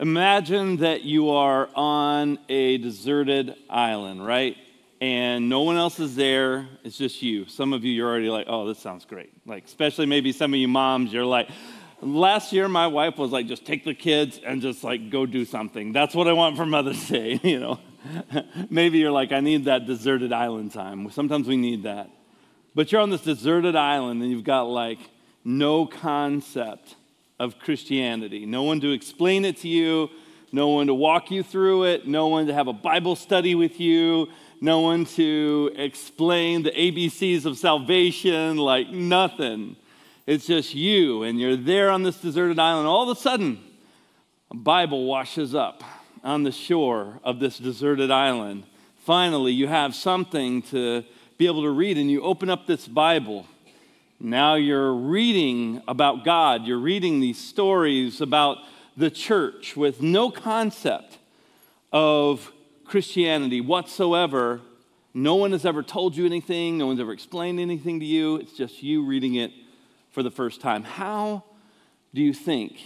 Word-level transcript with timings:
Imagine 0.00 0.76
that 0.76 1.02
you 1.02 1.30
are 1.30 1.68
on 1.74 2.38
a 2.48 2.78
deserted 2.78 3.56
island, 3.68 4.24
right? 4.24 4.56
And 5.00 5.48
no 5.48 5.62
one 5.62 5.76
else 5.76 5.98
is 5.98 6.14
there. 6.14 6.68
It's 6.84 6.96
just 6.96 7.20
you. 7.20 7.46
Some 7.46 7.72
of 7.72 7.84
you, 7.84 7.92
you're 7.92 8.08
already 8.08 8.30
like, 8.30 8.46
oh, 8.48 8.68
this 8.68 8.78
sounds 8.78 9.04
great. 9.04 9.32
Like, 9.44 9.64
especially 9.64 10.06
maybe 10.06 10.30
some 10.30 10.54
of 10.54 10.60
you 10.60 10.68
moms, 10.68 11.12
you're 11.12 11.24
like, 11.24 11.48
last 12.00 12.52
year 12.52 12.68
my 12.68 12.86
wife 12.86 13.18
was 13.18 13.32
like, 13.32 13.48
just 13.48 13.66
take 13.66 13.84
the 13.84 13.94
kids 13.94 14.38
and 14.44 14.62
just 14.62 14.84
like 14.84 15.10
go 15.10 15.26
do 15.26 15.44
something. 15.44 15.92
That's 15.92 16.14
what 16.14 16.28
I 16.28 16.32
want 16.32 16.56
for 16.56 16.64
Mother's 16.64 17.08
Day, 17.08 17.40
you 17.42 17.58
know? 17.58 17.80
maybe 18.70 18.98
you're 18.98 19.10
like, 19.10 19.32
I 19.32 19.40
need 19.40 19.64
that 19.64 19.86
deserted 19.86 20.32
island 20.32 20.72
time. 20.72 21.10
Sometimes 21.10 21.48
we 21.48 21.56
need 21.56 21.82
that. 21.82 22.08
But 22.72 22.92
you're 22.92 23.00
on 23.00 23.10
this 23.10 23.22
deserted 23.22 23.74
island 23.74 24.22
and 24.22 24.30
you've 24.30 24.44
got 24.44 24.68
like 24.68 25.00
no 25.44 25.86
concept 25.86 26.94
of 27.38 27.58
Christianity. 27.58 28.46
No 28.46 28.62
one 28.62 28.80
to 28.80 28.92
explain 28.92 29.44
it 29.44 29.58
to 29.58 29.68
you, 29.68 30.10
no 30.52 30.68
one 30.68 30.86
to 30.86 30.94
walk 30.94 31.30
you 31.30 31.42
through 31.42 31.84
it, 31.84 32.06
no 32.06 32.28
one 32.28 32.46
to 32.46 32.54
have 32.54 32.68
a 32.68 32.72
Bible 32.72 33.16
study 33.16 33.54
with 33.54 33.78
you, 33.78 34.28
no 34.60 34.80
one 34.80 35.04
to 35.04 35.70
explain 35.76 36.62
the 36.62 36.70
ABCs 36.70 37.44
of 37.44 37.58
salvation, 37.58 38.56
like 38.56 38.90
nothing. 38.90 39.76
It's 40.26 40.46
just 40.46 40.74
you, 40.74 41.22
and 41.22 41.40
you're 41.40 41.56
there 41.56 41.90
on 41.90 42.02
this 42.02 42.20
deserted 42.20 42.58
island. 42.58 42.88
All 42.88 43.08
of 43.08 43.16
a 43.16 43.20
sudden, 43.20 43.60
a 44.50 44.56
Bible 44.56 45.04
washes 45.06 45.54
up 45.54 45.82
on 46.24 46.42
the 46.42 46.52
shore 46.52 47.20
of 47.22 47.38
this 47.38 47.58
deserted 47.58 48.10
island. 48.10 48.64
Finally, 49.04 49.52
you 49.52 49.68
have 49.68 49.94
something 49.94 50.60
to 50.62 51.04
be 51.38 51.46
able 51.46 51.62
to 51.62 51.70
read, 51.70 51.96
and 51.96 52.10
you 52.10 52.20
open 52.22 52.50
up 52.50 52.66
this 52.66 52.88
Bible 52.88 53.46
now 54.20 54.56
you're 54.56 54.92
reading 54.92 55.80
about 55.86 56.24
God, 56.24 56.66
you're 56.66 56.78
reading 56.78 57.20
these 57.20 57.38
stories 57.38 58.20
about 58.20 58.58
the 58.96 59.10
church 59.10 59.76
with 59.76 60.02
no 60.02 60.28
concept 60.28 61.18
of 61.92 62.52
Christianity 62.84 63.60
whatsoever. 63.60 64.60
No 65.14 65.36
one 65.36 65.52
has 65.52 65.64
ever 65.64 65.84
told 65.84 66.16
you 66.16 66.26
anything, 66.26 66.78
no 66.78 66.86
one's 66.88 66.98
ever 66.98 67.12
explained 67.12 67.60
anything 67.60 68.00
to 68.00 68.06
you. 68.06 68.36
It's 68.36 68.52
just 68.52 68.82
you 68.82 69.04
reading 69.04 69.36
it 69.36 69.52
for 70.10 70.24
the 70.24 70.30
first 70.30 70.60
time. 70.60 70.82
How 70.82 71.44
do 72.12 72.20
you 72.20 72.34
think 72.34 72.80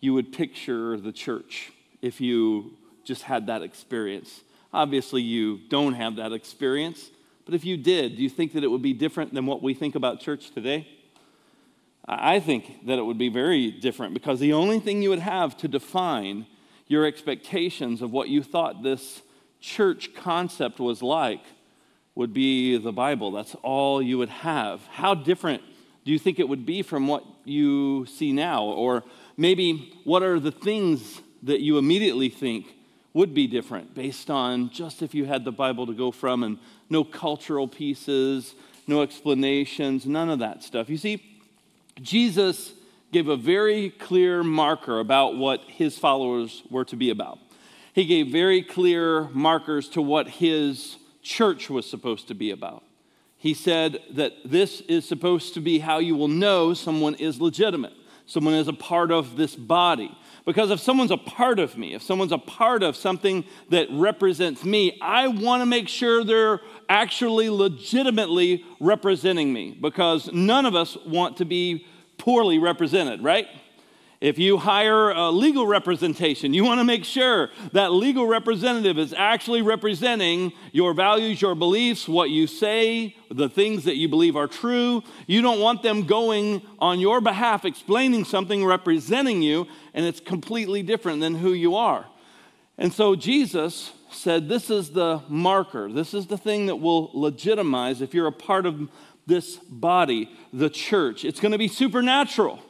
you 0.00 0.12
would 0.12 0.32
picture 0.32 0.98
the 0.98 1.12
church 1.12 1.72
if 2.02 2.20
you 2.20 2.72
just 3.04 3.22
had 3.22 3.46
that 3.46 3.62
experience? 3.62 4.42
Obviously, 4.70 5.22
you 5.22 5.60
don't 5.70 5.94
have 5.94 6.16
that 6.16 6.32
experience. 6.32 7.10
But 7.44 7.54
if 7.54 7.64
you 7.64 7.76
did, 7.76 8.16
do 8.16 8.22
you 8.22 8.28
think 8.28 8.52
that 8.52 8.64
it 8.64 8.68
would 8.68 8.82
be 8.82 8.92
different 8.92 9.34
than 9.34 9.46
what 9.46 9.62
we 9.62 9.74
think 9.74 9.94
about 9.94 10.20
church 10.20 10.50
today? 10.50 10.86
I 12.06 12.40
think 12.40 12.86
that 12.86 12.98
it 12.98 13.02
would 13.02 13.18
be 13.18 13.28
very 13.28 13.70
different 13.70 14.14
because 14.14 14.40
the 14.40 14.52
only 14.52 14.80
thing 14.80 15.02
you 15.02 15.10
would 15.10 15.20
have 15.20 15.56
to 15.58 15.68
define 15.68 16.46
your 16.88 17.06
expectations 17.06 18.02
of 18.02 18.10
what 18.10 18.28
you 18.28 18.42
thought 18.42 18.82
this 18.82 19.22
church 19.60 20.14
concept 20.14 20.80
was 20.80 21.02
like 21.02 21.42
would 22.14 22.34
be 22.34 22.76
the 22.76 22.92
Bible. 22.92 23.30
That's 23.30 23.54
all 23.62 24.02
you 24.02 24.18
would 24.18 24.28
have. 24.28 24.84
How 24.88 25.14
different 25.14 25.62
do 26.04 26.12
you 26.12 26.18
think 26.18 26.38
it 26.38 26.48
would 26.48 26.66
be 26.66 26.82
from 26.82 27.06
what 27.06 27.24
you 27.44 28.06
see 28.06 28.32
now? 28.32 28.64
Or 28.64 29.04
maybe 29.36 29.98
what 30.04 30.22
are 30.22 30.40
the 30.40 30.50
things 30.50 31.20
that 31.44 31.60
you 31.60 31.78
immediately 31.78 32.28
think 32.28 32.66
would 33.14 33.34
be 33.34 33.46
different 33.46 33.94
based 33.94 34.30
on 34.30 34.70
just 34.70 35.02
if 35.02 35.14
you 35.14 35.24
had 35.24 35.44
the 35.44 35.52
Bible 35.52 35.86
to 35.86 35.92
go 35.92 36.10
from 36.10 36.42
and 36.42 36.58
no 36.88 37.04
cultural 37.04 37.68
pieces, 37.68 38.54
no 38.86 39.02
explanations, 39.02 40.06
none 40.06 40.30
of 40.30 40.38
that 40.38 40.62
stuff. 40.62 40.88
You 40.88 40.96
see, 40.96 41.22
Jesus 42.00 42.72
gave 43.12 43.28
a 43.28 43.36
very 43.36 43.90
clear 43.90 44.42
marker 44.42 44.98
about 44.98 45.36
what 45.36 45.60
his 45.66 45.98
followers 45.98 46.62
were 46.70 46.84
to 46.86 46.96
be 46.96 47.10
about. 47.10 47.38
He 47.92 48.06
gave 48.06 48.28
very 48.28 48.62
clear 48.62 49.28
markers 49.32 49.88
to 49.90 50.02
what 50.02 50.28
his 50.28 50.96
church 51.22 51.68
was 51.68 51.88
supposed 51.88 52.28
to 52.28 52.34
be 52.34 52.50
about. 52.50 52.82
He 53.36 53.54
said 53.54 53.98
that 54.12 54.32
this 54.44 54.80
is 54.82 55.06
supposed 55.06 55.54
to 55.54 55.60
be 55.60 55.80
how 55.80 55.98
you 55.98 56.16
will 56.16 56.28
know 56.28 56.74
someone 56.74 57.14
is 57.16 57.40
legitimate, 57.40 57.92
someone 58.24 58.54
is 58.54 58.68
a 58.68 58.72
part 58.72 59.10
of 59.10 59.36
this 59.36 59.54
body. 59.54 60.16
Because 60.44 60.70
if 60.70 60.80
someone's 60.80 61.12
a 61.12 61.16
part 61.16 61.58
of 61.58 61.76
me, 61.76 61.94
if 61.94 62.02
someone's 62.02 62.32
a 62.32 62.38
part 62.38 62.82
of 62.82 62.96
something 62.96 63.44
that 63.70 63.86
represents 63.90 64.64
me, 64.64 64.98
I 65.00 65.28
want 65.28 65.60
to 65.60 65.66
make 65.66 65.88
sure 65.88 66.24
they're 66.24 66.60
actually 66.88 67.48
legitimately 67.48 68.64
representing 68.80 69.52
me 69.52 69.78
because 69.80 70.32
none 70.32 70.66
of 70.66 70.74
us 70.74 70.96
want 71.06 71.36
to 71.36 71.44
be 71.44 71.86
poorly 72.18 72.58
represented, 72.58 73.22
right? 73.22 73.46
If 74.22 74.38
you 74.38 74.56
hire 74.56 75.10
a 75.10 75.32
legal 75.32 75.66
representation, 75.66 76.54
you 76.54 76.62
want 76.62 76.78
to 76.78 76.84
make 76.84 77.04
sure 77.04 77.50
that 77.72 77.90
legal 77.90 78.24
representative 78.24 78.96
is 78.96 79.12
actually 79.12 79.62
representing 79.62 80.52
your 80.70 80.94
values, 80.94 81.42
your 81.42 81.56
beliefs, 81.56 82.06
what 82.06 82.30
you 82.30 82.46
say, 82.46 83.16
the 83.32 83.48
things 83.48 83.82
that 83.82 83.96
you 83.96 84.08
believe 84.08 84.36
are 84.36 84.46
true. 84.46 85.02
You 85.26 85.42
don't 85.42 85.58
want 85.58 85.82
them 85.82 86.06
going 86.06 86.62
on 86.78 87.00
your 87.00 87.20
behalf, 87.20 87.64
explaining 87.64 88.24
something, 88.24 88.64
representing 88.64 89.42
you, 89.42 89.66
and 89.92 90.06
it's 90.06 90.20
completely 90.20 90.84
different 90.84 91.18
than 91.18 91.34
who 91.34 91.52
you 91.52 91.74
are. 91.74 92.06
And 92.78 92.92
so 92.92 93.16
Jesus 93.16 93.90
said, 94.12 94.48
This 94.48 94.70
is 94.70 94.90
the 94.90 95.20
marker, 95.28 95.90
this 95.90 96.14
is 96.14 96.28
the 96.28 96.38
thing 96.38 96.66
that 96.66 96.76
will 96.76 97.10
legitimize 97.12 98.00
if 98.00 98.14
you're 98.14 98.28
a 98.28 98.32
part 98.32 98.66
of 98.66 98.88
this 99.26 99.56
body, 99.56 100.30
the 100.52 100.70
church. 100.70 101.24
It's 101.24 101.40
going 101.40 101.50
to 101.50 101.58
be 101.58 101.66
supernatural. 101.66 102.62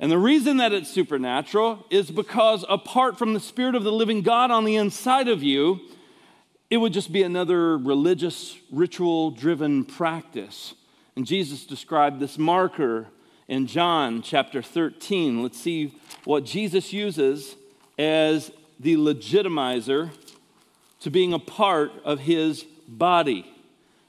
And 0.00 0.10
the 0.10 0.18
reason 0.18 0.56
that 0.56 0.72
it's 0.72 0.90
supernatural 0.90 1.84
is 1.90 2.10
because 2.10 2.64
apart 2.70 3.18
from 3.18 3.34
the 3.34 3.38
Spirit 3.38 3.74
of 3.74 3.84
the 3.84 3.92
living 3.92 4.22
God 4.22 4.50
on 4.50 4.64
the 4.64 4.76
inside 4.76 5.28
of 5.28 5.42
you, 5.42 5.78
it 6.70 6.78
would 6.78 6.94
just 6.94 7.12
be 7.12 7.22
another 7.22 7.76
religious, 7.76 8.56
ritual 8.72 9.30
driven 9.30 9.84
practice. 9.84 10.74
And 11.16 11.26
Jesus 11.26 11.66
described 11.66 12.18
this 12.18 12.38
marker 12.38 13.08
in 13.46 13.66
John 13.66 14.22
chapter 14.22 14.62
13. 14.62 15.42
Let's 15.42 15.60
see 15.60 15.94
what 16.24 16.44
Jesus 16.44 16.94
uses 16.94 17.54
as 17.98 18.50
the 18.78 18.96
legitimizer 18.96 20.12
to 21.00 21.10
being 21.10 21.34
a 21.34 21.38
part 21.38 21.92
of 22.06 22.20
his 22.20 22.64
body. 22.88 23.44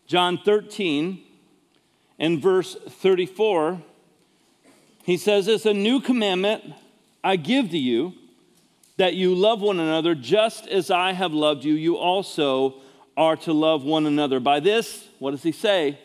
John 0.07 0.37
13 0.37 1.21
and 2.17 2.41
verse 2.41 2.77
34 2.87 3.81
he 5.03 5.17
says, 5.17 5.47
It's 5.47 5.65
a 5.65 5.73
new 5.73 5.99
commandment 5.99 6.63
I 7.23 7.35
give 7.35 7.71
to 7.71 7.77
you 7.77 8.13
that 8.97 9.15
you 9.15 9.33
love 9.33 9.61
one 9.61 9.79
another 9.79 10.15
just 10.15 10.67
as 10.67 10.91
I 10.91 11.13
have 11.13 11.33
loved 11.33 11.63
you. 11.63 11.73
You 11.73 11.97
also 11.97 12.75
are 13.17 13.35
to 13.37 13.53
love 13.53 13.83
one 13.83 14.05
another. 14.05 14.39
By 14.39 14.59
this, 14.59 15.07
what 15.19 15.31
does 15.31 15.43
he 15.43 15.51
say? 15.51 15.99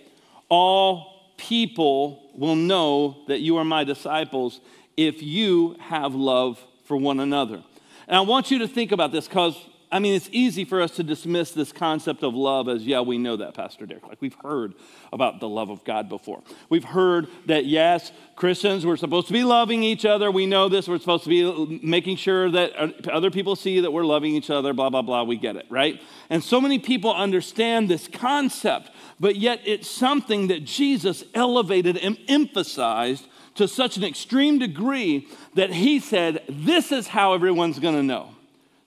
All 0.49 1.33
people 1.37 2.31
will 2.35 2.57
know 2.57 3.19
that 3.29 3.41
you 3.41 3.57
are 3.57 3.65
my 3.65 3.85
disciples 3.85 4.61
if 4.97 5.23
you 5.23 5.77
have 5.81 6.15
love 6.15 6.63
for 6.85 6.97
one 6.97 7.21
another. 7.21 7.63
And 8.09 8.17
I 8.17 8.21
want 8.21 8.51
you 8.51 8.59
to 8.61 8.69
think 8.69 8.93
about 8.93 9.13
this 9.13 9.27
because 9.27 9.57
I 9.97 9.99
mean, 9.99 10.13
it's 10.13 10.29
easy 10.31 10.67
for 10.67 10.83
us 10.83 10.91
to 10.97 11.03
dismiss 11.03 11.53
this 11.53 11.73
concept 11.73 12.23
of 12.23 12.35
love 12.35 12.69
as, 12.69 12.85
yeah, 12.85 13.01
we 13.01 13.17
know 13.17 13.37
that, 13.37 13.55
Pastor 13.55 13.87
Derik. 13.87 14.07
Like, 14.07 14.21
we've 14.21 14.37
heard 14.43 14.75
about 15.11 15.41
the 15.41 15.49
love 15.49 15.71
of 15.71 15.85
God 15.85 16.11
before. 16.11 16.43
We've 16.69 16.85
heard 16.85 17.29
that, 17.47 17.65
yes, 17.65 18.13
Christians, 18.35 18.85
we're 18.85 18.99
supposed 18.99 19.27
to 19.29 19.33
be 19.33 19.43
loving 19.43 19.83
each 19.83 20.05
other. 20.05 20.31
We 20.31 20.45
know 20.45 20.69
this. 20.69 20.87
We're 20.87 20.99
supposed 20.99 21.25
to 21.25 21.31
be 21.31 21.81
making 21.83 22.19
sure 22.19 22.51
that 22.51 23.09
other 23.09 23.31
people 23.31 23.57
see 23.57 23.81
that 23.81 23.91
we're 23.91 24.05
loving 24.05 24.35
each 24.35 24.51
other, 24.51 24.75
blah, 24.75 24.91
blah, 24.91 25.01
blah. 25.01 25.23
We 25.23 25.39
get 25.39 25.57
it, 25.57 25.65
right? 25.71 25.99
And 26.29 26.45
so 26.45 26.61
many 26.61 26.79
people 26.79 27.15
understand 27.15 27.89
this 27.89 28.07
concept, 28.07 28.91
but 29.19 29.37
yet 29.37 29.63
it's 29.65 29.89
something 29.89 30.49
that 30.49 30.67
Jesus 30.67 31.25
elevated 31.33 31.97
and 31.97 32.19
emphasized 32.29 33.27
to 33.55 33.67
such 33.67 33.97
an 33.97 34.05
extreme 34.05 34.59
degree 34.59 35.27
that 35.55 35.73
he 35.73 36.01
said, 36.01 36.43
this 36.51 36.93
is 36.93 37.07
how 37.07 37.33
everyone's 37.33 37.79
going 37.79 37.95
to 37.95 38.03
know 38.03 38.36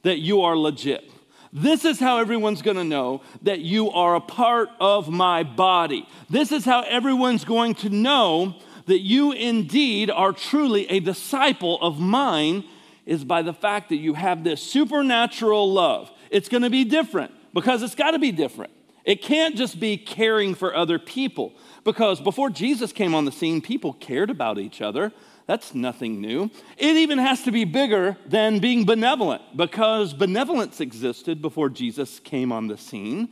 that 0.04 0.20
you 0.20 0.42
are 0.42 0.58
legit. 0.58 1.10
This 1.52 1.84
is 1.84 2.00
how 2.00 2.20
everyone's 2.20 2.62
gonna 2.62 2.84
know 2.84 3.22
that 3.42 3.60
you 3.60 3.90
are 3.90 4.16
a 4.16 4.22
part 4.22 4.70
of 4.80 5.10
my 5.10 5.44
body. 5.44 6.08
This 6.30 6.52
is 6.52 6.66
how 6.66 6.82
everyone's 6.82 7.44
going 7.44 7.76
to 7.76 7.90
know 7.90 8.56
that 8.86 9.00
you 9.00 9.32
indeed 9.32 10.10
are 10.10 10.32
truly 10.32 10.90
a 10.90 11.00
disciple 11.00 11.80
of 11.82 12.00
mine, 12.00 12.64
is 13.06 13.24
by 13.24 13.42
the 13.42 13.54
fact 13.54 13.90
that 13.90 13.96
you 13.98 14.14
have 14.14 14.44
this 14.44 14.62
supernatural 14.62 15.72
love. 15.72 16.12
It's 16.30 16.50
gonna 16.50 16.70
be 16.70 16.84
different 16.84 17.32
because 17.54 17.82
it's 17.82 17.96
gotta 17.96 18.20
be 18.20 18.32
different. 18.32 18.72
It 19.06 19.24
can't 19.24 19.56
just 19.56 19.80
be 19.80 19.98
caring 19.98 20.54
for 20.54 20.76
other 20.76 21.00
people 21.00 21.54
because 21.84 22.22
before 22.22 22.52
Jesus 22.52 22.92
came 22.92 23.16
on 23.16 23.26
the 23.26 23.32
scene, 23.32 23.62
people 23.62 23.94
cared 23.94 24.30
about 24.30 24.60
each 24.60 24.82
other. 24.82 25.12
That's 25.50 25.74
nothing 25.74 26.22
new. 26.22 26.52
It 26.78 26.96
even 26.96 27.18
has 27.18 27.42
to 27.42 27.52
be 27.52 27.66
bigger 27.66 28.16
than 28.28 28.60
being 28.60 28.86
benevolent 28.86 29.42
because 29.58 30.14
benevolence 30.14 30.80
existed 30.80 31.42
before 31.42 31.70
Jesus 31.70 32.20
came 32.20 32.52
on 32.52 32.68
the 32.68 32.78
scene. 32.78 33.30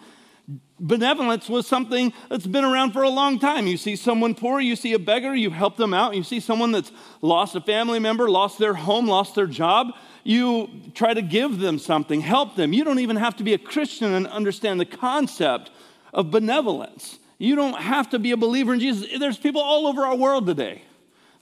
Benevolence 0.80 1.48
was 1.48 1.68
something 1.68 2.12
that's 2.28 2.48
been 2.48 2.66
around 2.66 2.94
for 2.94 3.04
a 3.04 3.10
long 3.10 3.38
time. 3.38 3.68
You 3.68 3.78
see 3.78 3.96
someone 3.96 4.34
poor, 4.34 4.60
you 4.60 4.76
see 4.76 4.94
a 4.94 5.00
beggar, 5.00 5.36
you 5.36 5.52
help 5.52 5.78
them 5.78 5.94
out. 5.94 6.16
You 6.16 6.24
see 6.24 6.40
someone 6.40 6.72
that's 6.72 6.92
lost 7.22 7.56
a 7.56 7.62
family 7.62 8.00
member, 8.00 8.28
lost 8.28 8.58
their 8.58 8.74
home, 8.74 9.06
lost 9.06 9.36
their 9.36 9.46
job, 9.46 9.94
You 10.24 10.72
try 10.96 11.14
to 11.14 11.22
give 11.22 11.60
them 11.60 11.78
something, 11.78 12.22
help 12.22 12.56
them. 12.56 12.74
You 12.74 12.84
don't 12.84 12.98
even 12.98 13.18
have 13.18 13.36
to 13.36 13.44
be 13.44 13.54
a 13.54 13.60
Christian 13.60 14.16
and 14.16 14.26
understand 14.26 14.80
the 14.80 14.86
concept 14.88 15.70
of 16.16 16.32
benevolence. 16.32 17.20
You 17.38 17.56
don't 17.56 17.80
have 17.80 18.10
to 18.10 18.18
be 18.18 18.32
a 18.32 18.38
believer 18.38 18.74
in 18.74 18.80
Jesus. 18.80 19.08
There's 19.20 19.38
people 19.38 19.62
all 19.62 19.86
over 19.86 20.04
our 20.04 20.16
world 20.16 20.48
today 20.48 20.82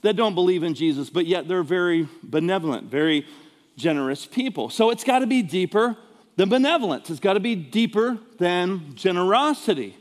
that 0.06 0.14
don't 0.14 0.34
believe 0.34 0.62
in 0.62 0.74
Jesus, 0.74 1.10
but 1.10 1.26
yet 1.26 1.48
they're 1.48 1.64
very 1.64 2.08
benevolent, 2.22 2.88
very 2.88 3.26
generous 3.76 4.24
people. 4.24 4.70
So 4.70 4.90
it's 4.90 5.02
got 5.02 5.18
to 5.18 5.26
be 5.26 5.42
deeper 5.42 5.96
than 6.36 6.48
benevolence, 6.48 7.10
it's 7.10 7.20
got 7.20 7.32
to 7.32 7.40
be 7.40 7.54
deeper 7.54 8.18
than 8.38 8.94
generosity. 8.94 9.96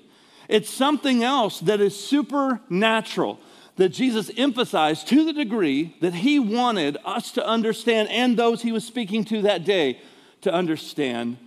It's 0.48 0.70
something 0.70 1.24
else 1.24 1.60
that 1.62 1.82
is 1.82 2.00
supernatural 2.00 3.40
that 3.78 3.90
Jesus 3.90 4.30
emphasized 4.38 5.08
to 5.08 5.26
the 5.26 5.34
degree 5.34 5.96
that 6.02 6.14
he 6.14 6.40
wanted 6.40 6.98
us 7.04 7.32
to 7.32 7.46
understand 7.46 8.10
and 8.10 8.38
those 8.38 8.62
he 8.62 8.72
was 8.72 8.86
speaking 8.86 9.26
to 9.26 9.42
that 9.42 9.66
day 9.66 10.00
to 10.42 10.54
understand 10.54 11.38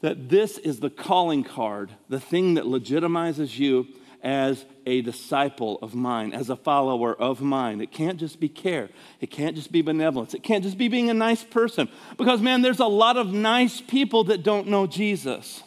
that 0.00 0.30
this 0.30 0.56
is 0.58 0.80
the 0.80 0.90
calling 0.90 1.44
card, 1.44 1.90
the 2.08 2.20
thing 2.20 2.54
that 2.54 2.64
legitimizes 2.64 3.58
you 3.58 3.86
as 4.22 4.64
a 4.86 5.02
disciple 5.02 5.78
of 5.82 5.94
mine, 5.94 6.32
as 6.32 6.48
a 6.48 6.56
follower 6.56 7.14
of 7.14 7.40
mine. 7.40 7.80
It 7.80 7.90
can't 7.90 8.18
just 8.18 8.40
be 8.40 8.48
care. 8.48 8.88
It 9.20 9.30
can't 9.30 9.56
just 9.56 9.72
be 9.72 9.82
benevolence. 9.82 10.34
It 10.34 10.42
can't 10.42 10.64
just 10.64 10.78
be 10.78 10.88
being 10.88 11.10
a 11.10 11.14
nice 11.14 11.44
person. 11.44 11.88
Because, 12.16 12.40
man, 12.40 12.62
there's 12.62 12.80
a 12.80 12.86
lot 12.86 13.16
of 13.16 13.32
nice 13.32 13.80
people 13.80 14.24
that 14.24 14.42
don't 14.42 14.68
know 14.68 14.86
Jesus. 14.86 15.62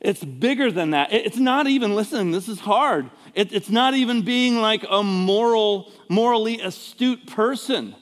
It's 0.00 0.22
bigger 0.22 0.70
than 0.70 0.90
that. 0.90 1.12
It's 1.12 1.38
not 1.38 1.66
even, 1.66 1.94
listen, 1.94 2.30
this 2.30 2.48
is 2.48 2.60
hard. 2.60 3.10
it's 3.34 3.70
not 3.70 3.94
even 3.94 4.22
being 4.22 4.60
like 4.60 4.84
a 4.88 5.02
moral, 5.02 5.90
morally 6.08 6.60
astute 6.60 7.26
person. 7.26 7.94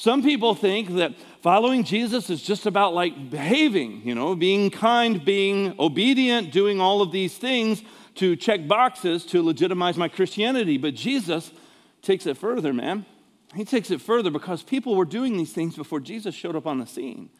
Some 0.00 0.22
people 0.22 0.54
think 0.54 0.94
that 0.94 1.12
following 1.42 1.84
Jesus 1.84 2.30
is 2.30 2.42
just 2.42 2.64
about 2.64 2.94
like 2.94 3.30
behaving, 3.30 4.00
you 4.02 4.14
know, 4.14 4.34
being 4.34 4.70
kind, 4.70 5.22
being 5.22 5.74
obedient, 5.78 6.52
doing 6.52 6.80
all 6.80 7.02
of 7.02 7.12
these 7.12 7.36
things 7.36 7.82
to 8.16 8.36
check 8.36 8.66
boxes 8.66 9.24
to 9.26 9.42
legitimize 9.42 9.96
my 9.96 10.08
Christianity. 10.08 10.78
But 10.78 10.94
Jesus 10.94 11.50
takes 12.02 12.26
it 12.26 12.36
further, 12.36 12.72
man. 12.72 13.06
He 13.54 13.64
takes 13.64 13.90
it 13.90 14.00
further 14.00 14.30
because 14.30 14.62
people 14.62 14.94
were 14.94 15.04
doing 15.04 15.36
these 15.36 15.52
things 15.52 15.76
before 15.76 16.00
Jesus 16.00 16.34
showed 16.34 16.56
up 16.56 16.66
on 16.66 16.78
the 16.78 16.86
scene. 16.86 17.30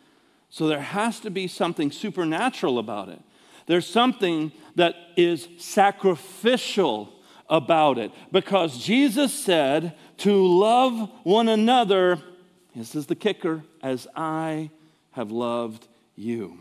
So 0.48 0.66
there 0.66 0.80
has 0.80 1.20
to 1.20 1.30
be 1.30 1.46
something 1.46 1.92
supernatural 1.92 2.78
about 2.78 3.08
it. 3.08 3.20
There's 3.66 3.86
something 3.86 4.50
that 4.74 4.96
is 5.16 5.48
sacrificial 5.58 7.12
about 7.48 7.98
it 7.98 8.10
because 8.32 8.78
Jesus 8.78 9.32
said 9.32 9.96
to 10.18 10.46
love 10.46 11.10
one 11.22 11.48
another, 11.48 12.20
this 12.74 12.94
is 12.94 13.06
the 13.06 13.14
kicker, 13.14 13.62
as 13.82 14.08
I 14.16 14.70
have 15.12 15.30
loved 15.30 15.86
you. 16.16 16.58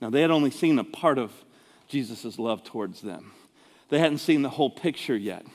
Now, 0.00 0.10
they 0.10 0.20
had 0.20 0.30
only 0.30 0.50
seen 0.50 0.78
a 0.78 0.84
part 0.84 1.18
of 1.18 1.32
Jesus' 1.88 2.38
love 2.38 2.62
towards 2.64 3.00
them. 3.00 3.32
They 3.88 3.98
hadn't 3.98 4.18
seen 4.18 4.42
the 4.42 4.50
whole 4.50 4.70
picture 4.70 5.16
yet. 5.16 5.46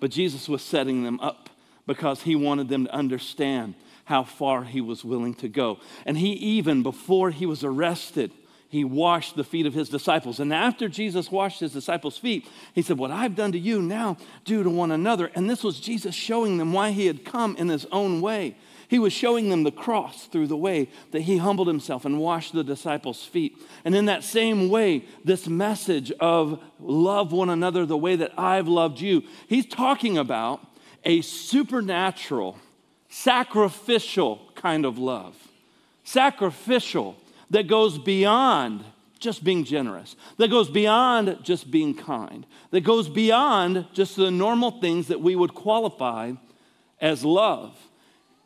But 0.00 0.10
Jesus 0.10 0.48
was 0.48 0.62
setting 0.62 1.02
them 1.02 1.20
up 1.20 1.50
because 1.86 2.22
he 2.22 2.36
wanted 2.36 2.68
them 2.68 2.84
to 2.84 2.94
understand 2.94 3.74
how 4.04 4.24
far 4.24 4.64
he 4.64 4.80
was 4.80 5.04
willing 5.04 5.34
to 5.34 5.48
go. 5.48 5.78
And 6.06 6.16
he 6.16 6.32
even, 6.32 6.82
before 6.82 7.30
he 7.30 7.46
was 7.46 7.64
arrested, 7.64 8.30
he 8.70 8.84
washed 8.84 9.34
the 9.34 9.44
feet 9.44 9.66
of 9.66 9.74
his 9.74 9.88
disciples. 9.88 10.40
And 10.40 10.52
after 10.52 10.88
Jesus 10.88 11.32
washed 11.32 11.60
his 11.60 11.72
disciples' 11.72 12.18
feet, 12.18 12.46
he 12.74 12.82
said, 12.82 12.98
What 12.98 13.10
I've 13.10 13.34
done 13.34 13.52
to 13.52 13.58
you, 13.58 13.80
now 13.80 14.18
do 14.44 14.62
to 14.62 14.70
one 14.70 14.92
another. 14.92 15.30
And 15.34 15.48
this 15.48 15.64
was 15.64 15.80
Jesus 15.80 16.14
showing 16.14 16.58
them 16.58 16.72
why 16.72 16.90
he 16.90 17.06
had 17.06 17.24
come 17.24 17.56
in 17.56 17.68
his 17.68 17.86
own 17.86 18.20
way. 18.20 18.56
He 18.88 18.98
was 18.98 19.12
showing 19.12 19.50
them 19.50 19.64
the 19.64 19.70
cross 19.70 20.26
through 20.26 20.46
the 20.46 20.56
way 20.56 20.88
that 21.10 21.22
he 21.22 21.36
humbled 21.36 21.68
himself 21.68 22.06
and 22.06 22.18
washed 22.18 22.54
the 22.54 22.64
disciples' 22.64 23.22
feet. 23.22 23.56
And 23.84 23.94
in 23.94 24.06
that 24.06 24.24
same 24.24 24.70
way, 24.70 25.04
this 25.24 25.46
message 25.46 26.10
of 26.12 26.62
love 26.80 27.30
one 27.30 27.50
another 27.50 27.84
the 27.84 27.98
way 27.98 28.16
that 28.16 28.32
I've 28.38 28.66
loved 28.66 29.00
you, 29.00 29.24
he's 29.46 29.66
talking 29.66 30.16
about 30.16 30.66
a 31.04 31.20
supernatural, 31.20 32.58
sacrificial 33.10 34.40
kind 34.54 34.86
of 34.86 34.98
love. 34.98 35.36
Sacrificial 36.04 37.14
that 37.50 37.66
goes 37.66 37.98
beyond 37.98 38.84
just 39.18 39.44
being 39.44 39.64
generous, 39.64 40.16
that 40.38 40.48
goes 40.48 40.70
beyond 40.70 41.38
just 41.42 41.70
being 41.70 41.94
kind, 41.94 42.46
that 42.70 42.82
goes 42.82 43.08
beyond 43.08 43.86
just 43.92 44.16
the 44.16 44.30
normal 44.30 44.80
things 44.80 45.08
that 45.08 45.20
we 45.20 45.36
would 45.36 45.52
qualify 45.52 46.32
as 47.00 47.24
love. 47.24 47.76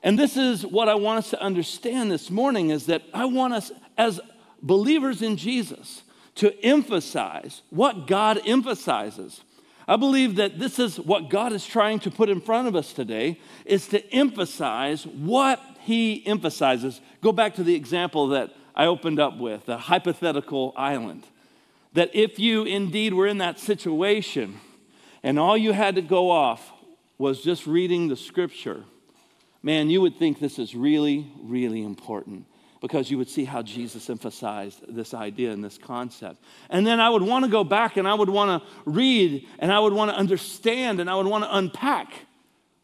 And 0.03 0.19
this 0.19 0.37
is 0.37 0.67
what 0.67 0.89
I 0.89 0.95
want 0.95 1.19
us 1.19 1.31
to 1.31 1.41
understand 1.41 2.11
this 2.11 2.31
morning 2.31 2.71
is 2.71 2.87
that 2.87 3.03
I 3.15 3.25
want 3.27 3.55
us 3.55 3.71
as 3.97 4.21
believers 4.61 5.23
in 5.23 5.37
Jesus 5.37 6.03
to 6.37 6.53
emphasize 6.65 7.63
what 7.71 8.07
God 8.07 8.41
emphasizes. 8.45 9.43
I 9.87 9.97
believe 9.97 10.37
that 10.37 10.59
this 10.59 10.79
is 10.79 10.99
what 10.99 11.29
God 11.29 11.53
is 11.53 11.67
trying 11.67 12.01
to 12.01 12.11
put 12.11 12.29
in 12.29 12.41
front 12.41 12.69
of 12.69 12.75
us 12.75 12.93
today 12.93 13.39
is 13.65 13.89
to 13.89 14.13
emphasize 14.13 15.07
what 15.07 15.61
he 15.81 16.27
emphasizes. 16.27 17.01
Go 17.21 17.33
back 17.33 17.55
to 17.57 17.65
the 17.65 17.75
example 17.75 18.29
that 18.29 18.55
I 18.75 18.87
opened 18.87 19.21
up 19.21 19.39
with, 19.39 19.67
the 19.67 19.77
hypothetical 19.77 20.73
island. 20.77 21.25
That 21.93 22.11
if 22.15 22.39
you 22.39 22.65
indeed 22.65 23.13
were 23.13 23.27
in 23.27 23.39
that 23.39 23.59
situation 23.59 24.61
and 25.23 25.39
all 25.39 25.57
you 25.57 25.73
had 25.73 25.97
to 25.97 26.03
go 26.03 26.31
off 26.31 26.73
was 27.19 27.43
just 27.43 27.67
reading 27.67 28.09
the 28.09 28.17
scripture, 28.17 28.85
man, 29.63 29.91
you 29.91 30.01
would 30.01 30.19
think 30.19 30.39
this 30.39 30.59
is 30.59 30.75
really, 30.75 31.31
really 31.43 31.83
important 31.83 32.47
because 32.81 33.11
you 33.11 33.17
would 33.17 33.29
see 33.29 33.45
how 33.45 33.63
Jesus 33.63 34.11
emphasized 34.11 34.85
this 34.89 35.15
idea 35.15 35.53
and 35.53 35.63
this 35.63 35.79
concept. 35.79 36.43
And 36.69 36.85
then 36.85 36.99
I 36.99 37.09
would 37.09 37.23
want 37.23 37.45
to 37.45 37.51
go 37.51 37.63
back 37.63 37.97
and 37.97 38.09
I 38.09 38.15
would 38.15 38.29
want 38.29 38.61
to 38.61 38.69
read 38.85 39.47
and 39.61 39.73
I 39.73 39.79
would 39.79 39.93
want 39.93 40.11
to 40.11 40.17
understand 40.17 41.01
and 41.01 41.09
I 41.09 41.15
would 41.15 41.27
want 41.27 41.45
to 41.45 41.57
unpack 41.57 42.13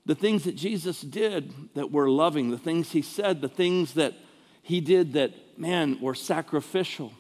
the 0.07 0.15
things 0.15 0.45
that 0.45 0.55
Jesus 0.55 1.01
did 1.01 1.53
that 1.75 1.91
were 1.91 2.09
loving, 2.09 2.51
the 2.51 2.59
things 2.59 2.93
he 2.93 3.03
said, 3.03 3.41
the 3.41 3.49
things 3.49 3.95
that 3.95 4.15
he 4.63 4.81
did 4.81 5.15
that, 5.15 5.33
man, 5.59 6.01
were 6.01 6.15
sacrificial. 6.15 7.13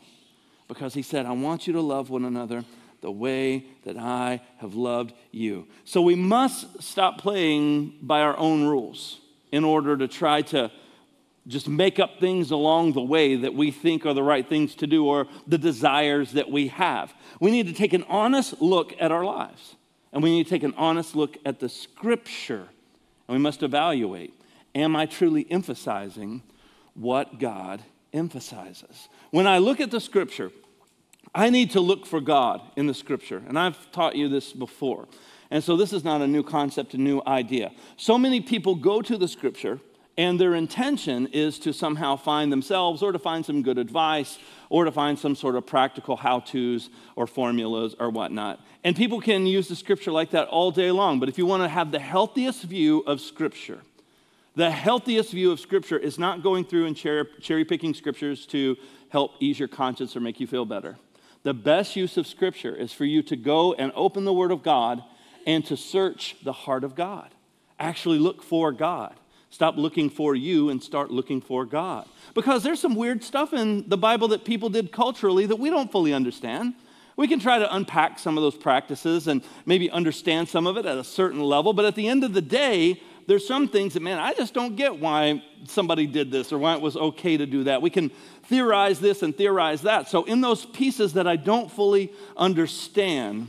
Because 0.68 0.94
he 0.94 1.02
said, 1.02 1.26
I 1.26 1.32
want 1.32 1.66
you 1.66 1.72
to 1.72 1.80
love 1.80 2.10
one 2.10 2.24
another 2.24 2.64
the 3.00 3.10
way 3.10 3.66
that 3.84 3.96
I 3.96 4.40
have 4.58 4.74
loved 4.74 5.14
you. 5.32 5.66
So 5.84 6.00
we 6.00 6.14
must 6.14 6.80
stop 6.82 7.18
playing 7.18 7.98
by 8.02 8.20
our 8.20 8.36
own 8.36 8.64
rules 8.64 9.20
in 9.52 9.64
order 9.64 9.96
to 9.96 10.08
try 10.08 10.42
to 10.42 10.70
just 11.46 11.66
make 11.66 11.98
up 11.98 12.20
things 12.20 12.50
along 12.50 12.92
the 12.92 13.02
way 13.02 13.34
that 13.34 13.54
we 13.54 13.70
think 13.70 14.04
are 14.04 14.12
the 14.12 14.22
right 14.22 14.46
things 14.46 14.74
to 14.76 14.86
do 14.86 15.06
or 15.06 15.26
the 15.46 15.56
desires 15.56 16.32
that 16.32 16.50
we 16.50 16.68
have. 16.68 17.12
We 17.40 17.50
need 17.50 17.66
to 17.68 17.72
take 17.72 17.94
an 17.94 18.04
honest 18.08 18.60
look 18.60 18.94
at 19.00 19.10
our 19.10 19.24
lives. 19.24 19.76
And 20.12 20.22
we 20.22 20.30
need 20.30 20.44
to 20.44 20.50
take 20.50 20.62
an 20.62 20.74
honest 20.76 21.16
look 21.16 21.38
at 21.44 21.58
the 21.58 21.68
scripture. 21.68 22.68
And 23.26 23.36
we 23.36 23.38
must 23.38 23.62
evaluate 23.62 24.34
am 24.74 24.94
I 24.94 25.06
truly 25.06 25.46
emphasizing 25.50 26.42
what 26.94 27.38
God 27.38 27.82
emphasizes? 28.12 29.08
When 29.30 29.46
I 29.46 29.58
look 29.58 29.80
at 29.80 29.90
the 29.90 30.00
scripture, 30.00 30.52
I 31.34 31.50
need 31.50 31.72
to 31.72 31.80
look 31.80 32.06
for 32.06 32.20
God 32.20 32.60
in 32.76 32.86
the 32.86 32.94
scripture. 32.94 33.42
And 33.48 33.58
I've 33.58 33.90
taught 33.92 34.16
you 34.16 34.28
this 34.28 34.52
before. 34.52 35.08
And 35.50 35.64
so 35.64 35.76
this 35.76 35.92
is 35.92 36.04
not 36.04 36.20
a 36.20 36.26
new 36.26 36.42
concept, 36.42 36.94
a 36.94 36.98
new 36.98 37.22
idea. 37.26 37.72
So 37.96 38.18
many 38.18 38.40
people 38.40 38.74
go 38.74 39.00
to 39.00 39.16
the 39.16 39.28
scripture 39.28 39.80
and 40.18 40.38
their 40.38 40.56
intention 40.56 41.28
is 41.28 41.60
to 41.60 41.72
somehow 41.72 42.16
find 42.16 42.50
themselves 42.50 43.02
or 43.02 43.12
to 43.12 43.20
find 43.20 43.46
some 43.46 43.62
good 43.62 43.78
advice 43.78 44.36
or 44.68 44.84
to 44.84 44.90
find 44.90 45.16
some 45.16 45.36
sort 45.36 45.54
of 45.54 45.64
practical 45.64 46.16
how 46.16 46.40
to's 46.40 46.90
or 47.14 47.28
formulas 47.28 47.94
or 48.00 48.10
whatnot. 48.10 48.60
And 48.82 48.96
people 48.96 49.20
can 49.20 49.46
use 49.46 49.68
the 49.68 49.76
scripture 49.76 50.10
like 50.10 50.30
that 50.30 50.48
all 50.48 50.72
day 50.72 50.90
long. 50.90 51.20
But 51.20 51.28
if 51.28 51.38
you 51.38 51.46
want 51.46 51.62
to 51.62 51.68
have 51.68 51.92
the 51.92 52.00
healthiest 52.00 52.64
view 52.64 53.04
of 53.06 53.20
scripture, 53.20 53.80
the 54.56 54.72
healthiest 54.72 55.30
view 55.30 55.52
of 55.52 55.60
scripture 55.60 55.96
is 55.96 56.18
not 56.18 56.42
going 56.42 56.64
through 56.64 56.86
and 56.86 56.96
cherry 56.96 57.64
picking 57.64 57.94
scriptures 57.94 58.44
to 58.46 58.76
help 59.10 59.34
ease 59.38 59.58
your 59.58 59.68
conscience 59.68 60.16
or 60.16 60.20
make 60.20 60.40
you 60.40 60.48
feel 60.48 60.64
better. 60.64 60.98
The 61.44 61.54
best 61.54 61.94
use 61.94 62.16
of 62.16 62.26
scripture 62.26 62.74
is 62.74 62.92
for 62.92 63.04
you 63.04 63.22
to 63.22 63.36
go 63.36 63.72
and 63.74 63.92
open 63.94 64.24
the 64.24 64.32
word 64.32 64.50
of 64.50 64.64
God 64.64 65.04
and 65.48 65.64
to 65.64 65.78
search 65.78 66.36
the 66.44 66.52
heart 66.52 66.84
of 66.84 66.94
God. 66.94 67.30
Actually, 67.80 68.18
look 68.18 68.42
for 68.42 68.70
God. 68.70 69.14
Stop 69.48 69.78
looking 69.78 70.10
for 70.10 70.34
you 70.34 70.68
and 70.68 70.82
start 70.82 71.10
looking 71.10 71.40
for 71.40 71.64
God. 71.64 72.06
Because 72.34 72.62
there's 72.62 72.78
some 72.78 72.94
weird 72.94 73.24
stuff 73.24 73.54
in 73.54 73.88
the 73.88 73.96
Bible 73.96 74.28
that 74.28 74.44
people 74.44 74.68
did 74.68 74.92
culturally 74.92 75.46
that 75.46 75.56
we 75.56 75.70
don't 75.70 75.90
fully 75.90 76.12
understand. 76.12 76.74
We 77.16 77.26
can 77.26 77.40
try 77.40 77.58
to 77.58 77.74
unpack 77.74 78.18
some 78.18 78.36
of 78.36 78.42
those 78.42 78.56
practices 78.56 79.26
and 79.26 79.42
maybe 79.64 79.90
understand 79.90 80.50
some 80.50 80.66
of 80.66 80.76
it 80.76 80.84
at 80.84 80.98
a 80.98 81.02
certain 81.02 81.40
level, 81.40 81.72
but 81.72 81.86
at 81.86 81.94
the 81.94 82.08
end 82.08 82.24
of 82.24 82.34
the 82.34 82.42
day, 82.42 83.00
there's 83.26 83.46
some 83.46 83.68
things 83.68 83.94
that, 83.94 84.02
man, 84.02 84.18
I 84.18 84.34
just 84.34 84.52
don't 84.52 84.76
get 84.76 85.00
why 85.00 85.42
somebody 85.66 86.06
did 86.06 86.30
this 86.30 86.52
or 86.52 86.58
why 86.58 86.74
it 86.74 86.82
was 86.82 86.94
okay 86.94 87.38
to 87.38 87.46
do 87.46 87.64
that. 87.64 87.80
We 87.80 87.90
can 87.90 88.10
theorize 88.44 89.00
this 89.00 89.22
and 89.22 89.34
theorize 89.34 89.82
that. 89.82 90.08
So, 90.08 90.24
in 90.24 90.42
those 90.42 90.66
pieces 90.66 91.14
that 91.14 91.26
I 91.26 91.36
don't 91.36 91.70
fully 91.70 92.12
understand, 92.36 93.48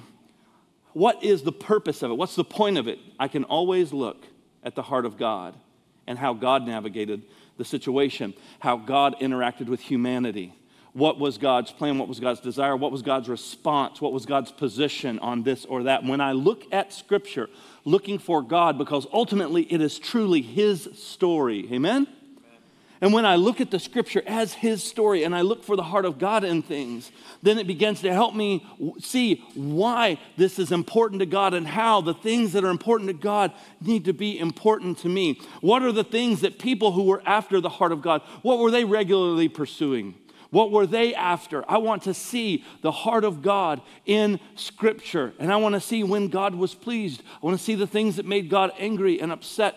what 0.94 1.24
is 1.24 1.44
the 1.44 1.52
purpose 1.52 2.02
of 2.02 2.12
it? 2.12 2.16
What's 2.16 2.36
the 2.36 2.44
point 2.44 2.78
of 2.78 2.88
it? 2.88 3.00
I 3.20 3.28
can 3.28 3.44
always 3.44 3.94
look 3.94 4.26
at 4.64 4.76
the 4.76 4.82
heart 4.82 5.06
of 5.06 5.18
God 5.18 5.56
and 6.08 6.18
how 6.18 6.34
God 6.34 6.66
navigated 6.66 7.24
the 7.58 7.66
situation, 7.66 8.34
how 8.60 8.78
God 8.78 9.16
interacted 9.20 9.68
with 9.68 9.82
humanity. 9.82 10.54
What 10.94 11.20
was 11.20 11.38
God's 11.38 11.72
plan? 11.72 12.00
What 12.00 12.08
was 12.08 12.20
God's 12.20 12.40
desire? 12.40 12.76
What 12.76 12.92
was 12.92 13.04
God's 13.04 13.30
response? 13.30 14.02
What 14.02 14.12
was 14.12 14.26
God's 14.26 14.52
position 14.52 15.20
on 15.20 15.44
this 15.44 15.66
or 15.66 15.84
that? 15.84 16.04
When 16.04 16.20
I 16.20 16.32
look 16.32 16.64
at 16.72 16.92
Scripture, 16.92 17.48
looking 17.86 18.18
for 18.18 18.42
God, 18.42 18.78
because 18.78 19.06
ultimately 19.14 19.64
it 19.72 19.82
is 19.82 20.00
truly 20.00 20.42
His 20.42 20.90
story. 20.96 21.72
Amen? 21.72 22.08
And 23.02 23.14
when 23.14 23.26
I 23.26 23.38
look 23.38 23.62
at 23.62 23.72
the 23.72 23.80
scripture 23.80 24.22
as 24.28 24.54
his 24.54 24.84
story 24.84 25.24
and 25.24 25.34
I 25.34 25.42
look 25.42 25.64
for 25.64 25.78
the 25.78 25.84
heart 25.84 26.04
of 26.04 26.20
God 26.20 26.44
in 26.44 26.62
things, 26.62 27.12
then 27.42 27.58
it 27.58 27.66
begins 27.66 28.02
to 28.02 28.12
help 28.12 28.36
me 28.36 28.66
see 29.00 29.46
why 29.56 30.20
this 30.36 30.60
is 30.60 30.74
important 30.74 31.20
to 31.22 31.26
God 31.26 31.54
and 31.54 31.66
how 31.66 32.02
the 32.02 32.14
things 32.14 32.52
that 32.54 32.66
are 32.66 32.70
important 32.70 33.08
to 33.08 33.14
God 33.14 33.54
need 33.80 34.04
to 34.06 34.14
be 34.14 34.38
important 34.38 34.98
to 35.00 35.10
me. 35.10 35.40
What 35.62 35.82
are 35.82 35.94
the 35.94 36.04
things 36.04 36.42
that 36.42 36.60
people 36.60 36.92
who 36.92 37.04
were 37.04 37.24
after 37.26 37.62
the 37.62 37.70
heart 37.70 37.94
of 37.94 38.02
God, 38.02 38.22
what 38.42 38.60
were 38.60 38.72
they 38.72 38.84
regularly 38.84 39.48
pursuing? 39.48 40.16
What 40.50 40.72
were 40.72 40.88
they 40.88 41.14
after? 41.14 41.64
I 41.70 41.78
want 41.78 42.04
to 42.04 42.14
see 42.14 42.66
the 42.82 42.92
heart 42.92 43.24
of 43.24 43.42
God 43.42 43.82
in 44.06 44.40
Scripture. 44.56 45.32
And 45.40 45.54
I 45.54 45.58
want 45.58 45.76
to 45.76 45.82
see 45.82 46.04
when 46.04 46.28
God 46.28 46.56
was 46.56 46.74
pleased. 46.74 47.22
I 47.42 47.46
want 47.46 47.58
to 47.58 47.64
see 47.64 47.76
the 47.76 47.88
things 47.88 48.16
that 48.16 48.26
made 48.26 48.50
God 48.50 48.72
angry 48.80 49.22
and 49.22 49.32
upset 49.32 49.76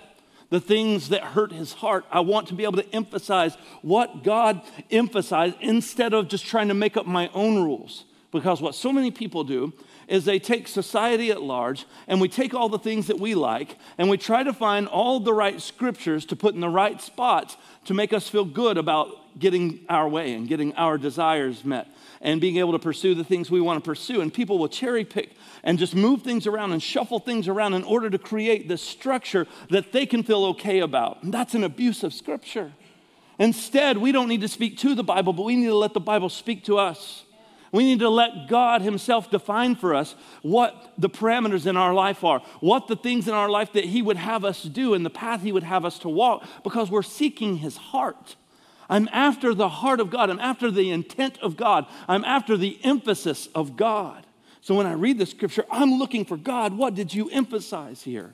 the 0.52 0.60
things 0.60 1.08
that 1.08 1.22
hurt 1.22 1.50
his 1.50 1.72
heart. 1.72 2.04
I 2.10 2.20
want 2.20 2.48
to 2.48 2.54
be 2.54 2.64
able 2.64 2.76
to 2.76 2.94
emphasize 2.94 3.56
what 3.80 4.22
God 4.22 4.60
emphasized 4.90 5.56
instead 5.62 6.12
of 6.12 6.28
just 6.28 6.44
trying 6.44 6.68
to 6.68 6.74
make 6.74 6.94
up 6.98 7.06
my 7.06 7.30
own 7.32 7.64
rules. 7.64 8.04
Because 8.32 8.60
what 8.60 8.74
so 8.74 8.92
many 8.92 9.10
people 9.10 9.44
do 9.44 9.72
is 10.08 10.26
they 10.26 10.38
take 10.38 10.68
society 10.68 11.30
at 11.30 11.40
large 11.40 11.86
and 12.06 12.20
we 12.20 12.28
take 12.28 12.52
all 12.52 12.68
the 12.68 12.78
things 12.78 13.06
that 13.06 13.18
we 13.18 13.34
like 13.34 13.78
and 13.96 14.10
we 14.10 14.18
try 14.18 14.42
to 14.42 14.52
find 14.52 14.88
all 14.88 15.20
the 15.20 15.32
right 15.32 15.58
scriptures 15.58 16.26
to 16.26 16.36
put 16.36 16.54
in 16.54 16.60
the 16.60 16.68
right 16.68 17.00
spots 17.00 17.56
to 17.86 17.94
make 17.94 18.12
us 18.12 18.28
feel 18.28 18.44
good 18.44 18.76
about 18.76 19.38
getting 19.38 19.80
our 19.88 20.06
way 20.06 20.34
and 20.34 20.48
getting 20.48 20.74
our 20.74 20.98
desires 20.98 21.64
met 21.64 21.88
and 22.22 22.40
being 22.40 22.56
able 22.56 22.72
to 22.72 22.78
pursue 22.78 23.14
the 23.14 23.24
things 23.24 23.50
we 23.50 23.60
want 23.60 23.82
to 23.82 23.86
pursue. 23.86 24.20
And 24.20 24.32
people 24.32 24.58
will 24.58 24.68
cherry 24.68 25.04
pick 25.04 25.32
and 25.62 25.78
just 25.78 25.94
move 25.94 26.22
things 26.22 26.46
around 26.46 26.72
and 26.72 26.82
shuffle 26.82 27.18
things 27.18 27.48
around 27.48 27.74
in 27.74 27.82
order 27.84 28.08
to 28.08 28.18
create 28.18 28.68
this 28.68 28.80
structure 28.80 29.46
that 29.68 29.92
they 29.92 30.06
can 30.06 30.22
feel 30.22 30.44
okay 30.46 30.78
about. 30.78 31.22
And 31.22 31.34
that's 31.34 31.54
an 31.54 31.64
abuse 31.64 32.02
of 32.02 32.14
Scripture. 32.14 32.72
Instead, 33.38 33.98
we 33.98 34.12
don't 34.12 34.28
need 34.28 34.42
to 34.42 34.48
speak 34.48 34.78
to 34.78 34.94
the 34.94 35.02
Bible, 35.02 35.32
but 35.32 35.42
we 35.42 35.56
need 35.56 35.66
to 35.66 35.74
let 35.74 35.94
the 35.94 36.00
Bible 36.00 36.28
speak 36.28 36.64
to 36.64 36.78
us. 36.78 37.24
We 37.72 37.84
need 37.84 38.00
to 38.00 38.10
let 38.10 38.48
God 38.48 38.82
Himself 38.82 39.30
define 39.30 39.76
for 39.76 39.94
us 39.94 40.14
what 40.42 40.92
the 40.98 41.08
parameters 41.08 41.66
in 41.66 41.76
our 41.76 41.94
life 41.94 42.22
are, 42.22 42.40
what 42.60 42.86
the 42.86 42.96
things 42.96 43.26
in 43.26 43.34
our 43.34 43.48
life 43.48 43.72
that 43.72 43.86
He 43.86 44.02
would 44.02 44.18
have 44.18 44.44
us 44.44 44.62
do, 44.62 44.92
and 44.92 45.06
the 45.06 45.10
path 45.10 45.40
He 45.40 45.52
would 45.52 45.62
have 45.62 45.86
us 45.86 45.98
to 46.00 46.08
walk, 46.10 46.46
because 46.62 46.90
we're 46.90 47.02
seeking 47.02 47.56
His 47.56 47.78
heart. 47.78 48.36
I'm 48.88 49.08
after 49.12 49.54
the 49.54 49.68
heart 49.68 50.00
of 50.00 50.10
God. 50.10 50.30
I'm 50.30 50.40
after 50.40 50.70
the 50.70 50.90
intent 50.90 51.38
of 51.40 51.56
God. 51.56 51.86
I'm 52.08 52.24
after 52.24 52.56
the 52.56 52.78
emphasis 52.82 53.48
of 53.54 53.76
God. 53.76 54.26
So 54.60 54.74
when 54.74 54.86
I 54.86 54.92
read 54.92 55.18
the 55.18 55.26
scripture, 55.26 55.64
I'm 55.70 55.94
looking 55.94 56.24
for 56.24 56.36
God. 56.36 56.72
What 56.76 56.94
did 56.94 57.12
you 57.12 57.28
emphasize 57.30 58.02
here? 58.02 58.32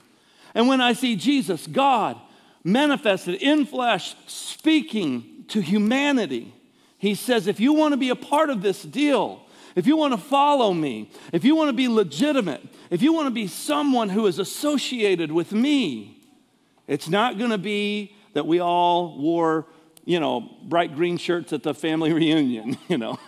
And 0.53 0.67
when 0.67 0.81
I 0.81 0.93
see 0.93 1.15
Jesus, 1.15 1.65
God, 1.67 2.17
manifested 2.63 3.35
in 3.35 3.65
flesh, 3.65 4.15
speaking 4.27 5.45
to 5.49 5.61
humanity, 5.61 6.53
he 6.97 7.15
says, 7.15 7.47
if 7.47 7.59
you 7.59 7.73
want 7.73 7.93
to 7.93 7.97
be 7.97 8.09
a 8.09 8.15
part 8.15 8.49
of 8.49 8.61
this 8.61 8.83
deal, 8.83 9.41
if 9.75 9.87
you 9.87 9.95
want 9.95 10.13
to 10.13 10.19
follow 10.19 10.73
me, 10.73 11.09
if 11.31 11.43
you 11.43 11.55
want 11.55 11.69
to 11.69 11.73
be 11.73 11.87
legitimate, 11.87 12.61
if 12.89 13.01
you 13.01 13.13
want 13.13 13.27
to 13.27 13.31
be 13.31 13.47
someone 13.47 14.09
who 14.09 14.27
is 14.27 14.37
associated 14.37 15.31
with 15.31 15.51
me, 15.51 16.21
it's 16.87 17.07
not 17.07 17.37
going 17.37 17.51
to 17.51 17.57
be 17.57 18.15
that 18.33 18.45
we 18.45 18.59
all 18.59 19.17
wore 19.17 19.65
you 20.09 20.19
know, 20.19 20.41
bright 20.63 20.95
green 20.95 21.17
shirts 21.17 21.53
at 21.53 21.61
the 21.61 21.71
family 21.71 22.11
reunion, 22.21 22.75
you 22.87 22.97
know. 22.97 23.19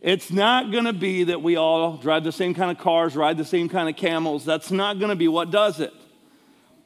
It's 0.00 0.32
not 0.32 0.72
going 0.72 0.86
to 0.86 0.92
be 0.92 1.22
that 1.24 1.42
we 1.42 1.54
all 1.54 1.96
drive 1.96 2.24
the 2.24 2.32
same 2.32 2.54
kind 2.54 2.72
of 2.72 2.78
cars, 2.82 3.14
ride 3.14 3.36
the 3.36 3.44
same 3.44 3.68
kind 3.68 3.88
of 3.88 3.94
camels. 3.94 4.44
That's 4.44 4.72
not 4.72 4.98
going 4.98 5.10
to 5.10 5.16
be 5.16 5.28
what 5.28 5.52
does 5.52 5.78
it. 5.78 5.92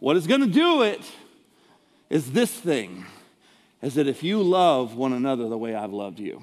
What 0.00 0.18
is 0.18 0.26
going 0.26 0.42
to 0.42 0.46
do 0.46 0.82
it 0.82 1.00
is 2.10 2.32
this 2.32 2.50
thing 2.50 3.06
is 3.80 3.94
that 3.94 4.06
if 4.06 4.22
you 4.22 4.42
love 4.42 4.96
one 4.96 5.14
another 5.14 5.48
the 5.48 5.56
way 5.56 5.74
I've 5.74 5.94
loved 5.94 6.20
you, 6.20 6.42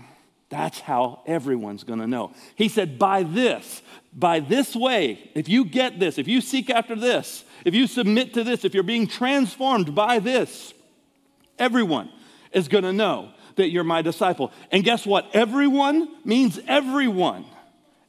that's 0.50 0.80
how 0.80 1.22
everyone's 1.28 1.84
going 1.84 2.00
to 2.00 2.08
know. 2.08 2.34
He 2.56 2.70
said, 2.70 2.98
by 2.98 3.22
this, 3.22 3.84
by 4.12 4.40
this 4.40 4.76
way, 4.76 5.30
if 5.36 5.48
you 5.48 5.64
get 5.64 6.00
this, 6.00 6.18
if 6.18 6.28
you 6.28 6.42
seek 6.42 6.72
after 6.72 6.96
this, 6.96 7.46
if 7.66 7.76
you 7.76 7.86
submit 7.86 8.34
to 8.34 8.44
this, 8.44 8.66
if 8.66 8.74
you're 8.74 8.82
being 8.82 9.06
transformed 9.06 9.94
by 9.94 10.18
this, 10.18 10.74
everyone 11.60 12.10
is 12.54 12.68
going 12.68 12.84
to 12.84 12.94
know 12.94 13.32
that 13.56 13.70
you're 13.70 13.84
my 13.84 14.02
disciple. 14.02 14.52
And 14.72 14.84
guess 14.84 15.06
what? 15.06 15.30
Everyone 15.34 16.10
means 16.26 16.60
everyone. 16.68 17.46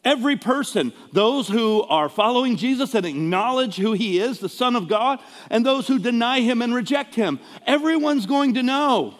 Every 0.04 0.36
person, 0.36 0.92
those 1.12 1.48
who 1.48 1.82
are 1.84 2.10
following 2.10 2.56
Jesus 2.56 2.94
and 2.94 3.06
acknowledge 3.06 3.76
who 3.76 3.92
he 3.92 4.18
is, 4.18 4.38
the 4.38 4.50
Son 4.50 4.76
of 4.76 4.86
God, 4.86 5.18
and 5.48 5.64
those 5.64 5.86
who 5.86 5.98
deny 5.98 6.40
him 6.40 6.60
and 6.60 6.74
reject 6.74 7.14
him, 7.14 7.40
everyone's 7.66 8.26
going 8.26 8.54
to 8.54 8.62
know. 8.62 9.14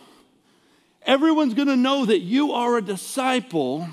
Everyone's 1.07 1.55
going 1.55 1.69
to 1.69 1.77
know 1.77 2.05
that 2.05 2.21
you 2.21 2.53
are 2.53 2.77
a 2.77 2.83
disciple 2.83 3.89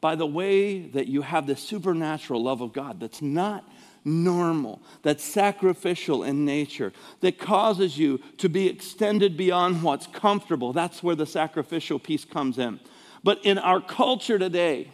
by 0.00 0.14
the 0.14 0.26
way 0.26 0.80
that 0.80 1.06
you 1.08 1.22
have 1.22 1.46
the 1.46 1.56
supernatural 1.56 2.42
love 2.42 2.60
of 2.60 2.72
God 2.72 3.00
that's 3.00 3.22
not 3.22 3.64
normal, 4.04 4.80
that's 5.02 5.24
sacrificial 5.24 6.24
in 6.24 6.44
nature, 6.44 6.92
that 7.20 7.38
causes 7.38 7.98
you 7.98 8.20
to 8.38 8.48
be 8.48 8.68
extended 8.68 9.36
beyond 9.36 9.82
what's 9.82 10.06
comfortable. 10.06 10.72
That's 10.72 11.02
where 11.02 11.14
the 11.14 11.26
sacrificial 11.26 11.98
piece 11.98 12.24
comes 12.24 12.58
in. 12.58 12.80
But 13.24 13.44
in 13.44 13.58
our 13.58 13.80
culture 13.80 14.38
today, 14.38 14.88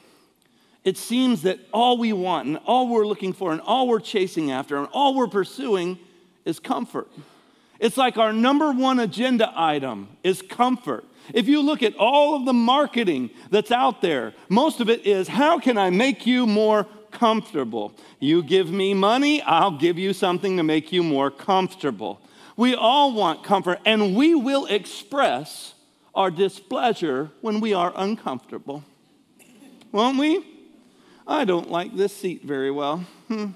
it 0.85 0.97
seems 0.97 1.43
that 1.43 1.59
all 1.73 1.99
we 1.99 2.13
want 2.13 2.49
and 2.49 2.59
all 2.67 2.89
we're 2.89 3.07
looking 3.07 3.33
for 3.33 3.53
and 3.53 3.61
all 3.61 3.89
we're 3.89 4.01
chasing 4.01 4.51
after 4.51 4.77
and 4.77 4.89
all 4.93 5.15
we're 5.15 5.27
pursuing 5.27 5.99
is 6.45 6.59
comfort. 6.59 7.09
It's 7.79 7.97
like 7.97 8.17
our 8.17 8.33
number 8.33 8.73
one 8.73 8.99
agenda 8.99 9.53
item 9.55 10.09
is 10.25 10.43
comfort. 10.43 11.05
If 11.35 11.47
you 11.47 11.61
look 11.61 11.83
at 11.83 11.95
all 11.97 12.35
of 12.35 12.45
the 12.45 12.53
marketing 12.53 13.31
that's 13.51 13.71
out 13.71 14.01
there, 14.01 14.35
most 14.49 14.81
of 14.81 14.89
it 14.89 15.07
is 15.07 15.29
how 15.29 15.59
can 15.59 15.77
I 15.77 15.91
make 15.91 16.27
you 16.27 16.47
more 16.47 16.87
comfortable. 17.11 17.95
You 18.21 18.43
give 18.43 18.71
me 18.71 18.95
money, 18.95 19.43
I'll 19.43 19.77
give 19.77 19.99
you 19.99 20.13
something 20.13 20.57
to 20.57 20.63
make 20.63 20.93
you 20.93 21.03
more 21.03 21.31
comfortable. 21.31 22.21
We 22.57 22.75
all 22.75 23.13
want 23.13 23.45
comfort, 23.45 23.81
and 23.85 24.17
we 24.17 24.35
will 24.35 24.67
express 24.67 25.75
our 26.15 26.31
displeasure 26.31 27.31
when 27.41 27.61
we 27.61 27.73
are 27.73 27.93
uncomfortable. 27.95 28.83
Won't 29.93 30.19
we? 30.19 30.45
I 31.27 31.45
don't 31.45 31.71
like 31.71 31.97
this 31.97 32.17
seat 32.17 32.43
very 32.43 32.71
well. 32.71 33.05
Hmm. 33.29 33.49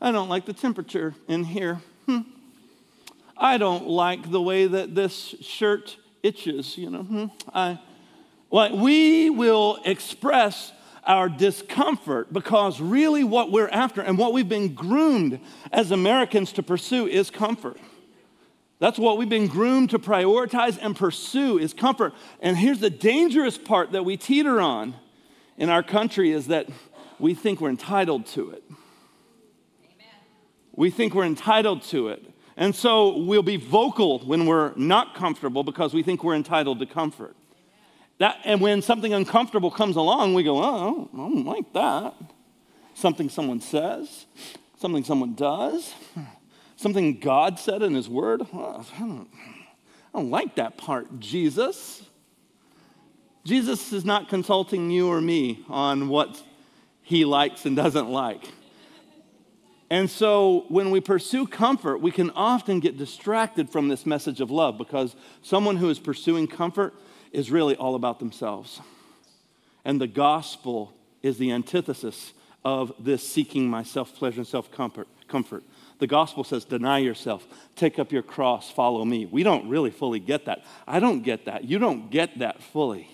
I 0.00 0.10
don't 0.12 0.28
like 0.28 0.46
the 0.46 0.52
temperature 0.52 1.14
in 1.28 1.44
here. 1.44 1.80
Hmm. 2.06 2.20
I 3.36 3.58
don't 3.58 3.86
like 3.86 4.30
the 4.30 4.40
way 4.40 4.66
that 4.66 4.94
this 4.94 5.34
shirt 5.40 5.96
itches, 6.22 6.78
you 6.78 6.88
know. 6.88 7.02
Hmm. 7.02 7.26
I, 7.52 7.78
like 8.50 8.72
we 8.72 9.30
will 9.30 9.80
express 9.84 10.72
our 11.04 11.28
discomfort 11.28 12.32
because 12.32 12.80
really 12.80 13.24
what 13.24 13.50
we're 13.50 13.68
after 13.68 14.00
and 14.00 14.16
what 14.16 14.32
we've 14.32 14.48
been 14.48 14.74
groomed 14.74 15.40
as 15.72 15.90
Americans 15.90 16.52
to 16.52 16.62
pursue 16.62 17.06
is 17.06 17.30
comfort. 17.30 17.78
That's 18.78 18.98
what 18.98 19.16
we've 19.16 19.28
been 19.28 19.46
groomed 19.46 19.90
to 19.90 19.98
prioritize 19.98 20.78
and 20.80 20.96
pursue 20.96 21.58
is 21.58 21.72
comfort. 21.72 22.14
And 22.40 22.56
here's 22.56 22.80
the 22.80 22.90
dangerous 22.90 23.56
part 23.56 23.92
that 23.92 24.04
we 24.04 24.16
teeter 24.16 24.60
on 24.60 24.94
in 25.56 25.68
our 25.68 25.82
country 25.82 26.32
is 26.32 26.48
that 26.48 26.68
we 27.18 27.34
think 27.34 27.60
we're 27.60 27.70
entitled 27.70 28.26
to 28.26 28.50
it. 28.50 28.64
Amen. 29.84 30.06
We 30.72 30.90
think 30.90 31.14
we're 31.14 31.24
entitled 31.24 31.82
to 31.84 32.08
it. 32.08 32.24
And 32.56 32.74
so 32.74 33.18
we'll 33.18 33.42
be 33.42 33.56
vocal 33.56 34.18
when 34.20 34.46
we're 34.46 34.72
not 34.76 35.14
comfortable 35.14 35.62
because 35.62 35.94
we 35.94 36.02
think 36.02 36.22
we're 36.24 36.34
entitled 36.34 36.80
to 36.80 36.86
comfort. 36.86 37.36
That, 38.22 38.38
and 38.44 38.60
when 38.60 38.82
something 38.82 39.12
uncomfortable 39.12 39.72
comes 39.72 39.96
along, 39.96 40.34
we 40.34 40.44
go, 40.44 40.62
oh, 40.62 41.10
I 41.12 41.16
don't 41.16 41.44
like 41.44 41.72
that. 41.72 42.14
Something 42.94 43.28
someone 43.28 43.60
says, 43.60 44.26
something 44.78 45.02
someone 45.02 45.34
does, 45.34 45.92
something 46.76 47.18
God 47.18 47.58
said 47.58 47.82
in 47.82 47.94
His 47.94 48.08
Word. 48.08 48.42
Oh, 48.54 48.86
I, 48.94 48.98
don't, 49.00 49.28
I 50.14 50.18
don't 50.20 50.30
like 50.30 50.54
that 50.54 50.76
part, 50.78 51.18
Jesus. 51.18 52.04
Jesus 53.42 53.92
is 53.92 54.04
not 54.04 54.28
consulting 54.28 54.88
you 54.88 55.08
or 55.08 55.20
me 55.20 55.64
on 55.68 56.08
what 56.08 56.40
he 57.02 57.24
likes 57.24 57.66
and 57.66 57.74
doesn't 57.74 58.08
like. 58.08 58.44
And 59.90 60.08
so 60.08 60.66
when 60.68 60.92
we 60.92 61.00
pursue 61.00 61.44
comfort, 61.48 61.98
we 61.98 62.12
can 62.12 62.30
often 62.30 62.78
get 62.78 62.96
distracted 62.96 63.68
from 63.68 63.88
this 63.88 64.06
message 64.06 64.40
of 64.40 64.52
love 64.52 64.78
because 64.78 65.16
someone 65.42 65.74
who 65.74 65.90
is 65.90 65.98
pursuing 65.98 66.46
comfort 66.46 66.94
is 67.32 67.50
really 67.50 67.76
all 67.76 67.94
about 67.94 68.18
themselves. 68.18 68.80
And 69.84 70.00
the 70.00 70.06
gospel 70.06 70.92
is 71.22 71.38
the 71.38 71.52
antithesis 71.52 72.32
of 72.64 72.92
this 72.98 73.26
seeking 73.26 73.68
my 73.68 73.82
self 73.82 74.14
pleasure 74.14 74.40
and 74.40 74.46
self 74.46 74.70
comfort. 74.70 75.08
The 75.98 76.06
gospel 76.06 76.44
says, 76.44 76.64
deny 76.64 76.98
yourself, 76.98 77.46
take 77.76 77.98
up 77.98 78.12
your 78.12 78.22
cross, 78.22 78.70
follow 78.70 79.04
me. 79.04 79.24
We 79.26 79.42
don't 79.42 79.68
really 79.68 79.90
fully 79.90 80.20
get 80.20 80.46
that. 80.46 80.64
I 80.86 81.00
don't 81.00 81.22
get 81.22 81.46
that. 81.46 81.64
You 81.64 81.78
don't 81.78 82.10
get 82.10 82.38
that 82.40 82.62
fully. 82.62 83.08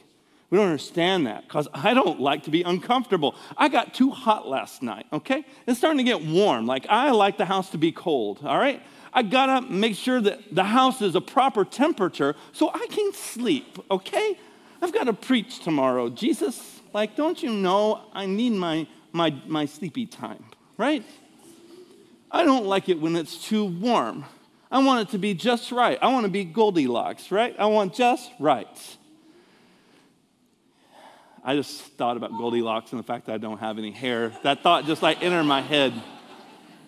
We 0.51 0.57
don't 0.57 0.67
understand 0.67 1.27
that 1.27 1.43
because 1.43 1.69
I 1.75 1.93
don't 1.93 2.21
like 2.21 2.45
to 2.45 2.51
be 2.51 2.63
uncomfortable. 2.63 3.35
I 3.57 3.69
got 3.69 3.93
too 3.93 4.11
hot 4.11 4.49
last 4.49 4.83
night, 4.83 5.07
okay? 5.13 5.45
It's 5.67 5.79
starting 5.79 5.99
to 5.99 6.05
get 6.05 6.25
warm. 6.25 6.67
Like, 6.67 6.87
I 6.89 7.11
like 7.11 7.37
the 7.37 7.45
house 7.45 7.71
to 7.71 7.79
be 7.79 7.93
cold, 7.93 8.41
all 8.43 8.59
right? 8.59 8.83
I 9.13 9.23
gotta 9.23 9.67
make 9.67 9.95
sure 9.95 10.21
that 10.21 10.55
the 10.55 10.65
house 10.65 11.03
is 11.03 11.15
a 11.15 11.21
proper 11.21 11.65
temperature 11.65 12.35
so 12.53 12.71
I 12.73 12.87
can 12.91 13.13
sleep, 13.13 13.79
okay? 13.91 14.39
I've 14.81 14.93
got 14.93 15.05
to 15.05 15.13
preach 15.13 15.61
tomorrow. 15.61 16.09
Jesus, 16.09 16.81
like, 16.93 17.17
don't 17.17 17.43
you 17.43 17.51
know 17.51 18.03
I 18.13 18.27
need 18.27 18.51
my, 18.51 18.87
my, 19.13 19.35
my 19.47 19.67
sleepy 19.67 20.07
time, 20.07 20.45
right? 20.77 21.05
I 22.31 22.45
don't 22.45 22.67
like 22.67 22.89
it 22.89 23.01
when 23.01 23.17
it's 23.17 23.45
too 23.45 23.65
warm. 23.65 24.25
I 24.71 24.79
want 24.85 25.09
it 25.09 25.13
to 25.13 25.19
be 25.19 25.35
just 25.35 25.73
right. 25.73 25.99
I 26.01 26.09
want 26.09 26.25
to 26.25 26.31
be 26.31 26.45
Goldilocks, 26.45 27.33
right? 27.33 27.57
I 27.59 27.67
want 27.67 27.95
just 27.95 28.31
right. 28.39 28.97
I 31.49 31.57
just 31.57 31.81
thought 31.81 32.19
about 32.19 32.33
Goldilocks 32.37 32.93
and 32.93 32.99
the 32.99 33.03
fact 33.03 33.25
that 33.25 33.33
I 33.33 33.39
don't 33.39 33.57
have 33.57 33.79
any 33.79 33.91
hair. 33.91 34.35
That 34.43 34.63
thought 34.63 34.85
just 34.85 35.01
like 35.01 35.23
entered 35.23 35.45
my 35.45 35.63
head. 35.63 35.95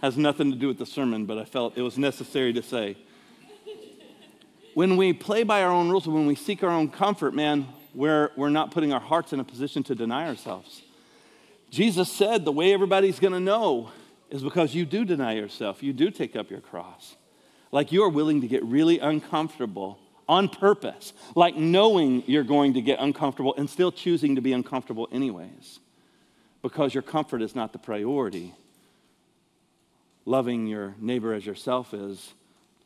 Has 0.02 0.18
nothing 0.18 0.50
to 0.50 0.56
do 0.58 0.68
with 0.68 0.76
the 0.76 0.84
sermon, 0.84 1.24
but 1.24 1.38
I 1.38 1.46
felt 1.46 1.78
it 1.78 1.82
was 1.82 1.96
necessary 1.96 2.52
to 2.52 2.62
say. 2.62 2.98
When 4.74 4.98
we 4.98 5.14
play 5.14 5.44
by 5.44 5.62
our 5.62 5.70
own 5.70 5.88
rules, 5.88 6.06
when 6.06 6.26
we 6.26 6.34
seek 6.34 6.62
our 6.62 6.68
own 6.68 6.90
comfort, 6.90 7.32
man, 7.32 7.68
we're, 7.94 8.32
we're 8.36 8.50
not 8.50 8.70
putting 8.70 8.92
our 8.92 9.00
hearts 9.00 9.32
in 9.32 9.40
a 9.40 9.44
position 9.44 9.82
to 9.84 9.94
deny 9.94 10.28
ourselves. 10.28 10.82
Jesus 11.70 12.12
said 12.12 12.44
the 12.44 12.52
way 12.52 12.74
everybody's 12.74 13.18
going 13.18 13.32
to 13.32 13.40
know 13.40 13.90
is 14.28 14.42
because 14.42 14.74
you 14.74 14.84
do 14.84 15.06
deny 15.06 15.32
yourself, 15.32 15.82
you 15.82 15.94
do 15.94 16.10
take 16.10 16.36
up 16.36 16.50
your 16.50 16.60
cross. 16.60 17.16
Like 17.72 17.92
you 17.92 18.02
are 18.02 18.10
willing 18.10 18.42
to 18.42 18.46
get 18.46 18.62
really 18.62 18.98
uncomfortable 18.98 19.98
on 20.30 20.48
purpose, 20.48 21.12
like 21.34 21.56
knowing 21.56 22.22
you're 22.28 22.44
going 22.44 22.74
to 22.74 22.80
get 22.80 23.00
uncomfortable 23.00 23.52
and 23.58 23.68
still 23.68 23.90
choosing 23.90 24.36
to 24.36 24.40
be 24.40 24.52
uncomfortable 24.52 25.08
anyways, 25.10 25.80
because 26.62 26.94
your 26.94 27.02
comfort 27.02 27.42
is 27.42 27.56
not 27.56 27.72
the 27.72 27.78
priority. 27.80 28.54
Loving 30.24 30.68
your 30.68 30.94
neighbor 31.00 31.34
as 31.34 31.44
yourself 31.44 31.92
is 31.92 32.32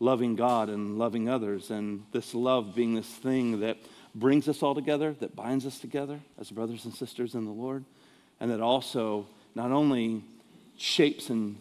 loving 0.01 0.37
God 0.37 0.71
and 0.71 0.97
loving 0.97 1.29
others, 1.29 1.71
and 1.71 2.05
this 2.13 2.35
love 2.35 2.75
being 2.75 2.95
this 2.95 3.07
thing 3.07 3.61
that 3.61 3.77
brings 4.15 4.49
us 4.49 4.63
all 4.63 4.75
together, 4.75 5.15
that 5.21 5.37
binds 5.37 5.67
us 5.67 5.79
together 5.79 6.21
as 6.39 6.51
brothers 6.51 6.87
and 6.87 6.95
sisters 6.95 7.35
in 7.35 7.45
the 7.45 7.51
Lord, 7.51 7.85
and 8.41 8.51
that 8.51 8.61
also 8.61 9.27
not 9.55 9.71
only 9.71 10.25
shapes 10.79 11.29
and 11.29 11.59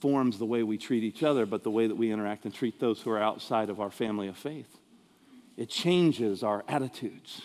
forms 0.00 0.36
the 0.36 0.44
way 0.44 0.62
we 0.62 0.76
treat 0.76 1.04
each 1.04 1.22
other, 1.22 1.46
but 1.46 1.62
the 1.62 1.70
way 1.70 1.86
that 1.86 1.96
we 1.96 2.12
interact 2.12 2.44
and 2.44 2.52
treat 2.52 2.78
those 2.78 3.00
who 3.00 3.10
are 3.10 3.22
outside 3.22 3.70
of 3.70 3.80
our 3.80 3.90
family 3.90 4.28
of 4.28 4.36
faith. 4.36 4.78
It 5.56 5.68
changes 5.68 6.42
our 6.42 6.64
attitudes. 6.68 7.42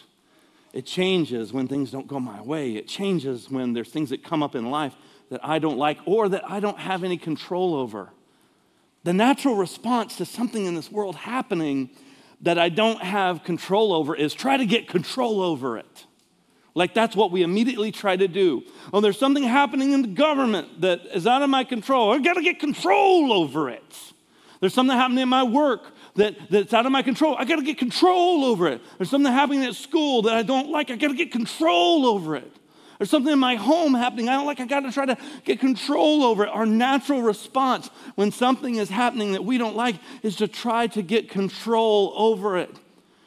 It 0.74 0.86
changes 0.86 1.54
when 1.54 1.68
things 1.68 1.92
don't 1.92 2.08
go 2.08 2.20
my 2.20 2.42
way. 2.42 2.76
It 2.76 2.88
changes 2.88 3.50
when 3.50 3.74
there's 3.74 3.90
things 3.90 4.10
that 4.10 4.24
come 4.24 4.44
up 4.44 4.56
in 4.56 4.70
life 4.70 4.96
that 5.30 5.44
I 5.44 5.60
don't 5.60 5.78
like 5.78 5.98
or 6.06 6.30
that 6.30 6.50
I 6.50 6.60
don't 6.60 6.80
have 6.80 7.04
any 7.04 7.18
control 7.18 7.76
over. 7.76 8.10
The 9.04 9.14
natural 9.14 9.56
response 9.56 10.18
to 10.18 10.26
something 10.26 10.66
in 10.66 10.76
this 10.76 10.92
world 10.92 11.16
happening 11.16 11.90
that 12.42 12.60
I 12.60 12.70
don't 12.70 13.02
have 13.02 13.44
control 13.44 13.94
over 13.94 14.16
is 14.16 14.34
try 14.34 14.58
to 14.58 14.66
get 14.66 14.88
control 14.88 15.42
over 15.42 15.78
it. 15.78 16.06
Like 16.76 16.94
that's 16.94 17.16
what 17.16 17.32
we 17.32 17.42
immediately 17.42 17.92
try 17.92 18.16
to 18.16 18.28
do. 18.28 18.64
Oh, 18.94 19.02
there's 19.02 19.18
something 19.18 19.44
happening 19.44 19.94
in 19.94 20.04
the 20.04 20.08
government 20.10 20.82
that 20.82 21.02
is 21.14 21.26
out 21.26 21.42
of 21.42 21.50
my 21.50 21.64
control. 21.64 22.14
I've 22.14 22.24
gotta 22.24 22.44
get 22.44 22.60
control 22.60 23.34
over 23.34 23.70
it. 23.70 24.14
There's 24.60 24.76
something 24.76 24.96
happening 24.96 25.24
in 25.24 25.30
my 25.30 25.44
work 25.44 25.92
that, 26.17 26.36
that's 26.50 26.74
out 26.74 26.86
of 26.86 26.91
my 26.91 27.01
control. 27.01 27.36
I 27.38 27.45
gotta 27.45 27.63
get 27.63 27.77
control 27.77 28.43
over 28.43 28.67
it. 28.67 28.81
There's 28.97 29.09
something 29.09 29.31
happening 29.31 29.63
at 29.63 29.75
school 29.75 30.24
that 30.24 30.36
I 30.36 30.43
don't 30.43 30.69
like. 30.69 30.91
I 30.91 30.95
gotta 30.95 31.15
get 31.15 31.31
control 31.31 32.05
over 32.05 32.36
it. 32.36 32.51
There's 32.97 33.12
something 33.12 33.31
in 33.31 33.39
my 33.39 33.55
home 33.55 33.93
happening 33.93 34.27
I 34.27 34.34
don't 34.34 34.47
like. 34.47 34.60
I 34.60 34.65
gotta 34.65 34.91
try 34.91 35.06
to 35.06 35.17
get 35.45 35.60
control 35.60 36.23
over 36.23 36.43
it. 36.43 36.49
Our 36.49 36.65
natural 36.65 37.21
response 37.21 37.89
when 38.15 38.32
something 38.32 38.75
is 38.75 38.89
happening 38.89 39.34
that 39.34 39.45
we 39.45 39.58
don't 39.58 39.75
like 39.75 39.97
is 40.23 40.36
to 40.38 40.47
try 40.47 40.88
to 40.88 41.01
get 41.01 41.30
control 41.30 42.13
over 42.15 42.58
it, 42.58 42.75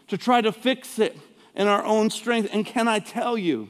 to 0.08 0.18
try 0.18 0.40
to 0.40 0.52
fix 0.52 0.98
it 0.98 1.16
in 1.54 1.68
our 1.68 1.84
own 1.84 2.10
strength. 2.10 2.50
And 2.52 2.66
can 2.66 2.88
I 2.88 2.98
tell 2.98 3.38
you, 3.38 3.68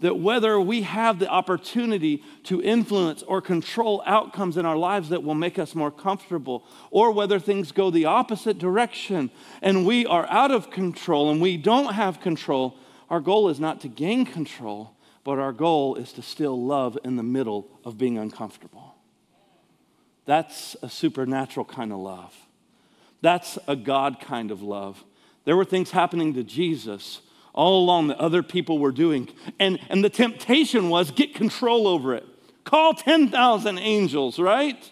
that 0.00 0.18
whether 0.18 0.60
we 0.60 0.82
have 0.82 1.18
the 1.18 1.28
opportunity 1.28 2.22
to 2.44 2.62
influence 2.62 3.22
or 3.24 3.40
control 3.40 4.02
outcomes 4.06 4.56
in 4.56 4.64
our 4.64 4.76
lives 4.76 5.08
that 5.08 5.22
will 5.22 5.34
make 5.34 5.58
us 5.58 5.74
more 5.74 5.90
comfortable, 5.90 6.64
or 6.90 7.10
whether 7.10 7.38
things 7.38 7.72
go 7.72 7.90
the 7.90 8.04
opposite 8.04 8.58
direction 8.58 9.30
and 9.60 9.84
we 9.84 10.06
are 10.06 10.26
out 10.30 10.50
of 10.50 10.70
control 10.70 11.30
and 11.30 11.40
we 11.40 11.56
don't 11.56 11.94
have 11.94 12.20
control, 12.20 12.76
our 13.10 13.20
goal 13.20 13.48
is 13.48 13.58
not 13.58 13.80
to 13.80 13.88
gain 13.88 14.24
control, 14.24 14.94
but 15.24 15.38
our 15.38 15.52
goal 15.52 15.96
is 15.96 16.12
to 16.12 16.22
still 16.22 16.64
love 16.64 16.96
in 17.04 17.16
the 17.16 17.22
middle 17.22 17.68
of 17.84 17.98
being 17.98 18.18
uncomfortable. 18.18 18.94
That's 20.26 20.76
a 20.82 20.88
supernatural 20.88 21.66
kind 21.66 21.92
of 21.92 21.98
love. 21.98 22.34
That's 23.20 23.58
a 23.66 23.74
God 23.74 24.20
kind 24.20 24.50
of 24.50 24.62
love. 24.62 25.02
There 25.44 25.56
were 25.56 25.64
things 25.64 25.90
happening 25.90 26.34
to 26.34 26.44
Jesus 26.44 27.20
all 27.54 27.82
along 27.82 28.08
that 28.08 28.18
other 28.18 28.42
people 28.42 28.78
were 28.78 28.92
doing. 28.92 29.28
And, 29.58 29.78
and 29.88 30.04
the 30.04 30.10
temptation 30.10 30.88
was 30.88 31.10
get 31.10 31.34
control 31.34 31.86
over 31.88 32.14
it. 32.14 32.26
Call 32.64 32.94
10,000 32.94 33.78
angels, 33.78 34.38
right? 34.38 34.90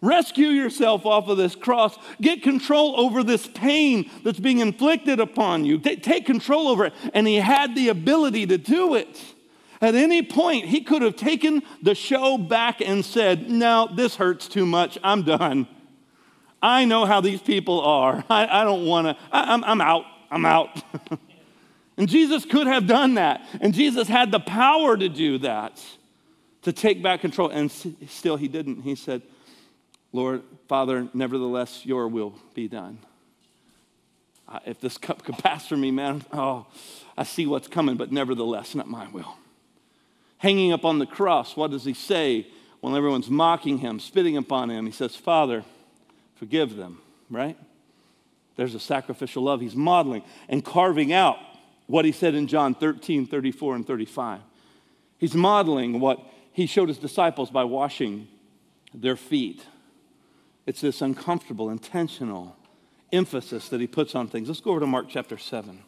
Rescue 0.00 0.48
yourself 0.48 1.06
off 1.06 1.28
of 1.28 1.36
this 1.36 1.56
cross. 1.56 1.98
Get 2.20 2.42
control 2.42 2.98
over 3.00 3.24
this 3.24 3.46
pain 3.46 4.10
that's 4.22 4.38
being 4.38 4.58
inflicted 4.58 5.18
upon 5.18 5.64
you. 5.64 5.78
Take 5.78 6.24
control 6.24 6.68
over 6.68 6.86
it. 6.86 6.92
And 7.14 7.26
he 7.26 7.36
had 7.36 7.74
the 7.74 7.88
ability 7.88 8.46
to 8.46 8.58
do 8.58 8.94
it. 8.94 9.20
At 9.80 9.94
any 9.94 10.22
point, 10.22 10.66
he 10.66 10.80
could 10.80 11.02
have 11.02 11.16
taken 11.16 11.62
the 11.82 11.94
show 11.94 12.36
back 12.36 12.80
and 12.80 13.04
said, 13.04 13.48
No, 13.48 13.88
this 13.92 14.16
hurts 14.16 14.48
too 14.48 14.66
much. 14.66 14.98
I'm 15.02 15.22
done. 15.22 15.68
I 16.60 16.84
know 16.84 17.04
how 17.04 17.20
these 17.20 17.40
people 17.40 17.80
are. 17.80 18.24
I, 18.28 18.62
I 18.62 18.64
don't 18.64 18.86
want 18.86 19.06
to. 19.06 19.16
I'm, 19.30 19.62
I'm 19.62 19.80
out. 19.80 20.04
I'm 20.30 20.44
out. 20.44 20.82
And 21.98 22.08
Jesus 22.08 22.44
could 22.44 22.68
have 22.68 22.86
done 22.86 23.14
that. 23.14 23.44
And 23.60 23.74
Jesus 23.74 24.06
had 24.06 24.30
the 24.30 24.38
power 24.38 24.96
to 24.96 25.08
do 25.08 25.38
that, 25.38 25.84
to 26.62 26.72
take 26.72 27.02
back 27.02 27.20
control. 27.20 27.50
And 27.50 27.70
still, 27.70 28.36
he 28.36 28.46
didn't. 28.46 28.82
He 28.82 28.94
said, 28.94 29.20
Lord, 30.12 30.42
Father, 30.68 31.08
nevertheless, 31.12 31.84
your 31.84 32.06
will 32.06 32.34
be 32.54 32.68
done. 32.68 33.00
If 34.64 34.80
this 34.80 34.96
cup 34.96 35.24
could 35.24 35.36
pass 35.38 35.66
from 35.66 35.80
me, 35.80 35.90
man, 35.90 36.24
oh, 36.32 36.66
I 37.18 37.24
see 37.24 37.46
what's 37.46 37.68
coming, 37.68 37.96
but 37.96 38.12
nevertheless, 38.12 38.76
not 38.76 38.88
my 38.88 39.08
will. 39.08 39.36
Hanging 40.38 40.72
up 40.72 40.84
on 40.84 41.00
the 41.00 41.06
cross, 41.06 41.56
what 41.56 41.72
does 41.72 41.84
he 41.84 41.94
say 41.94 42.46
when 42.80 42.94
everyone's 42.94 43.28
mocking 43.28 43.78
him, 43.78 43.98
spitting 43.98 44.36
upon 44.36 44.70
him? 44.70 44.86
He 44.86 44.92
says, 44.92 45.16
Father, 45.16 45.64
forgive 46.36 46.76
them, 46.76 47.00
right? 47.28 47.58
There's 48.54 48.76
a 48.76 48.80
sacrificial 48.80 49.42
love 49.42 49.60
he's 49.60 49.76
modeling 49.76 50.22
and 50.48 50.64
carving 50.64 51.12
out 51.12 51.38
what 51.88 52.04
he 52.04 52.12
said 52.12 52.34
in 52.34 52.46
John 52.46 52.74
13, 52.74 53.26
34, 53.26 53.74
and 53.74 53.86
35. 53.86 54.40
He's 55.18 55.34
modeling 55.34 55.98
what 55.98 56.20
he 56.52 56.66
showed 56.66 56.88
his 56.88 56.98
disciples 56.98 57.50
by 57.50 57.64
washing 57.64 58.28
their 58.94 59.16
feet. 59.16 59.64
It's 60.66 60.82
this 60.82 61.00
uncomfortable, 61.02 61.70
intentional 61.70 62.56
emphasis 63.10 63.70
that 63.70 63.80
he 63.80 63.86
puts 63.86 64.14
on 64.14 64.28
things. 64.28 64.48
Let's 64.48 64.60
go 64.60 64.72
over 64.72 64.80
to 64.80 64.86
Mark 64.86 65.06
chapter 65.08 65.38
7. 65.38 65.80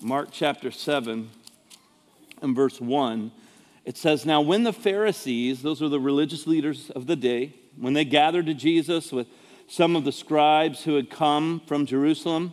Mark 0.00 0.28
chapter 0.30 0.70
7 0.70 1.28
and 2.40 2.54
verse 2.54 2.80
1. 2.80 3.32
It 3.84 3.96
says, 3.96 4.24
Now 4.24 4.40
when 4.40 4.62
the 4.62 4.72
Pharisees, 4.72 5.62
those 5.62 5.82
are 5.82 5.88
the 5.88 5.98
religious 5.98 6.46
leaders 6.46 6.90
of 6.90 7.08
the 7.08 7.16
day, 7.16 7.54
when 7.76 7.94
they 7.94 8.04
gathered 8.04 8.46
to 8.46 8.54
Jesus 8.54 9.10
with 9.10 9.26
some 9.66 9.96
of 9.96 10.04
the 10.04 10.12
scribes 10.12 10.84
who 10.84 10.94
had 10.94 11.10
come 11.10 11.60
from 11.66 11.86
Jerusalem, 11.86 12.52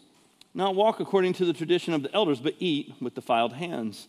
not 0.53 0.75
walk 0.75 0.99
according 0.99 1.33
to 1.33 1.45
the 1.45 1.53
tradition 1.53 1.93
of 1.93 2.03
the 2.03 2.13
elders, 2.13 2.39
but 2.39 2.55
eat 2.59 2.93
with 2.99 3.15
defiled 3.15 3.53
hands. 3.53 4.07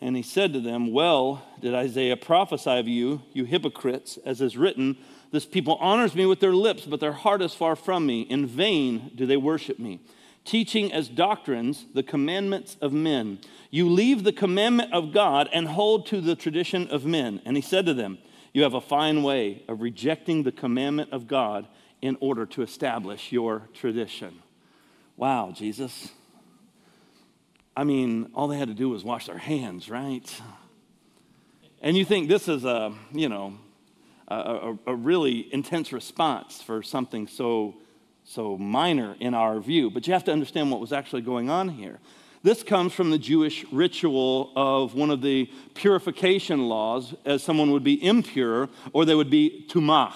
And 0.00 0.16
he 0.16 0.22
said 0.22 0.52
to 0.52 0.60
them, 0.60 0.92
Well, 0.92 1.42
did 1.60 1.74
Isaiah 1.74 2.16
prophesy 2.16 2.78
of 2.78 2.88
you, 2.88 3.22
you 3.32 3.44
hypocrites, 3.44 4.18
as 4.24 4.40
is 4.40 4.56
written, 4.56 4.96
This 5.30 5.46
people 5.46 5.76
honors 5.76 6.14
me 6.14 6.26
with 6.26 6.40
their 6.40 6.54
lips, 6.54 6.84
but 6.84 7.00
their 7.00 7.12
heart 7.12 7.40
is 7.40 7.54
far 7.54 7.76
from 7.76 8.04
me. 8.04 8.22
In 8.22 8.46
vain 8.46 9.10
do 9.14 9.26
they 9.26 9.38
worship 9.38 9.78
me, 9.78 10.00
teaching 10.44 10.92
as 10.92 11.08
doctrines 11.08 11.86
the 11.94 12.02
commandments 12.02 12.76
of 12.80 12.92
men. 12.92 13.38
You 13.70 13.88
leave 13.88 14.24
the 14.24 14.32
commandment 14.32 14.92
of 14.92 15.12
God 15.12 15.48
and 15.52 15.68
hold 15.68 16.06
to 16.06 16.20
the 16.20 16.36
tradition 16.36 16.88
of 16.88 17.06
men. 17.06 17.40
And 17.46 17.56
he 17.56 17.62
said 17.62 17.86
to 17.86 17.94
them, 17.94 18.18
You 18.52 18.64
have 18.64 18.74
a 18.74 18.80
fine 18.80 19.22
way 19.22 19.64
of 19.66 19.80
rejecting 19.80 20.42
the 20.42 20.52
commandment 20.52 21.12
of 21.12 21.26
God 21.26 21.66
in 22.02 22.18
order 22.20 22.44
to 22.44 22.62
establish 22.62 23.32
your 23.32 23.68
tradition. 23.72 24.42
Wow, 25.16 25.50
Jesus. 25.54 26.10
I 27.74 27.84
mean, 27.84 28.30
all 28.34 28.48
they 28.48 28.58
had 28.58 28.68
to 28.68 28.74
do 28.74 28.90
was 28.90 29.02
wash 29.02 29.26
their 29.26 29.38
hands, 29.38 29.88
right? 29.88 30.42
And 31.80 31.96
you 31.96 32.04
think 32.04 32.28
this 32.28 32.48
is 32.48 32.64
a, 32.64 32.92
you 33.12 33.28
know, 33.28 33.54
a, 34.28 34.34
a, 34.36 34.78
a 34.88 34.94
really 34.94 35.52
intense 35.54 35.92
response 35.92 36.60
for 36.60 36.82
something 36.82 37.28
so, 37.28 37.76
so 38.24 38.58
minor 38.58 39.16
in 39.18 39.32
our 39.32 39.58
view. 39.60 39.90
But 39.90 40.06
you 40.06 40.12
have 40.12 40.24
to 40.24 40.32
understand 40.32 40.70
what 40.70 40.80
was 40.80 40.92
actually 40.92 41.22
going 41.22 41.48
on 41.48 41.70
here. 41.70 41.98
This 42.42 42.62
comes 42.62 42.92
from 42.92 43.10
the 43.10 43.18
Jewish 43.18 43.64
ritual 43.72 44.52
of 44.54 44.94
one 44.94 45.10
of 45.10 45.22
the 45.22 45.50
purification 45.74 46.68
laws, 46.68 47.14
as 47.24 47.42
someone 47.42 47.70
would 47.70 47.84
be 47.84 48.04
impure 48.04 48.68
or 48.92 49.04
they 49.04 49.14
would 49.14 49.30
be 49.30 49.66
tumah. 49.68 50.12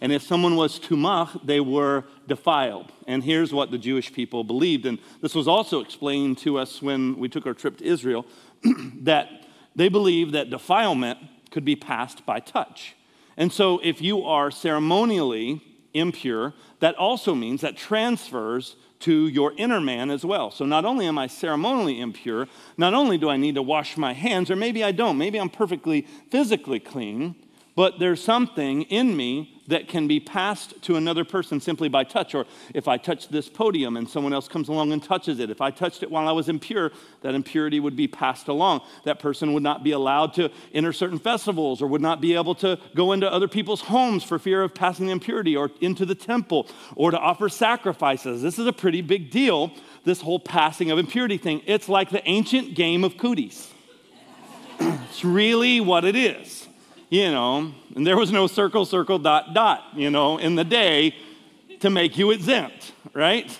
And 0.00 0.12
if 0.12 0.22
someone 0.22 0.56
was 0.56 0.78
tumah, 0.78 1.44
they 1.44 1.60
were 1.60 2.04
defiled. 2.26 2.92
And 3.06 3.24
here's 3.24 3.52
what 3.52 3.70
the 3.70 3.78
Jewish 3.78 4.12
people 4.12 4.44
believed. 4.44 4.86
And 4.86 4.98
this 5.20 5.34
was 5.34 5.48
also 5.48 5.80
explained 5.80 6.38
to 6.38 6.58
us 6.58 6.80
when 6.80 7.18
we 7.18 7.28
took 7.28 7.46
our 7.46 7.54
trip 7.54 7.78
to 7.78 7.84
Israel 7.84 8.26
that 9.02 9.28
they 9.74 9.88
believed 9.88 10.34
that 10.34 10.50
defilement 10.50 11.18
could 11.50 11.64
be 11.64 11.76
passed 11.76 12.24
by 12.26 12.40
touch. 12.40 12.94
And 13.36 13.52
so, 13.52 13.80
if 13.84 14.02
you 14.02 14.24
are 14.24 14.50
ceremonially 14.50 15.62
impure, 15.94 16.54
that 16.80 16.96
also 16.96 17.34
means 17.34 17.60
that 17.60 17.76
transfers 17.76 18.76
to 19.00 19.28
your 19.28 19.52
inner 19.56 19.80
man 19.80 20.10
as 20.10 20.24
well. 20.24 20.50
So, 20.50 20.64
not 20.64 20.84
only 20.84 21.06
am 21.06 21.18
I 21.18 21.28
ceremonially 21.28 22.00
impure, 22.00 22.48
not 22.76 22.94
only 22.94 23.16
do 23.16 23.28
I 23.28 23.36
need 23.36 23.54
to 23.54 23.62
wash 23.62 23.96
my 23.96 24.12
hands, 24.12 24.50
or 24.50 24.56
maybe 24.56 24.82
I 24.82 24.90
don't, 24.90 25.16
maybe 25.16 25.38
I'm 25.38 25.50
perfectly 25.50 26.02
physically 26.30 26.80
clean, 26.80 27.36
but 27.76 28.00
there's 28.00 28.22
something 28.22 28.82
in 28.82 29.16
me 29.16 29.57
that 29.68 29.86
can 29.86 30.08
be 30.08 30.18
passed 30.18 30.80
to 30.82 30.96
another 30.96 31.24
person 31.24 31.60
simply 31.60 31.88
by 31.88 32.02
touch. 32.02 32.34
Or 32.34 32.46
if 32.74 32.88
I 32.88 32.96
touch 32.96 33.28
this 33.28 33.48
podium 33.48 33.96
and 33.96 34.08
someone 34.08 34.32
else 34.32 34.48
comes 34.48 34.68
along 34.68 34.92
and 34.92 35.02
touches 35.02 35.38
it, 35.38 35.50
if 35.50 35.60
I 35.60 35.70
touched 35.70 36.02
it 36.02 36.10
while 36.10 36.26
I 36.26 36.32
was 36.32 36.48
impure, 36.48 36.90
that 37.20 37.34
impurity 37.34 37.78
would 37.78 37.94
be 37.94 38.08
passed 38.08 38.48
along. 38.48 38.80
That 39.04 39.18
person 39.18 39.52
would 39.52 39.62
not 39.62 39.84
be 39.84 39.92
allowed 39.92 40.34
to 40.34 40.50
enter 40.72 40.92
certain 40.92 41.18
festivals 41.18 41.80
or 41.82 41.86
would 41.86 42.00
not 42.00 42.20
be 42.20 42.34
able 42.34 42.54
to 42.56 42.78
go 42.94 43.12
into 43.12 43.30
other 43.30 43.48
people's 43.48 43.82
homes 43.82 44.24
for 44.24 44.38
fear 44.38 44.62
of 44.62 44.74
passing 44.74 45.06
the 45.06 45.12
impurity 45.12 45.54
or 45.54 45.70
into 45.80 46.06
the 46.06 46.14
temple 46.14 46.66
or 46.96 47.10
to 47.10 47.18
offer 47.18 47.48
sacrifices. 47.48 48.42
This 48.42 48.58
is 48.58 48.66
a 48.66 48.72
pretty 48.72 49.02
big 49.02 49.30
deal, 49.30 49.72
this 50.04 50.22
whole 50.22 50.40
passing 50.40 50.90
of 50.90 50.98
impurity 50.98 51.36
thing. 51.36 51.62
It's 51.66 51.88
like 51.88 52.10
the 52.10 52.26
ancient 52.26 52.74
game 52.74 53.04
of 53.04 53.18
cooties. 53.18 53.70
it's 54.80 55.24
really 55.24 55.80
what 55.80 56.06
it 56.06 56.16
is 56.16 56.57
you 57.10 57.30
know, 57.30 57.72
and 57.94 58.06
there 58.06 58.16
was 58.16 58.30
no 58.30 58.46
circle, 58.46 58.84
circle, 58.84 59.18
dot, 59.18 59.54
dot, 59.54 59.84
you 59.94 60.10
know, 60.10 60.38
in 60.38 60.54
the 60.54 60.64
day 60.64 61.14
to 61.80 61.90
make 61.90 62.18
you 62.18 62.30
exempt, 62.30 62.92
right? 63.14 63.58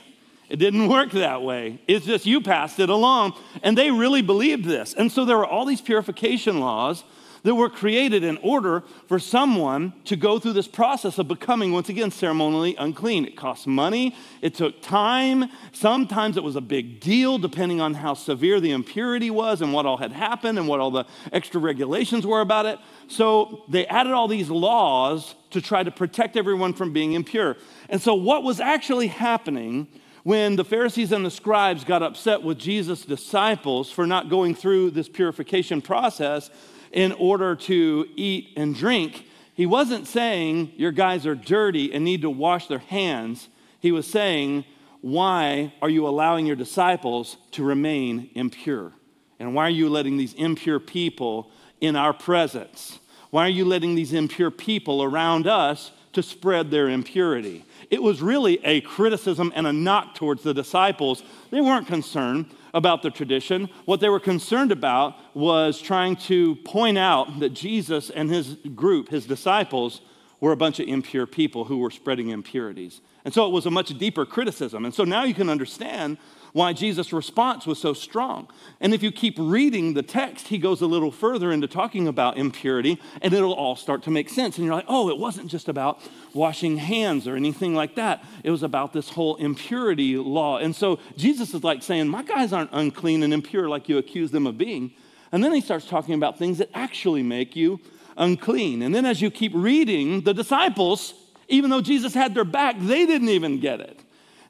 It 0.48 0.56
didn't 0.56 0.88
work 0.88 1.10
that 1.12 1.42
way. 1.42 1.78
It's 1.86 2.06
just 2.06 2.24
you 2.24 2.40
passed 2.40 2.80
it 2.80 2.88
along. 2.88 3.34
And 3.62 3.76
they 3.76 3.90
really 3.90 4.22
believed 4.22 4.64
this. 4.64 4.94
And 4.94 5.12
so 5.12 5.24
there 5.24 5.36
were 5.36 5.46
all 5.46 5.66
these 5.66 5.80
purification 5.80 6.60
laws 6.60 7.04
that 7.42 7.54
were 7.54 7.68
created 7.68 8.24
in 8.24 8.36
order 8.38 8.82
for 9.06 9.18
someone 9.18 9.92
to 10.04 10.16
go 10.16 10.38
through 10.38 10.52
this 10.54 10.68
process 10.68 11.18
of 11.18 11.28
becoming, 11.28 11.72
once 11.72 11.88
again, 11.88 12.10
ceremonially 12.10 12.74
unclean. 12.76 13.24
It 13.24 13.36
cost 13.36 13.66
money, 13.66 14.14
it 14.42 14.54
took 14.54 14.82
time. 14.82 15.50
Sometimes 15.72 16.36
it 16.36 16.42
was 16.42 16.56
a 16.56 16.60
big 16.60 17.00
deal, 17.00 17.38
depending 17.38 17.80
on 17.80 17.94
how 17.94 18.14
severe 18.14 18.60
the 18.60 18.72
impurity 18.72 19.30
was 19.30 19.62
and 19.62 19.72
what 19.72 19.86
all 19.86 19.96
had 19.96 20.12
happened 20.12 20.58
and 20.58 20.68
what 20.68 20.80
all 20.80 20.90
the 20.90 21.04
extra 21.32 21.60
regulations 21.60 22.26
were 22.26 22.40
about 22.40 22.66
it. 22.66 22.78
So 23.08 23.64
they 23.68 23.86
added 23.86 24.12
all 24.12 24.28
these 24.28 24.50
laws 24.50 25.34
to 25.50 25.60
try 25.60 25.82
to 25.82 25.90
protect 25.90 26.36
everyone 26.36 26.74
from 26.74 26.92
being 26.92 27.12
impure. 27.12 27.56
And 27.88 28.00
so, 28.00 28.14
what 28.14 28.42
was 28.42 28.60
actually 28.60 29.06
happening 29.06 29.88
when 30.24 30.56
the 30.56 30.64
Pharisees 30.64 31.12
and 31.12 31.24
the 31.24 31.30
scribes 31.30 31.84
got 31.84 32.02
upset 32.02 32.42
with 32.42 32.58
Jesus' 32.58 33.04
disciples 33.04 33.90
for 33.90 34.06
not 34.06 34.28
going 34.28 34.54
through 34.54 34.90
this 34.90 35.08
purification 35.08 35.80
process 35.80 36.50
in 36.92 37.12
order 37.12 37.54
to 37.54 38.06
eat 38.16 38.50
and 38.56 38.74
drink, 38.74 39.24
he 39.54 39.66
wasn't 39.66 40.06
saying 40.06 40.72
your 40.76 40.92
guys 40.92 41.26
are 41.26 41.34
dirty 41.34 41.92
and 41.92 42.04
need 42.04 42.22
to 42.22 42.30
wash 42.30 42.68
their 42.68 42.78
hands. 42.78 43.48
He 43.80 43.92
was 43.92 44.06
saying, 44.06 44.64
why 45.00 45.72
are 45.80 45.90
you 45.90 46.06
allowing 46.06 46.46
your 46.46 46.56
disciples 46.56 47.36
to 47.52 47.62
remain 47.62 48.30
impure? 48.34 48.92
And 49.38 49.54
why 49.54 49.66
are 49.66 49.70
you 49.70 49.88
letting 49.88 50.16
these 50.16 50.34
impure 50.34 50.80
people 50.80 51.50
in 51.80 51.96
our 51.96 52.12
presence? 52.12 52.98
Why 53.30 53.46
are 53.46 53.50
you 53.50 53.64
letting 53.64 53.94
these 53.94 54.12
impure 54.12 54.50
people 54.50 55.02
around 55.02 55.46
us 55.46 55.92
to 56.14 56.22
spread 56.22 56.70
their 56.70 56.88
impurity? 56.88 57.64
It 57.90 58.02
was 58.02 58.20
really 58.20 58.64
a 58.64 58.80
criticism 58.80 59.52
and 59.54 59.66
a 59.66 59.72
knock 59.72 60.14
towards 60.14 60.42
the 60.42 60.54
disciples. 60.54 61.22
They 61.50 61.60
weren't 61.60 61.86
concerned 61.86 62.46
about 62.74 63.02
the 63.02 63.10
tradition. 63.10 63.68
What 63.84 64.00
they 64.00 64.08
were 64.08 64.20
concerned 64.20 64.72
about 64.72 65.16
was 65.34 65.80
trying 65.80 66.16
to 66.16 66.56
point 66.56 66.98
out 66.98 67.40
that 67.40 67.50
Jesus 67.50 68.10
and 68.10 68.30
his 68.30 68.56
group, 68.74 69.08
his 69.08 69.26
disciples, 69.26 70.00
were 70.40 70.52
a 70.52 70.56
bunch 70.56 70.78
of 70.80 70.86
impure 70.86 71.26
people 71.26 71.64
who 71.64 71.78
were 71.78 71.90
spreading 71.90 72.28
impurities. 72.28 73.00
And 73.24 73.34
so 73.34 73.46
it 73.46 73.50
was 73.50 73.66
a 73.66 73.70
much 73.70 73.96
deeper 73.98 74.24
criticism. 74.24 74.84
And 74.84 74.94
so 74.94 75.04
now 75.04 75.24
you 75.24 75.34
can 75.34 75.48
understand 75.48 76.18
why 76.52 76.72
Jesus' 76.72 77.12
response 77.12 77.66
was 77.66 77.78
so 77.78 77.92
strong. 77.92 78.48
And 78.80 78.94
if 78.94 79.02
you 79.02 79.12
keep 79.12 79.34
reading 79.38 79.94
the 79.94 80.02
text, 80.02 80.48
he 80.48 80.58
goes 80.58 80.80
a 80.80 80.86
little 80.86 81.10
further 81.10 81.52
into 81.52 81.66
talking 81.66 82.08
about 82.08 82.36
impurity, 82.36 83.00
and 83.22 83.32
it'll 83.32 83.52
all 83.52 83.76
start 83.76 84.02
to 84.04 84.10
make 84.10 84.28
sense. 84.28 84.56
And 84.56 84.66
you're 84.66 84.74
like, 84.74 84.86
oh, 84.88 85.08
it 85.08 85.18
wasn't 85.18 85.50
just 85.50 85.68
about 85.68 86.00
washing 86.34 86.78
hands 86.78 87.26
or 87.26 87.36
anything 87.36 87.74
like 87.74 87.94
that. 87.96 88.24
It 88.44 88.50
was 88.50 88.62
about 88.62 88.92
this 88.92 89.10
whole 89.10 89.36
impurity 89.36 90.16
law. 90.16 90.58
And 90.58 90.74
so 90.74 90.98
Jesus 91.16 91.54
is 91.54 91.64
like 91.64 91.82
saying, 91.82 92.08
my 92.08 92.22
guys 92.22 92.52
aren't 92.52 92.70
unclean 92.72 93.22
and 93.22 93.32
impure 93.32 93.68
like 93.68 93.88
you 93.88 93.98
accuse 93.98 94.30
them 94.30 94.46
of 94.46 94.56
being. 94.56 94.92
And 95.32 95.44
then 95.44 95.52
he 95.52 95.60
starts 95.60 95.86
talking 95.86 96.14
about 96.14 96.38
things 96.38 96.58
that 96.58 96.70
actually 96.74 97.22
make 97.22 97.54
you 97.54 97.80
unclean. 98.16 98.82
And 98.82 98.94
then 98.94 99.04
as 99.04 99.20
you 99.20 99.30
keep 99.30 99.52
reading, 99.54 100.22
the 100.22 100.34
disciples, 100.34 101.14
even 101.48 101.70
though 101.70 101.80
Jesus 101.80 102.14
had 102.14 102.34
their 102.34 102.44
back, 102.44 102.76
they 102.78 103.06
didn't 103.06 103.28
even 103.28 103.60
get 103.60 103.80
it. 103.80 104.00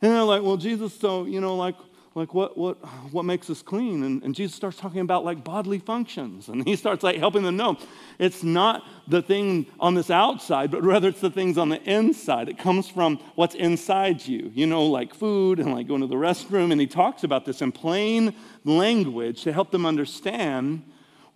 And 0.01 0.13
they're 0.13 0.23
like, 0.23 0.43
well, 0.43 0.57
Jesus, 0.57 0.95
so, 0.99 1.25
you 1.25 1.41
know, 1.41 1.57
like, 1.57 1.75
like 2.19 2.35
what, 2.35 2.59
what, 2.59 2.77
what 3.13 3.25
makes 3.25 3.49
us 3.49 3.63
clean? 3.63 4.03
And, 4.03 4.23
and 4.25 4.35
Jesus 4.35 4.57
starts 4.57 4.77
talking 4.77 5.01
about 5.01 5.25
like 5.25 5.45
bodily 5.45 5.79
functions. 5.79 6.49
And 6.49 6.67
he 6.67 6.75
starts 6.75 7.05
like 7.05 7.17
helping 7.17 7.45
them 7.45 7.57
know 7.57 7.79
it's 8.19 8.43
not 8.43 8.83
the 9.07 9.23
thing 9.23 9.67
on 9.79 9.95
this 9.95 10.11
outside, 10.11 10.71
but 10.73 10.83
rather 10.83 11.09
it's 11.09 11.21
the 11.21 11.31
things 11.31 11.57
on 11.57 11.69
the 11.69 11.81
inside. 11.83 12.49
It 12.49 12.59
comes 12.59 12.89
from 12.89 13.19
what's 13.37 13.55
inside 13.55 14.27
you, 14.27 14.51
you 14.53 14.67
know, 14.67 14.87
like 14.87 15.15
food 15.15 15.61
and 15.61 15.73
like 15.73 15.87
going 15.87 16.01
to 16.01 16.09
the 16.09 16.17
restroom. 16.17 16.73
And 16.73 16.81
he 16.81 16.89
talks 16.89 17.23
about 17.23 17.45
this 17.45 17.63
in 17.63 17.71
plain 17.71 18.35
language 18.65 19.43
to 19.43 19.53
help 19.53 19.71
them 19.71 19.87
understand 19.87 20.83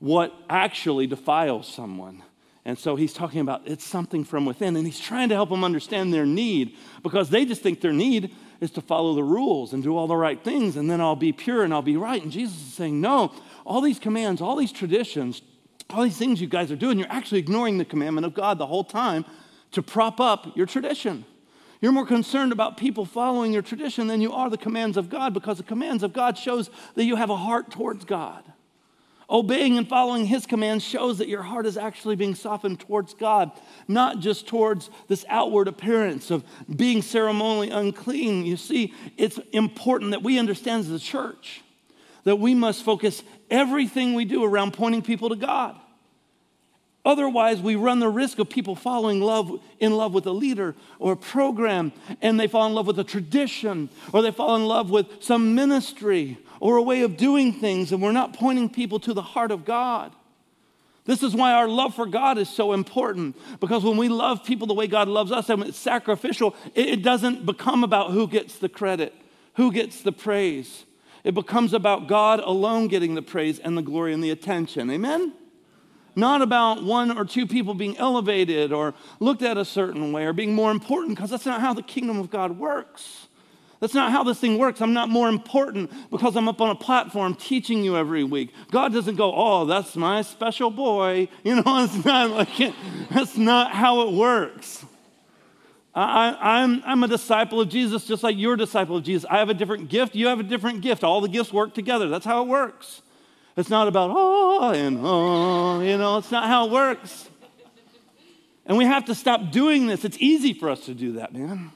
what 0.01 0.35
actually 0.51 1.07
defiles 1.07 1.69
someone. 1.69 2.25
And 2.65 2.79
so 2.79 2.97
he's 2.97 3.13
talking 3.13 3.41
about 3.41 3.63
it's 3.67 3.85
something 3.85 4.25
from 4.25 4.45
within, 4.47 4.77
and 4.77 4.87
he's 4.87 5.01
trying 5.01 5.29
to 5.29 5.35
help 5.35 5.51
them 5.51 5.65
understand 5.65 6.13
their 6.13 6.27
need 6.27 6.77
because 7.03 7.29
they 7.29 7.45
just 7.45 7.63
think 7.63 7.81
their 7.81 7.93
need 7.93 8.35
is 8.63 8.71
to 8.71 8.81
follow 8.81 9.13
the 9.13 9.25
rules 9.25 9.73
and 9.73 9.83
do 9.83 9.97
all 9.97 10.07
the 10.07 10.17
right 10.17 10.43
things, 10.45 10.77
and 10.77 10.89
then 10.89 11.01
I'll 11.01 11.17
be 11.17 11.33
pure 11.33 11.65
and 11.65 11.75
I'll 11.75 11.83
be 11.83 11.97
right. 11.97 12.23
And 12.23 12.31
Jesus 12.31 12.57
is 12.57 12.73
saying, 12.75 13.01
No, 13.01 13.33
all 13.67 13.81
these 13.81 13.99
commands, 13.99 14.41
all 14.41 14.55
these 14.55 14.71
traditions, 14.71 15.43
all 15.91 16.05
these 16.05 16.17
things 16.17 16.41
you 16.41 16.47
guys 16.47 16.71
are 16.71 16.77
doing, 16.77 16.97
you're 16.97 17.11
actually 17.11 17.41
ignoring 17.41 17.79
the 17.79 17.85
commandment 17.85 18.25
of 18.25 18.35
God 18.35 18.59
the 18.59 18.67
whole 18.67 18.85
time 18.85 19.25
to 19.73 19.83
prop 19.83 20.21
up 20.21 20.57
your 20.57 20.67
tradition. 20.67 21.25
You're 21.81 21.91
more 21.91 22.07
concerned 22.07 22.53
about 22.53 22.77
people 22.77 23.05
following 23.05 23.53
your 23.53 23.63
tradition 23.63 24.07
than 24.07 24.21
you 24.21 24.33
are 24.33 24.49
the 24.49 24.57
commands 24.57 24.97
of 24.97 25.11
God 25.11 25.35
because 25.35 25.57
the 25.57 25.65
commands 25.65 26.05
of 26.05 26.13
God 26.13 26.39
shows 26.39 26.71
that 26.95 27.03
you 27.03 27.17
have 27.17 27.31
a 27.31 27.37
heart 27.37 27.73
towards 27.73 28.05
God. 28.05 28.45
Obeying 29.33 29.79
and 29.79 29.89
following 29.89 30.27
his 30.27 30.45
commands 30.45 30.85
shows 30.85 31.17
that 31.17 31.27
your 31.27 31.43
heart 31.43 31.65
is 31.65 31.79
actually 31.79 32.17
being 32.17 32.35
softened 32.35 32.81
towards 32.81 33.15
God, 33.15 33.51
not 33.89 34.21
just 34.21 34.47
towards 34.47 34.91
this 35.09 35.25
outward 35.27 35.69
appearance 35.69 36.31
of 36.31 36.45
being 36.77 37.01
ceremonially 37.01 37.71
unclean. 37.71 38.45
You 38.45 38.59
see, 38.59 38.93
it's 39.17 39.41
important 39.53 40.11
that 40.11 40.23
we 40.23 40.39
understand 40.39 40.81
as 40.81 40.91
a 40.91 40.99
church 40.99 41.63
that 42.25 42.37
we 42.37 42.55
must 42.55 42.85
focus 42.85 43.23
everything 43.51 44.13
we 44.13 44.27
do 44.27 44.45
around 44.45 44.75
pointing 44.75 45.01
people 45.03 45.31
to 45.31 45.37
God. 45.37 45.77
Otherwise, 47.05 47.61
we 47.61 47.75
run 47.75 47.99
the 47.99 48.09
risk 48.09 48.39
of 48.39 48.49
people 48.49 48.77
falling 48.77 49.21
love, 49.21 49.61
in 49.81 49.97
love 49.97 50.15
with 50.15 50.27
a 50.27 50.31
leader 50.31 50.77
or 51.01 51.15
a 51.15 51.17
program, 51.17 51.91
and 52.21 52.39
they 52.39 52.47
fall 52.47 52.67
in 52.67 52.75
love 52.75 52.87
with 52.87 52.99
a 52.99 53.05
tradition, 53.05 53.89
or 54.13 54.23
they 54.23 54.31
fall 54.31 54.55
in 54.55 54.67
love 54.67 54.89
with 54.89 55.07
some 55.21 55.57
ministry, 55.57 56.39
or 56.63 56.77
a 56.77 56.83
way 56.83 57.03
of 57.03 57.17
doing 57.17 57.53
things, 57.53 57.91
and 57.91 58.01
we're 58.01 58.13
not 58.13 58.35
pointing 58.35 58.71
people 58.71 59.01
to 59.01 59.13
the 59.13 59.21
heart 59.21 59.51
of 59.51 59.65
God. 59.65 60.13
This 61.05 61.25
is 61.25 61.35
why 61.35 61.55
our 61.55 61.67
love 61.67 61.97
for 61.97 62.07
God 62.07 62.39
is 62.39 62.49
so 62.49 62.73
important 62.73 63.37
because 63.59 63.83
when 63.83 63.97
we 63.97 64.09
love 64.09 64.45
people 64.45 64.69
the 64.69 64.73
way 64.73 64.87
God 64.87 65.09
loves 65.09 65.33
us 65.33 65.51
and 65.51 65.65
it's 65.65 65.77
sacrificial, 65.77 66.55
it 66.77 67.03
doesn't 67.03 67.45
become 67.45 67.83
about 67.83 68.13
who 68.13 68.29
gets 68.29 68.59
the 68.59 68.69
credit, 68.69 69.13
who 69.55 69.73
gets 69.73 70.03
the 70.03 70.13
praise. 70.13 70.85
It 71.25 71.35
becomes 71.35 71.73
about 71.73 72.07
God 72.07 72.39
alone 72.39 72.87
getting 72.87 73.17
the 73.17 73.23
praise 73.23 73.59
and 73.59 73.77
the 73.77 73.83
glory 73.83 74.15
and 74.15 74.23
the 74.23 74.31
attention. 74.31 74.89
Amen? 74.89 75.33
Not 76.15 76.43
about 76.43 76.85
one 76.85 77.19
or 77.19 77.25
two 77.25 77.49
people 77.49 77.75
being 77.75 77.97
elevated 77.99 78.73
or 78.73 78.95
looked 79.19 79.43
at 79.43 79.59
a 79.59 79.65
certain 79.65 80.13
way 80.13 80.27
or 80.27 80.33
being 80.33 80.55
more 80.55 80.71
important 80.71 81.17
because 81.17 81.31
that's 81.31 81.47
not 81.47 81.61
how 81.61 81.75
the 81.75 81.83
kingdom 81.83 82.21
of 82.21 82.31
God 82.31 82.57
works. 82.57 83.22
That's 83.83 83.95
not 83.95 84.13
how 84.13 84.23
this 84.23 84.39
thing 84.39 84.59
works. 84.59 84.81
I'm 84.81 84.93
not 84.93 85.09
more 85.09 85.29
important 85.29 85.91
because 86.09 86.37
I'm 86.37 86.47
up 86.47 86.61
on 86.61 86.71
a 86.71 86.75
platform 86.77 87.35
teaching 87.35 87.83
you 87.83 87.97
every 87.97 88.23
week. 88.23 88.55
God 88.71 88.93
doesn't 88.93 89.17
go, 89.17 89.33
oh, 89.35 89.65
that's 89.65 89.97
my 89.97 90.23
special 90.23 90.71
boy. 90.71 91.29
You 91.43 91.57
know, 91.57 91.83
it's 91.83 92.05
not 92.05 92.31
like 92.31 92.61
it, 92.61 92.75
that's 93.11 93.37
not 93.37 93.73
how 93.73 94.07
it 94.07 94.13
works. 94.13 94.85
I, 95.93 96.29
am 96.29 96.37
I'm, 96.41 96.83
I'm 96.87 97.03
a 97.03 97.09
disciple 97.09 97.61
of 97.61 97.71
Jesus 97.71 98.07
just 98.07 98.23
like 98.23 98.37
you're 98.37 98.55
a 98.55 98.57
disciple 98.57 98.99
of 98.99 99.03
Jesus. 99.03 99.29
I 99.29 99.39
have 99.39 99.49
a 99.49 99.55
different 99.55 99.89
gift, 99.89 100.15
you 100.15 100.29
have 100.29 100.39
a 100.39 100.45
different 100.45 100.83
gift. 100.83 101.03
All 101.03 101.21
the 101.21 101.29
gifts 101.29 101.53
work 101.53 101.75
together. 101.75 102.09
That's 102.09 102.25
how 102.25 102.43
it 102.45 102.47
works. 102.47 103.03
It's 103.57 103.69
not 103.69 103.89
about, 103.89 104.13
oh, 104.15 104.71
and 104.71 104.99
oh, 105.03 105.81
you 105.81 105.99
know, 105.99 106.19
it's 106.19 106.31
not 106.31 106.47
how 106.47 106.67
it 106.67 106.71
works. 106.71 107.29
And 108.65 108.79
we 108.79 108.85
have 108.85 109.07
to 109.07 109.15
stop 109.17 109.51
doing 109.51 109.89
this. 109.89 110.05
It's 110.05 110.19
easy 110.21 110.55
for 110.55 110.71
us 110.71 110.85
to 110.87 110.95
do 110.95 111.15
that, 111.15 111.35
man. 111.35 111.73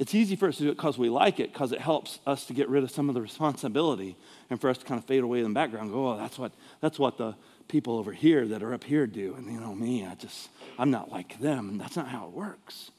It's 0.00 0.14
easy 0.14 0.34
for 0.34 0.48
us 0.48 0.56
to 0.56 0.62
do 0.62 0.70
it 0.70 0.76
because 0.76 0.96
we 0.96 1.10
like 1.10 1.40
it, 1.40 1.52
because 1.52 1.72
it 1.72 1.80
helps 1.82 2.20
us 2.26 2.46
to 2.46 2.54
get 2.54 2.70
rid 2.70 2.84
of 2.84 2.90
some 2.90 3.10
of 3.10 3.14
the 3.14 3.20
responsibility 3.20 4.16
and 4.48 4.58
for 4.58 4.70
us 4.70 4.78
to 4.78 4.86
kind 4.86 4.98
of 4.98 5.04
fade 5.04 5.22
away 5.22 5.40
in 5.40 5.44
the 5.44 5.50
background 5.50 5.92
go, 5.92 6.08
oh, 6.08 6.16
that's 6.16 6.38
what, 6.38 6.52
that's 6.80 6.98
what 6.98 7.18
the 7.18 7.34
people 7.68 7.98
over 7.98 8.10
here 8.10 8.48
that 8.48 8.62
are 8.62 8.72
up 8.72 8.82
here 8.82 9.06
do. 9.06 9.34
And 9.34 9.52
you 9.52 9.60
know, 9.60 9.74
me, 9.74 10.06
I 10.06 10.14
just, 10.14 10.48
I'm 10.78 10.90
not 10.90 11.12
like 11.12 11.38
them. 11.38 11.68
And 11.68 11.78
that's 11.78 11.96
not 11.96 12.08
how 12.08 12.24
it 12.24 12.32
works. 12.32 12.90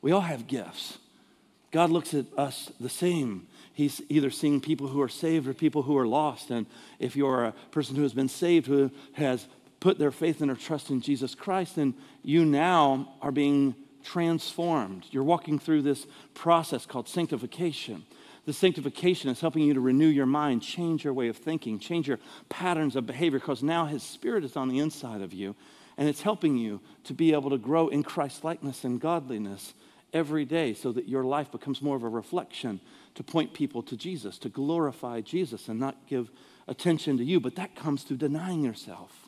We 0.00 0.12
all 0.12 0.20
have 0.20 0.46
gifts. 0.46 0.98
God 1.72 1.90
looks 1.90 2.14
at 2.14 2.26
us 2.38 2.70
the 2.78 2.88
same. 2.88 3.48
He's 3.72 4.00
either 4.08 4.30
seeing 4.30 4.60
people 4.60 4.86
who 4.86 5.02
are 5.02 5.08
saved 5.08 5.48
or 5.48 5.54
people 5.54 5.82
who 5.82 5.98
are 5.98 6.06
lost. 6.06 6.52
And 6.52 6.66
if 7.00 7.16
you're 7.16 7.46
a 7.46 7.54
person 7.72 7.96
who 7.96 8.02
has 8.02 8.14
been 8.14 8.28
saved, 8.28 8.68
who 8.68 8.92
has 9.14 9.48
put 9.80 9.98
their 9.98 10.12
faith 10.12 10.40
and 10.40 10.50
their 10.50 10.56
trust 10.56 10.90
in 10.90 11.00
Jesus 11.00 11.34
Christ, 11.34 11.74
then 11.74 11.94
you 12.22 12.44
now 12.44 13.14
are 13.20 13.32
being 13.32 13.74
transformed. 14.04 15.06
You're 15.10 15.24
walking 15.24 15.58
through 15.58 15.82
this 15.82 16.06
process 16.34 16.86
called 16.86 17.08
sanctification. 17.08 18.04
The 18.46 18.52
sanctification 18.52 19.30
is 19.30 19.40
helping 19.40 19.62
you 19.62 19.74
to 19.74 19.80
renew 19.80 20.06
your 20.06 20.26
mind, 20.26 20.62
change 20.62 21.02
your 21.02 21.14
way 21.14 21.28
of 21.28 21.36
thinking, 21.36 21.78
change 21.78 22.06
your 22.06 22.20
patterns 22.48 22.94
of 22.94 23.06
behavior, 23.06 23.38
because 23.38 23.62
now 23.62 23.86
His 23.86 24.02
Spirit 24.02 24.44
is 24.44 24.56
on 24.56 24.68
the 24.68 24.78
inside 24.78 25.22
of 25.22 25.32
you, 25.32 25.56
and 25.96 26.08
it's 26.08 26.22
helping 26.22 26.56
you 26.56 26.80
to 27.04 27.14
be 27.14 27.32
able 27.32 27.50
to 27.50 27.58
grow 27.58 27.88
in 27.88 28.02
Christ 28.02 28.44
likeness 28.44 28.84
and 28.84 29.00
godliness 29.00 29.74
every 30.12 30.44
day 30.44 30.74
so 30.74 30.92
that 30.92 31.08
your 31.08 31.24
life 31.24 31.50
becomes 31.50 31.82
more 31.82 31.96
of 31.96 32.04
a 32.04 32.08
reflection 32.08 32.80
to 33.14 33.22
point 33.22 33.52
people 33.52 33.82
to 33.82 33.96
Jesus, 33.96 34.38
to 34.38 34.48
glorify 34.48 35.20
Jesus 35.20 35.68
and 35.68 35.80
not 35.80 35.96
give 36.06 36.30
attention 36.68 37.16
to 37.18 37.24
you. 37.24 37.40
But 37.40 37.56
that 37.56 37.74
comes 37.74 38.02
through 38.02 38.18
denying 38.18 38.62
yourself. 38.62 39.23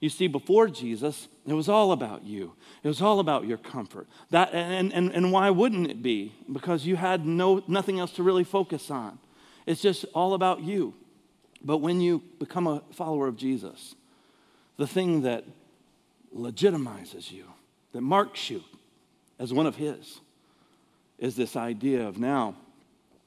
You 0.00 0.08
see, 0.08 0.28
before 0.28 0.66
Jesus, 0.68 1.28
it 1.46 1.52
was 1.52 1.68
all 1.68 1.92
about 1.92 2.24
you. 2.24 2.54
It 2.82 2.88
was 2.88 3.02
all 3.02 3.20
about 3.20 3.46
your 3.46 3.58
comfort. 3.58 4.08
That, 4.30 4.54
and, 4.54 4.92
and, 4.92 5.12
and 5.12 5.30
why 5.30 5.50
wouldn't 5.50 5.90
it 5.90 6.02
be? 6.02 6.34
Because 6.50 6.86
you 6.86 6.96
had 6.96 7.26
no, 7.26 7.62
nothing 7.68 8.00
else 8.00 8.12
to 8.12 8.22
really 8.22 8.44
focus 8.44 8.90
on. 8.90 9.18
It's 9.66 9.82
just 9.82 10.06
all 10.14 10.32
about 10.32 10.62
you. 10.62 10.94
But 11.62 11.78
when 11.78 12.00
you 12.00 12.22
become 12.38 12.66
a 12.66 12.82
follower 12.92 13.28
of 13.28 13.36
Jesus, 13.36 13.94
the 14.78 14.86
thing 14.86 15.22
that 15.22 15.44
legitimizes 16.34 17.30
you, 17.30 17.44
that 17.92 18.00
marks 18.00 18.48
you 18.48 18.64
as 19.38 19.52
one 19.52 19.66
of 19.66 19.76
His, 19.76 20.20
is 21.18 21.36
this 21.36 21.56
idea 21.56 22.08
of 22.08 22.18
now 22.18 22.54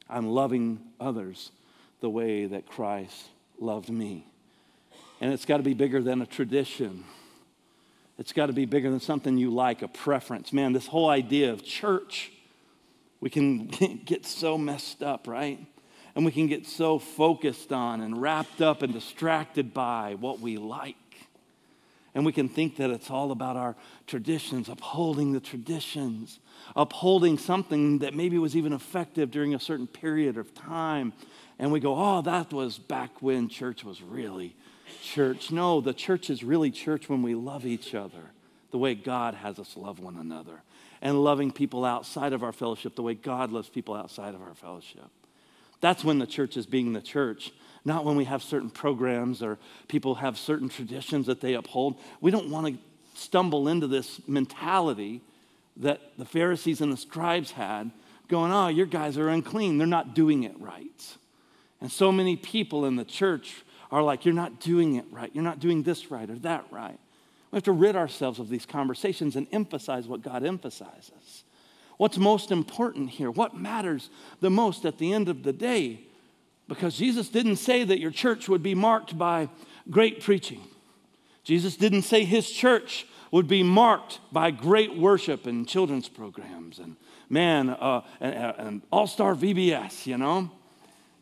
I'm 0.09 0.27
loving 0.27 0.79
others 0.99 1.51
the 2.01 2.09
way 2.09 2.47
that 2.47 2.65
Christ 2.65 3.29
loved 3.59 3.89
me. 3.89 4.25
And 5.23 5.31
it's 5.31 5.45
got 5.45 5.55
to 5.55 5.63
be 5.63 5.73
bigger 5.73 6.01
than 6.01 6.21
a 6.21 6.25
tradition. 6.25 7.05
It's 8.19 8.33
got 8.33 8.47
to 8.47 8.53
be 8.53 8.65
bigger 8.65 8.91
than 8.91 8.99
something 8.99 9.37
you 9.37 9.51
like, 9.51 9.81
a 9.81 9.87
preference. 9.87 10.51
Man, 10.51 10.73
this 10.73 10.85
whole 10.85 11.07
idea 11.07 11.53
of 11.53 11.63
church, 11.63 12.33
we 13.21 13.29
can 13.29 13.67
get 14.05 14.25
so 14.25 14.57
messed 14.57 15.01
up, 15.01 15.25
right? 15.25 15.65
And 16.13 16.25
we 16.25 16.33
can 16.33 16.47
get 16.47 16.67
so 16.67 16.99
focused 16.99 17.71
on 17.71 18.01
and 18.01 18.21
wrapped 18.21 18.59
up 18.59 18.81
and 18.81 18.91
distracted 18.91 19.73
by 19.73 20.17
what 20.19 20.41
we 20.41 20.57
like. 20.57 20.97
And 22.13 22.25
we 22.25 22.33
can 22.33 22.49
think 22.49 22.75
that 22.75 22.89
it's 22.89 23.09
all 23.09 23.31
about 23.31 23.55
our 23.55 23.77
traditions, 24.07 24.67
upholding 24.67 25.31
the 25.31 25.39
traditions, 25.39 26.41
upholding 26.75 27.37
something 27.37 27.99
that 27.99 28.13
maybe 28.13 28.37
was 28.39 28.57
even 28.57 28.73
effective 28.73 29.31
during 29.31 29.55
a 29.55 29.59
certain 29.59 29.87
period 29.87 30.37
of 30.37 30.53
time. 30.53 31.13
And 31.59 31.71
we 31.71 31.79
go, 31.79 31.95
oh, 31.95 32.21
that 32.23 32.51
was 32.51 32.77
back 32.77 33.21
when 33.21 33.47
church 33.47 33.85
was 33.85 34.01
really 34.01 34.57
church. 35.01 35.51
No, 35.51 35.81
the 35.81 35.93
church 35.93 36.29
is 36.29 36.43
really 36.43 36.71
church 36.71 37.09
when 37.09 37.21
we 37.21 37.35
love 37.35 37.65
each 37.65 37.95
other 37.95 38.31
the 38.71 38.77
way 38.77 38.95
God 38.95 39.35
has 39.35 39.59
us 39.59 39.77
love 39.77 39.99
one 39.99 40.17
another 40.17 40.61
and 41.01 41.23
loving 41.23 41.51
people 41.51 41.85
outside 41.85 42.33
of 42.33 42.43
our 42.43 42.51
fellowship 42.51 42.95
the 42.95 43.03
way 43.03 43.13
God 43.13 43.51
loves 43.51 43.69
people 43.69 43.93
outside 43.93 44.33
of 44.33 44.41
our 44.41 44.55
fellowship. 44.55 45.09
That's 45.81 46.03
when 46.03 46.17
the 46.17 46.25
church 46.25 46.55
is 46.55 46.65
being 46.65 46.93
the 46.93 47.01
church, 47.01 47.51
not 47.83 48.05
when 48.05 48.15
we 48.15 48.23
have 48.23 48.41
certain 48.41 48.69
programs 48.69 49.43
or 49.43 49.59
people 49.87 50.15
have 50.15 50.37
certain 50.37 50.69
traditions 50.69 51.25
that 51.27 51.41
they 51.41 51.55
uphold. 51.55 51.99
We 52.21 52.31
don't 52.31 52.49
want 52.49 52.67
to 52.67 53.19
stumble 53.19 53.67
into 53.67 53.87
this 53.87 54.21
mentality 54.27 55.21
that 55.77 55.99
the 56.17 56.25
Pharisees 56.25 56.81
and 56.81 56.91
the 56.91 56.97
scribes 56.97 57.51
had, 57.51 57.91
going, 58.27 58.51
oh, 58.51 58.69
your 58.69 58.85
guys 58.85 59.17
are 59.17 59.29
unclean. 59.29 59.77
They're 59.77 59.85
not 59.85 60.15
doing 60.15 60.43
it 60.43 60.59
right. 60.59 61.17
And 61.81 61.91
so 61.91 62.11
many 62.11 62.37
people 62.37 62.85
in 62.85 62.95
the 62.95 63.03
church 63.05 63.63
are 63.91 64.01
like, 64.01 64.25
you're 64.25 64.33
not 64.33 64.59
doing 64.59 64.95
it 64.95 65.05
right. 65.11 65.31
You're 65.33 65.43
not 65.43 65.59
doing 65.59 65.83
this 65.83 66.11
right 66.11 66.29
or 66.29 66.37
that 66.39 66.65
right. 66.71 66.99
We 67.51 67.57
have 67.57 67.63
to 67.63 67.71
rid 67.71 67.95
ourselves 67.95 68.39
of 68.39 68.49
these 68.49 68.65
conversations 68.65 69.35
and 69.35 69.47
emphasize 69.51 70.07
what 70.07 70.21
God 70.21 70.43
emphasizes. 70.43 71.43
What's 71.97 72.17
most 72.17 72.51
important 72.51 73.11
here? 73.11 73.29
What 73.29 73.55
matters 73.55 74.09
the 74.39 74.49
most 74.49 74.85
at 74.85 74.97
the 74.97 75.13
end 75.13 75.29
of 75.29 75.43
the 75.43 75.53
day? 75.53 76.01
Because 76.67 76.97
Jesus 76.97 77.29
didn't 77.29 77.57
say 77.57 77.83
that 77.83 77.99
your 77.99 78.11
church 78.11 78.49
would 78.49 78.63
be 78.63 78.73
marked 78.73 79.17
by 79.17 79.49
great 79.89 80.21
preaching. 80.21 80.61
Jesus 81.43 81.75
didn't 81.75 82.03
say 82.03 82.23
his 82.23 82.49
church 82.49 83.05
would 83.31 83.47
be 83.47 83.63
marked 83.63 84.19
by 84.31 84.49
great 84.49 84.97
worship 84.97 85.45
and 85.45 85.67
children's 85.67 86.09
programs 86.09 86.79
and 86.79 86.95
man, 87.29 87.69
uh, 87.69 88.01
an 88.21 88.81
all 88.91 89.07
star 89.07 89.35
VBS, 89.35 90.05
you 90.05 90.17
know? 90.17 90.51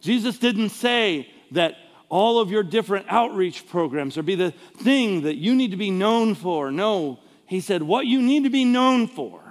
Jesus 0.02 0.38
didn't 0.38 0.70
say 0.70 1.30
that 1.52 1.76
all 2.12 2.40
of 2.40 2.52
your 2.52 2.62
different 2.62 3.06
outreach 3.08 3.66
programs 3.70 4.18
or 4.18 4.22
be 4.22 4.36
the 4.36 4.52
thing 4.52 5.22
that 5.22 5.38
you 5.38 5.56
need 5.56 5.72
to 5.72 5.78
be 5.78 5.90
known 5.90 6.36
for. 6.36 6.70
No, 6.70 7.20
he 7.48 7.62
said, 7.62 7.82
what 7.82 8.06
you 8.06 8.22
need 8.22 8.44
to 8.44 8.50
be 8.50 8.66
known 8.66 9.08
for 9.08 9.42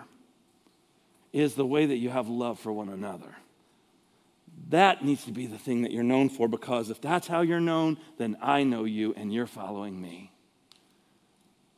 is 1.33 1.55
the 1.55 1.64
way 1.64 1.87
that 1.87 1.96
you 1.96 2.11
have 2.11 2.29
love 2.29 2.61
for 2.61 2.70
one 2.70 2.90
another. 2.90 3.35
That 4.68 5.03
needs 5.03 5.25
to 5.25 5.33
be 5.33 5.46
the 5.46 5.57
thing 5.57 5.83
that 5.83 5.90
you're 5.90 6.05
known 6.05 6.29
for 6.29 6.49
because 6.49 6.90
if 6.90 7.01
that's 7.01 7.27
how 7.27 7.40
you're 7.40 7.61
known, 7.61 7.96
then 8.18 8.37
I 8.42 8.62
know 8.62 8.85
you 8.85 9.14
and 9.16 9.33
you're 9.33 9.46
following 9.46 9.99
me. 9.99 10.31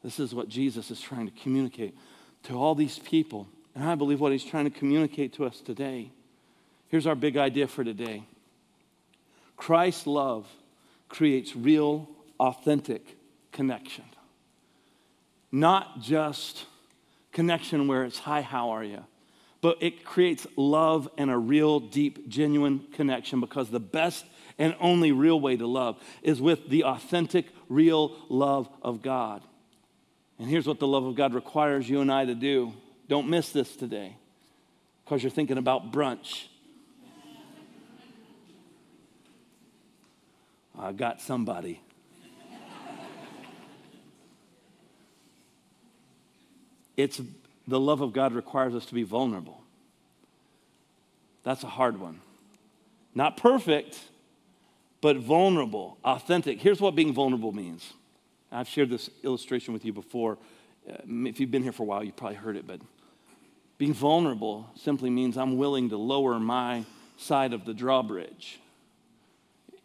This 0.03 0.19
is 0.19 0.35
what 0.35 0.49
Jesus 0.49 0.91
is 0.91 1.01
trying 1.01 1.31
to 1.31 1.43
communicate 1.43 1.95
to 2.45 2.55
all 2.55 2.75
these 2.75 2.99
people. 2.99 3.47
And 3.77 3.85
I 3.85 3.95
believe 3.95 4.19
what 4.19 4.33
he's 4.33 4.45
trying 4.45 4.65
to 4.65 4.77
communicate 4.77 5.35
to 5.35 5.45
us 5.45 5.61
today. 5.61 6.11
Here's 6.89 7.07
our 7.07 7.15
big 7.15 7.37
idea 7.37 7.69
for 7.69 7.85
today 7.85 8.25
Christ's 9.57 10.09
love 10.09 10.45
creates 11.13 11.55
real, 11.55 12.09
authentic 12.41 13.17
connection. 13.53 14.05
Not 15.53 16.01
just 16.01 16.65
connection 17.33 17.87
where 17.87 18.05
it's, 18.05 18.19
hi, 18.19 18.41
how 18.41 18.71
are 18.71 18.83
you? 18.83 19.05
But 19.61 19.77
it 19.83 20.05
creates 20.05 20.47
love 20.57 21.09
and 21.19 21.31
a 21.31 21.37
real, 21.37 21.81
deep, 21.81 22.29
genuine 22.29 22.87
connection 22.95 23.41
because 23.41 23.69
the 23.69 23.79
best 23.79 24.25
and 24.59 24.75
only 24.81 25.13
real 25.13 25.39
way 25.39 25.55
to 25.55 25.67
love 25.67 26.03
is 26.23 26.41
with 26.41 26.71
the 26.71 26.85
authentic, 26.85 27.47
real 27.69 28.17
love 28.31 28.71
of 28.81 29.03
God. 29.03 29.43
And 30.39 30.49
here's 30.49 30.67
what 30.67 30.81
the 30.81 30.89
love 30.89 31.05
of 31.05 31.15
God 31.15 31.35
requires 31.35 31.89
you 31.89 32.01
and 32.01 32.11
I 32.11 32.25
to 32.25 32.35
do. 32.35 32.73
Don't 33.09 33.29
miss 33.29 33.51
this 33.51 33.77
today 33.77 34.17
because 35.05 35.23
you're 35.23 35.31
thinking 35.31 35.59
about 35.59 35.93
brunch 35.93 36.47
I 40.83 40.91
got 40.91 41.21
somebody. 41.21 41.81
it's 46.97 47.21
the 47.69 47.79
love 47.79 48.01
of 48.01 48.13
God 48.13 48.33
requires 48.33 48.75
us 48.75 48.85
to 48.87 48.95
be 48.95 49.05
vulnerable. 49.05 49.63
That's 51.45 51.63
a 51.63 51.69
hard 51.69 52.01
one. 52.01 52.21
Not 53.15 53.37
perfect, 53.37 54.01
but 55.01 55.19
vulnerable, 55.19 55.99
authentic. 56.05 56.61
Here's 56.61 56.81
what 56.81 56.97
being 56.97 57.15
vulnerable 57.15 57.53
means 57.53 57.93
I've 58.51 58.69
shared 58.69 58.91
this 58.91 59.09
illustration 59.23 59.73
with 59.73 59.85
you 59.85 59.93
before. 59.93 60.37
Uh, 60.89 60.97
if 61.07 61.39
you've 61.39 61.53
been 61.53 61.63
here 61.63 61.73
for 61.73 61.85
a 61.85 61.87
while, 61.87 62.03
you've 62.03 62.17
probably 62.17 62.37
heard 62.37 62.57
it, 62.57 62.67
but 62.67 62.81
being 63.79 63.95
vulnerable 63.95 64.69
simply 64.75 65.11
means 65.11 65.39
I'm 65.39 65.57
willing 65.57 65.91
to 65.91 65.97
lower 65.97 66.41
my 66.41 66.85
side 67.17 67.53
of 67.53 67.65
the 67.65 67.73
drawbridge. 67.73 68.59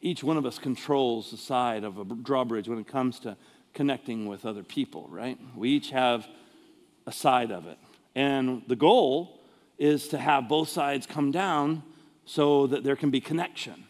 Each 0.02 0.24
one 0.24 0.38
of 0.38 0.46
us 0.46 0.60
controls 0.60 1.32
the 1.32 1.38
side 1.38 1.84
of 1.84 1.98
a 1.98 2.06
drawbridge 2.06 2.68
when 2.68 2.80
it 2.80 2.88
comes 2.88 3.20
to 3.22 3.36
connecting 3.74 4.28
with 4.28 4.46
other 4.46 4.64
people, 4.64 5.08
right? 5.10 5.38
We 5.56 5.70
each 5.70 5.92
have 5.92 6.28
a 7.06 7.12
side 7.12 7.52
of 7.52 7.68
it. 7.68 7.78
And 8.16 8.64
the 8.68 8.76
goal 8.76 9.40
is 9.78 10.08
to 10.10 10.18
have 10.18 10.50
both 10.50 10.70
sides 10.70 11.06
come 11.06 11.32
down 11.32 11.84
so 12.26 12.68
that 12.68 12.84
there 12.84 12.96
can 12.96 13.10
be 13.10 13.22
connection, 13.22 13.86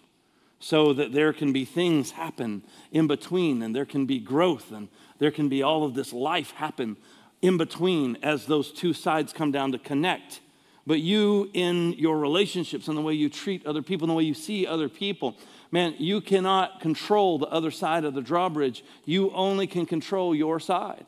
so 0.59 0.93
that 0.93 1.13
there 1.13 1.33
can 1.33 1.53
be 1.53 1.65
things 1.65 2.11
happen 2.11 2.63
in 2.91 3.07
between, 3.07 3.61
and 3.61 3.75
there 3.75 3.85
can 3.85 4.05
be 4.05 4.19
growth, 4.19 4.71
and 4.71 4.89
there 5.19 5.31
can 5.31 5.49
be 5.49 5.63
all 5.63 5.83
of 5.83 5.93
this 5.93 6.13
life 6.13 6.51
happen 6.51 6.97
in 7.41 7.57
between 7.57 8.17
as 8.21 8.45
those 8.45 8.71
two 8.71 8.93
sides 8.93 9.33
come 9.33 9.51
down 9.51 9.71
to 9.71 9.79
connect. 9.79 10.41
But 10.85 10.99
you, 10.99 11.49
in 11.53 11.93
your 11.93 12.17
relationships 12.17 12.87
and 12.87 12.97
the 12.97 13.01
way 13.01 13.13
you 13.13 13.29
treat 13.29 13.65
other 13.65 13.81
people 13.81 14.05
and 14.05 14.11
the 14.11 14.15
way 14.15 14.23
you 14.23 14.33
see 14.33 14.65
other 14.65 14.87
people, 14.87 15.35
man, 15.71 15.95
you 15.97 16.21
cannot 16.21 16.79
control 16.79 17.37
the 17.37 17.47
other 17.47 17.71
side 17.71 18.05
of 18.05 18.13
the 18.13 18.21
drawbridge. 18.21 18.83
You 19.05 19.31
only 19.31 19.67
can 19.67 19.85
control 19.85 20.33
your 20.35 20.59
side. 20.59 21.05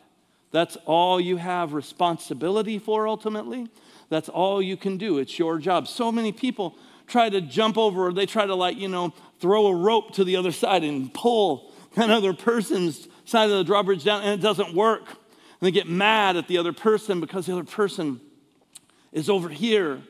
That's 0.52 0.78
all 0.86 1.19
you 1.19 1.38
have 1.38 1.74
responsibility 1.74 2.80
for 2.80 3.08
ultimately. 3.08 3.67
That's 4.10 4.30
all 4.30 4.62
you 4.62 4.78
can 4.78 4.98
do. 4.98 5.19
It's 5.19 5.38
your 5.38 5.60
job. 5.60 5.88
So 5.88 6.12
many 6.12 6.32
people 6.32 6.76
try 7.08 7.30
to 7.30 7.41
jump 7.41 7.78
over, 7.78 8.08
or 8.08 8.13
they 8.13 8.26
try 8.26 8.45
to, 8.45 8.56
like, 8.56 8.78
you 8.78 8.88
know, 8.88 9.13
throw 9.39 9.67
a 9.67 9.76
rope 9.76 10.13
to 10.15 10.24
the 10.24 10.36
other 10.36 10.52
side 10.52 10.84
and 10.84 11.13
pull 11.13 11.72
another 11.95 12.34
person's 12.34 13.08
side 13.26 13.50
of 13.50 13.58
the 13.58 13.63
drawbridge 13.63 14.04
down, 14.04 14.24
and 14.24 14.39
it 14.39 14.43
doesn't 14.43 14.74
work. 14.74 15.08
And 15.08 15.67
they 15.67 15.72
get 15.72 15.88
mad 15.88 16.38
at 16.38 16.48
the 16.48 16.58
other 16.58 16.74
person 16.74 17.19
because 17.19 17.45
the 17.45 17.54
other 17.54 17.63
person 17.63 18.22
is 19.12 19.30
over 19.30 19.50
here 19.50 20.02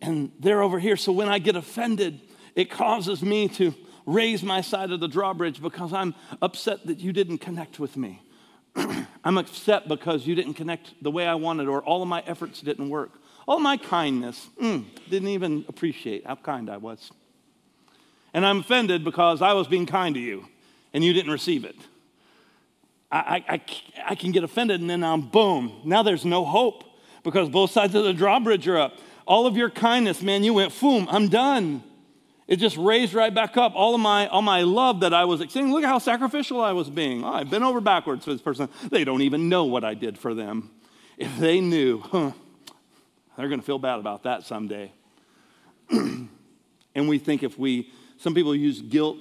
and 0.00 0.32
they're 0.40 0.62
over 0.62 0.78
here. 0.78 0.96
So 0.96 1.12
when 1.12 1.28
I 1.28 1.38
get 1.38 1.56
offended, 1.56 2.20
it 2.54 2.70
causes 2.70 3.22
me 3.22 3.48
to 3.48 3.74
raise 4.06 4.42
my 4.42 4.60
side 4.60 4.90
of 4.90 5.00
the 5.00 5.08
drawbridge 5.08 5.62
because 5.62 5.92
I'm 5.92 6.14
upset 6.40 6.86
that 6.86 6.98
you 6.98 7.12
didn't 7.12 7.38
connect 7.38 7.78
with 7.78 7.96
me. 7.96 8.22
I'm 9.24 9.38
upset 9.38 9.88
because 9.88 10.26
you 10.26 10.34
didn't 10.34 10.54
connect 10.54 11.02
the 11.02 11.10
way 11.10 11.26
I 11.26 11.34
wanted, 11.34 11.68
or 11.68 11.82
all 11.82 12.02
of 12.02 12.08
my 12.08 12.22
efforts 12.26 12.60
didn't 12.60 12.88
work. 12.88 13.12
All 13.46 13.58
my 13.58 13.76
kindness, 13.76 14.48
mm, 14.60 14.84
didn't 15.08 15.28
even 15.28 15.64
appreciate 15.68 16.26
how 16.26 16.36
kind 16.36 16.70
I 16.70 16.76
was. 16.76 17.10
And 18.34 18.46
I'm 18.46 18.60
offended 18.60 19.04
because 19.04 19.42
I 19.42 19.52
was 19.52 19.66
being 19.66 19.86
kind 19.86 20.14
to 20.14 20.20
you 20.20 20.46
and 20.94 21.04
you 21.04 21.12
didn't 21.12 21.32
receive 21.32 21.64
it. 21.64 21.76
I, 23.10 23.44
I, 23.46 23.60
I 24.06 24.14
can 24.14 24.32
get 24.32 24.42
offended 24.42 24.80
and 24.80 24.88
then 24.88 25.04
I'm 25.04 25.22
boom. 25.28 25.82
Now 25.84 26.02
there's 26.02 26.24
no 26.24 26.44
hope 26.44 26.84
because 27.24 27.50
both 27.50 27.70
sides 27.70 27.94
of 27.94 28.04
the 28.04 28.14
drawbridge 28.14 28.66
are 28.68 28.78
up. 28.78 28.94
All 29.26 29.46
of 29.46 29.56
your 29.56 29.70
kindness, 29.70 30.22
man, 30.22 30.44
you 30.44 30.54
went, 30.54 30.78
boom, 30.80 31.06
I'm 31.10 31.28
done. 31.28 31.82
It 32.52 32.58
just 32.58 32.76
raised 32.76 33.14
right 33.14 33.32
back 33.32 33.56
up. 33.56 33.72
All 33.74 33.94
of 33.94 34.00
my, 34.02 34.26
all 34.26 34.42
my 34.42 34.60
love 34.60 35.00
that 35.00 35.14
I 35.14 35.24
was 35.24 35.40
extending. 35.40 35.72
Look 35.72 35.84
at 35.84 35.88
how 35.88 35.98
sacrificial 35.98 36.60
I 36.60 36.72
was 36.72 36.90
being. 36.90 37.24
Oh, 37.24 37.32
I've 37.32 37.48
been 37.48 37.62
over 37.62 37.80
backwards 37.80 38.26
for 38.26 38.32
this 38.34 38.42
person. 38.42 38.68
They 38.90 39.04
don't 39.04 39.22
even 39.22 39.48
know 39.48 39.64
what 39.64 39.84
I 39.84 39.94
did 39.94 40.18
for 40.18 40.34
them. 40.34 40.70
If 41.16 41.34
they 41.38 41.62
knew, 41.62 42.00
huh, 42.00 42.32
they're 43.38 43.48
going 43.48 43.60
to 43.60 43.64
feel 43.64 43.78
bad 43.78 44.00
about 44.00 44.24
that 44.24 44.42
someday. 44.44 44.92
and 45.90 46.28
we 46.94 47.18
think 47.18 47.42
if 47.42 47.58
we, 47.58 47.90
some 48.18 48.34
people 48.34 48.54
use 48.54 48.82
guilt, 48.82 49.16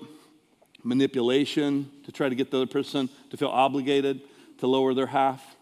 manipulation 0.84 1.90
to 2.04 2.12
try 2.12 2.28
to 2.28 2.36
get 2.36 2.52
the 2.52 2.58
other 2.58 2.68
person 2.68 3.08
to 3.30 3.38
feel 3.38 3.48
obligated 3.48 4.20
to 4.58 4.68
lower 4.68 4.94
their 4.94 5.08
half 5.08 5.56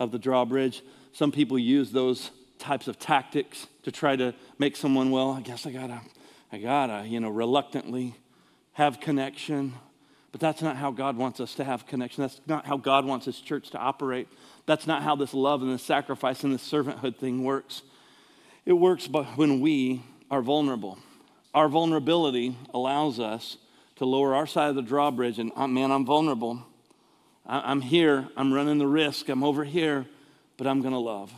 of 0.00 0.10
the 0.10 0.18
drawbridge. 0.18 0.82
Some 1.12 1.30
people 1.30 1.56
use 1.56 1.92
those 1.92 2.32
types 2.58 2.88
of 2.88 2.98
tactics 2.98 3.68
to 3.84 3.92
try 3.92 4.16
to 4.16 4.34
make 4.58 4.74
someone, 4.74 5.12
well, 5.12 5.30
I 5.30 5.40
guess 5.40 5.66
I 5.66 5.70
gotta 5.70 6.00
I 6.52 6.58
gotta, 6.58 7.08
you 7.08 7.18
know, 7.18 7.30
reluctantly 7.30 8.14
have 8.74 9.00
connection. 9.00 9.72
But 10.32 10.40
that's 10.40 10.62
not 10.62 10.76
how 10.76 10.90
God 10.90 11.16
wants 11.16 11.40
us 11.40 11.54
to 11.56 11.64
have 11.64 11.86
connection. 11.86 12.22
That's 12.22 12.40
not 12.46 12.66
how 12.66 12.76
God 12.76 13.04
wants 13.04 13.26
His 13.26 13.40
church 13.40 13.70
to 13.70 13.78
operate. 13.78 14.28
That's 14.66 14.86
not 14.86 15.02
how 15.02 15.16
this 15.16 15.34
love 15.34 15.62
and 15.62 15.72
this 15.72 15.82
sacrifice 15.82 16.44
and 16.44 16.54
this 16.54 16.70
servanthood 16.70 17.16
thing 17.16 17.42
works. 17.42 17.82
It 18.64 18.74
works 18.74 19.08
when 19.36 19.60
we 19.60 20.02
are 20.30 20.40
vulnerable. 20.40 20.98
Our 21.52 21.68
vulnerability 21.68 22.56
allows 22.72 23.18
us 23.18 23.58
to 23.96 24.06
lower 24.06 24.34
our 24.34 24.46
side 24.46 24.70
of 24.70 24.74
the 24.74 24.82
drawbridge 24.82 25.38
and, 25.38 25.52
oh, 25.56 25.66
man, 25.66 25.90
I'm 25.90 26.06
vulnerable. 26.06 26.64
I'm 27.44 27.80
here. 27.80 28.28
I'm 28.36 28.52
running 28.52 28.78
the 28.78 28.86
risk. 28.86 29.28
I'm 29.28 29.42
over 29.42 29.64
here, 29.64 30.06
but 30.56 30.66
I'm 30.66 30.80
going 30.80 30.94
to 30.94 30.98
love. 30.98 31.30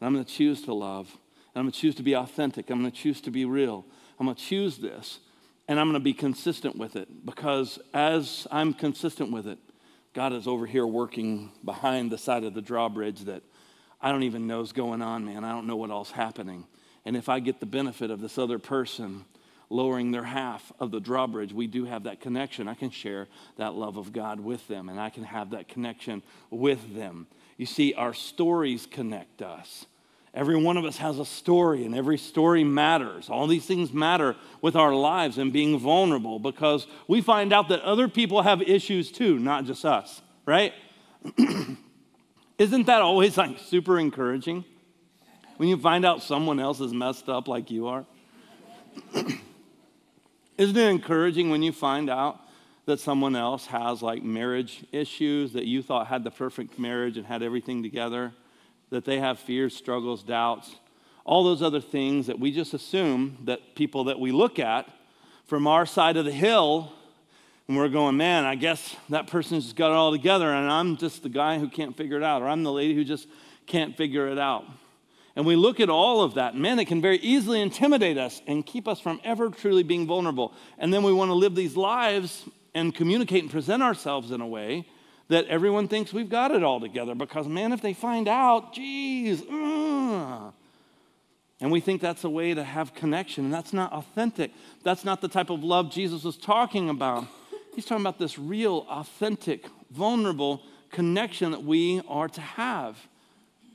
And 0.00 0.06
I'm 0.06 0.14
going 0.14 0.24
to 0.24 0.32
choose 0.32 0.62
to 0.62 0.72
love. 0.72 1.10
And 1.10 1.60
I'm 1.60 1.64
going 1.64 1.72
to 1.72 1.78
choose 1.78 1.94
to 1.96 2.02
be 2.02 2.14
authentic. 2.14 2.70
I'm 2.70 2.80
going 2.80 2.90
to 2.90 2.96
choose 2.96 3.20
to 3.22 3.30
be 3.30 3.44
real. 3.44 3.84
I'm 4.18 4.26
going 4.26 4.36
to 4.36 4.42
choose 4.42 4.78
this 4.78 5.20
and 5.68 5.80
I'm 5.80 5.86
going 5.86 6.00
to 6.00 6.04
be 6.04 6.14
consistent 6.14 6.76
with 6.76 6.96
it 6.96 7.24
because 7.24 7.78
as 7.92 8.46
I'm 8.50 8.74
consistent 8.74 9.32
with 9.32 9.46
it, 9.46 9.58
God 10.12 10.32
is 10.32 10.46
over 10.46 10.66
here 10.66 10.86
working 10.86 11.50
behind 11.64 12.12
the 12.12 12.18
side 12.18 12.44
of 12.44 12.54
the 12.54 12.62
drawbridge 12.62 13.22
that 13.22 13.42
I 14.00 14.12
don't 14.12 14.22
even 14.24 14.46
know 14.46 14.60
is 14.60 14.72
going 14.72 15.02
on, 15.02 15.24
man. 15.24 15.44
I 15.44 15.52
don't 15.52 15.66
know 15.66 15.76
what 15.76 15.90
else 15.90 16.10
happening. 16.10 16.66
And 17.04 17.16
if 17.16 17.28
I 17.28 17.40
get 17.40 17.60
the 17.60 17.66
benefit 17.66 18.10
of 18.10 18.20
this 18.20 18.38
other 18.38 18.58
person 18.58 19.24
lowering 19.70 20.10
their 20.10 20.24
half 20.24 20.70
of 20.78 20.90
the 20.90 21.00
drawbridge, 21.00 21.52
we 21.52 21.66
do 21.66 21.84
have 21.86 22.04
that 22.04 22.20
connection. 22.20 22.68
I 22.68 22.74
can 22.74 22.90
share 22.90 23.28
that 23.56 23.74
love 23.74 23.96
of 23.96 24.12
God 24.12 24.40
with 24.40 24.68
them, 24.68 24.88
and 24.88 25.00
I 25.00 25.10
can 25.10 25.24
have 25.24 25.50
that 25.50 25.68
connection 25.68 26.22
with 26.50 26.94
them. 26.94 27.26
You 27.56 27.66
see, 27.66 27.94
our 27.94 28.14
stories 28.14 28.86
connect 28.86 29.42
us. 29.42 29.86
Every 30.34 30.56
one 30.56 30.76
of 30.76 30.84
us 30.84 30.96
has 30.96 31.20
a 31.20 31.24
story, 31.24 31.84
and 31.84 31.94
every 31.94 32.18
story 32.18 32.64
matters. 32.64 33.30
All 33.30 33.46
these 33.46 33.64
things 33.66 33.92
matter 33.92 34.34
with 34.60 34.74
our 34.74 34.92
lives 34.92 35.38
and 35.38 35.52
being 35.52 35.78
vulnerable 35.78 36.40
because 36.40 36.88
we 37.06 37.20
find 37.20 37.52
out 37.52 37.68
that 37.68 37.82
other 37.82 38.08
people 38.08 38.42
have 38.42 38.60
issues 38.60 39.12
too, 39.12 39.38
not 39.38 39.64
just 39.64 39.84
us, 39.84 40.22
right? 40.44 40.72
Isn't 42.58 42.86
that 42.86 43.00
always 43.00 43.36
like 43.36 43.60
super 43.60 43.96
encouraging? 43.96 44.64
When 45.56 45.68
you 45.68 45.76
find 45.76 46.04
out 46.04 46.20
someone 46.20 46.58
else 46.58 46.80
is 46.80 46.92
messed 46.92 47.28
up 47.28 47.46
like 47.46 47.70
you 47.70 47.86
are? 47.86 48.04
Isn't 50.58 50.76
it 50.76 50.88
encouraging 50.88 51.50
when 51.50 51.62
you 51.62 51.70
find 51.70 52.10
out 52.10 52.40
that 52.86 52.98
someone 52.98 53.36
else 53.36 53.66
has 53.66 54.02
like 54.02 54.24
marriage 54.24 54.84
issues 54.90 55.52
that 55.52 55.66
you 55.66 55.80
thought 55.80 56.08
had 56.08 56.24
the 56.24 56.30
perfect 56.32 56.76
marriage 56.76 57.16
and 57.16 57.24
had 57.24 57.44
everything 57.44 57.84
together? 57.84 58.32
That 58.94 59.04
they 59.04 59.18
have 59.18 59.40
fears, 59.40 59.74
struggles, 59.74 60.22
doubts, 60.22 60.76
all 61.24 61.42
those 61.42 61.62
other 61.62 61.80
things 61.80 62.28
that 62.28 62.38
we 62.38 62.52
just 62.52 62.74
assume 62.74 63.36
that 63.44 63.74
people 63.74 64.04
that 64.04 64.20
we 64.20 64.30
look 64.30 64.60
at 64.60 64.88
from 65.46 65.66
our 65.66 65.84
side 65.84 66.16
of 66.16 66.24
the 66.24 66.32
hill, 66.32 66.92
and 67.66 67.76
we're 67.76 67.88
going, 67.88 68.16
man, 68.16 68.44
I 68.44 68.54
guess 68.54 68.94
that 69.08 69.26
person's 69.26 69.64
just 69.64 69.76
got 69.76 69.90
it 69.90 69.94
all 69.94 70.12
together, 70.12 70.48
and 70.48 70.70
I'm 70.70 70.96
just 70.96 71.24
the 71.24 71.28
guy 71.28 71.58
who 71.58 71.68
can't 71.68 71.96
figure 71.96 72.16
it 72.16 72.22
out, 72.22 72.40
or 72.40 72.48
I'm 72.48 72.62
the 72.62 72.70
lady 72.70 72.94
who 72.94 73.02
just 73.02 73.26
can't 73.66 73.96
figure 73.96 74.28
it 74.28 74.38
out. 74.38 74.64
And 75.34 75.44
we 75.44 75.56
look 75.56 75.80
at 75.80 75.90
all 75.90 76.22
of 76.22 76.34
that, 76.34 76.54
man, 76.54 76.78
it 76.78 76.84
can 76.84 77.02
very 77.02 77.18
easily 77.18 77.60
intimidate 77.60 78.16
us 78.16 78.40
and 78.46 78.64
keep 78.64 78.86
us 78.86 79.00
from 79.00 79.20
ever 79.24 79.50
truly 79.50 79.82
being 79.82 80.06
vulnerable. 80.06 80.54
And 80.78 80.94
then 80.94 81.02
we 81.02 81.12
want 81.12 81.30
to 81.30 81.34
live 81.34 81.56
these 81.56 81.76
lives 81.76 82.48
and 82.74 82.94
communicate 82.94 83.42
and 83.42 83.50
present 83.50 83.82
ourselves 83.82 84.30
in 84.30 84.40
a 84.40 84.46
way 84.46 84.86
that 85.28 85.46
everyone 85.46 85.88
thinks 85.88 86.12
we've 86.12 86.28
got 86.28 86.50
it 86.50 86.62
all 86.62 86.80
together 86.80 87.14
because, 87.14 87.48
man, 87.48 87.72
if 87.72 87.80
they 87.80 87.94
find 87.94 88.28
out, 88.28 88.74
geez, 88.74 89.42
uh, 89.42 90.50
and 91.60 91.72
we 91.72 91.80
think 91.80 92.02
that's 92.02 92.24
a 92.24 92.30
way 92.30 92.52
to 92.52 92.62
have 92.62 92.94
connection, 92.94 93.44
and 93.44 93.54
that's 93.54 93.72
not 93.72 93.92
authentic. 93.92 94.50
That's 94.82 95.04
not 95.04 95.20
the 95.20 95.28
type 95.28 95.50
of 95.50 95.64
love 95.64 95.90
Jesus 95.90 96.24
was 96.24 96.36
talking 96.36 96.90
about. 96.90 97.26
He's 97.74 97.86
talking 97.86 98.02
about 98.02 98.18
this 98.18 98.38
real, 98.38 98.86
authentic, 98.88 99.66
vulnerable 99.90 100.62
connection 100.90 101.52
that 101.52 101.62
we 101.62 102.02
are 102.06 102.28
to 102.28 102.40
have. 102.40 102.98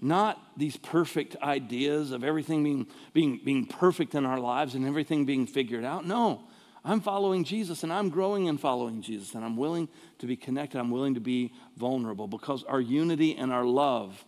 Not 0.01 0.41
these 0.55 0.77
perfect 0.77 1.35
ideas 1.41 2.11
of 2.11 2.23
everything 2.23 2.63
being, 2.63 2.87
being, 3.13 3.41
being 3.43 3.65
perfect 3.65 4.15
in 4.15 4.25
our 4.25 4.39
lives 4.39 4.75
and 4.75 4.85
everything 4.85 5.25
being 5.25 5.45
figured 5.45 5.83
out. 5.83 6.05
No, 6.05 6.43
I'm 6.83 7.01
following 7.01 7.43
Jesus 7.43 7.83
and 7.83 7.91
I'm 7.91 8.09
growing 8.09 8.45
in 8.45 8.57
following 8.57 9.01
Jesus 9.01 9.35
and 9.35 9.43
I'm 9.43 9.57
willing 9.57 9.89
to 10.19 10.25
be 10.25 10.35
connected. 10.35 10.79
I'm 10.79 10.91
willing 10.91 11.15
to 11.15 11.19
be 11.19 11.53
vulnerable 11.77 12.27
because 12.27 12.63
our 12.63 12.79
unity 12.79 13.35
and 13.35 13.51
our 13.51 13.65
love 13.65 14.23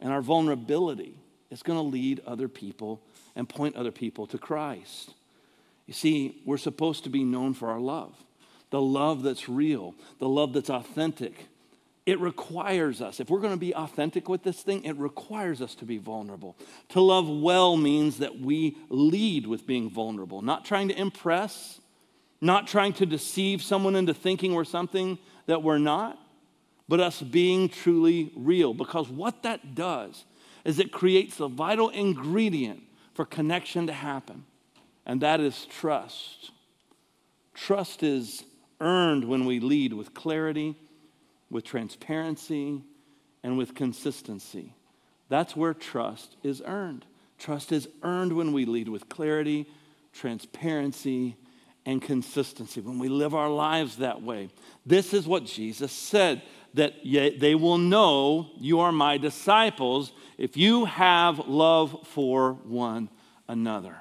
and 0.00 0.12
our 0.12 0.22
vulnerability 0.22 1.18
is 1.50 1.62
going 1.62 1.78
to 1.78 1.82
lead 1.82 2.20
other 2.26 2.48
people 2.48 3.02
and 3.36 3.48
point 3.48 3.76
other 3.76 3.90
people 3.90 4.26
to 4.28 4.38
Christ. 4.38 5.14
You 5.86 5.94
see, 5.94 6.40
we're 6.46 6.58
supposed 6.58 7.04
to 7.04 7.10
be 7.10 7.24
known 7.24 7.54
for 7.54 7.70
our 7.70 7.80
love 7.80 8.14
the 8.70 8.80
love 8.80 9.24
that's 9.24 9.48
real, 9.48 9.96
the 10.20 10.28
love 10.28 10.52
that's 10.52 10.70
authentic. 10.70 11.48
It 12.06 12.20
requires 12.20 13.02
us, 13.02 13.20
if 13.20 13.28
we're 13.28 13.40
going 13.40 13.52
to 13.52 13.58
be 13.58 13.74
authentic 13.74 14.28
with 14.28 14.42
this 14.42 14.62
thing, 14.62 14.84
it 14.84 14.96
requires 14.96 15.60
us 15.60 15.74
to 15.76 15.84
be 15.84 15.98
vulnerable. 15.98 16.56
To 16.90 17.00
love 17.00 17.28
well 17.28 17.76
means 17.76 18.18
that 18.18 18.38
we 18.38 18.76
lead 18.88 19.46
with 19.46 19.66
being 19.66 19.90
vulnerable, 19.90 20.40
not 20.40 20.64
trying 20.64 20.88
to 20.88 20.98
impress, 20.98 21.80
not 22.40 22.66
trying 22.66 22.92
to 22.94 23.06
deceive 23.06 23.62
someone 23.62 23.96
into 23.96 24.14
thinking 24.14 24.54
we're 24.54 24.64
something 24.64 25.18
that 25.46 25.62
we're 25.62 25.78
not, 25.78 26.18
but 26.88 27.00
us 27.00 27.20
being 27.20 27.68
truly 27.68 28.32
real. 28.34 28.74
Because 28.74 29.08
what 29.08 29.42
that 29.42 29.74
does 29.74 30.24
is 30.64 30.78
it 30.78 30.92
creates 30.92 31.40
a 31.40 31.48
vital 31.48 31.88
ingredient 31.90 32.82
for 33.14 33.24
connection 33.24 33.86
to 33.86 33.92
happen, 33.92 34.44
and 35.04 35.20
that 35.20 35.40
is 35.40 35.66
trust. 35.66 36.50
Trust 37.54 38.02
is 38.02 38.44
earned 38.80 39.24
when 39.24 39.44
we 39.44 39.60
lead 39.60 39.92
with 39.92 40.14
clarity, 40.14 40.76
with 41.50 41.64
transparency, 41.64 42.82
and 43.42 43.58
with 43.58 43.74
consistency. 43.74 44.74
That's 45.28 45.56
where 45.56 45.74
trust 45.74 46.36
is 46.42 46.62
earned. 46.64 47.04
Trust 47.38 47.72
is 47.72 47.88
earned 48.02 48.32
when 48.32 48.52
we 48.52 48.64
lead 48.64 48.88
with 48.88 49.08
clarity, 49.08 49.66
transparency, 50.12 51.36
and 51.86 52.02
consistency, 52.02 52.80
when 52.80 52.98
we 52.98 53.08
live 53.08 53.34
our 53.34 53.48
lives 53.48 53.96
that 53.96 54.22
way. 54.22 54.50
This 54.84 55.14
is 55.14 55.26
what 55.26 55.44
Jesus 55.46 55.92
said 55.92 56.42
that 56.74 56.94
they 57.02 57.54
will 57.54 57.78
know 57.78 58.50
you 58.58 58.80
are 58.80 58.92
my 58.92 59.18
disciples 59.18 60.12
if 60.38 60.56
you 60.56 60.84
have 60.84 61.38
love 61.48 62.06
for 62.06 62.52
one 62.52 63.08
another. 63.48 63.96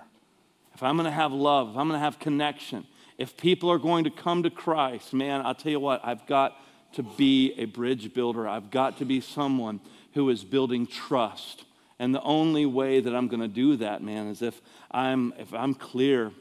If 0.76 0.84
I'm 0.84 0.96
going 0.96 1.06
to 1.06 1.12
have 1.12 1.32
love, 1.32 1.72
if 1.72 1.78
I'm 1.78 1.88
going 1.88 2.00
to 2.00 2.04
have 2.04 2.20
connection, 2.20 2.86
if 3.18 3.36
people 3.36 3.72
are 3.72 3.80
going 3.80 4.04
to 4.04 4.10
come 4.10 4.44
to 4.44 4.50
Christ, 4.50 5.14
man, 5.14 5.42
I'll 5.46 5.56
tell 5.56 5.72
you 5.72 5.80
what, 5.80 6.02
I've 6.06 6.26
got 6.26 6.56
to 6.94 7.04
be 7.04 7.54
a 7.58 7.66
bridge 7.66 8.14
builder. 8.14 8.48
I've 8.48 8.72
got 8.72 8.98
to 9.00 9.06
be 9.06 9.20
someone 9.20 9.82
who 10.14 10.30
is 10.30 10.44
building 10.44 10.88
trust. 10.88 11.66
And 12.00 12.16
the 12.16 12.22
only 12.22 12.66
way 12.66 13.02
that 13.02 13.14
I'm 13.14 13.28
going 13.28 13.42
to 13.42 13.48
do 13.48 13.76
that, 13.78 14.02
man, 14.02 14.28
is 14.28 14.42
if 14.42 14.62
I'm 14.90 15.34
if 15.38 15.54
I'm 15.54 15.74
clear 15.74 16.32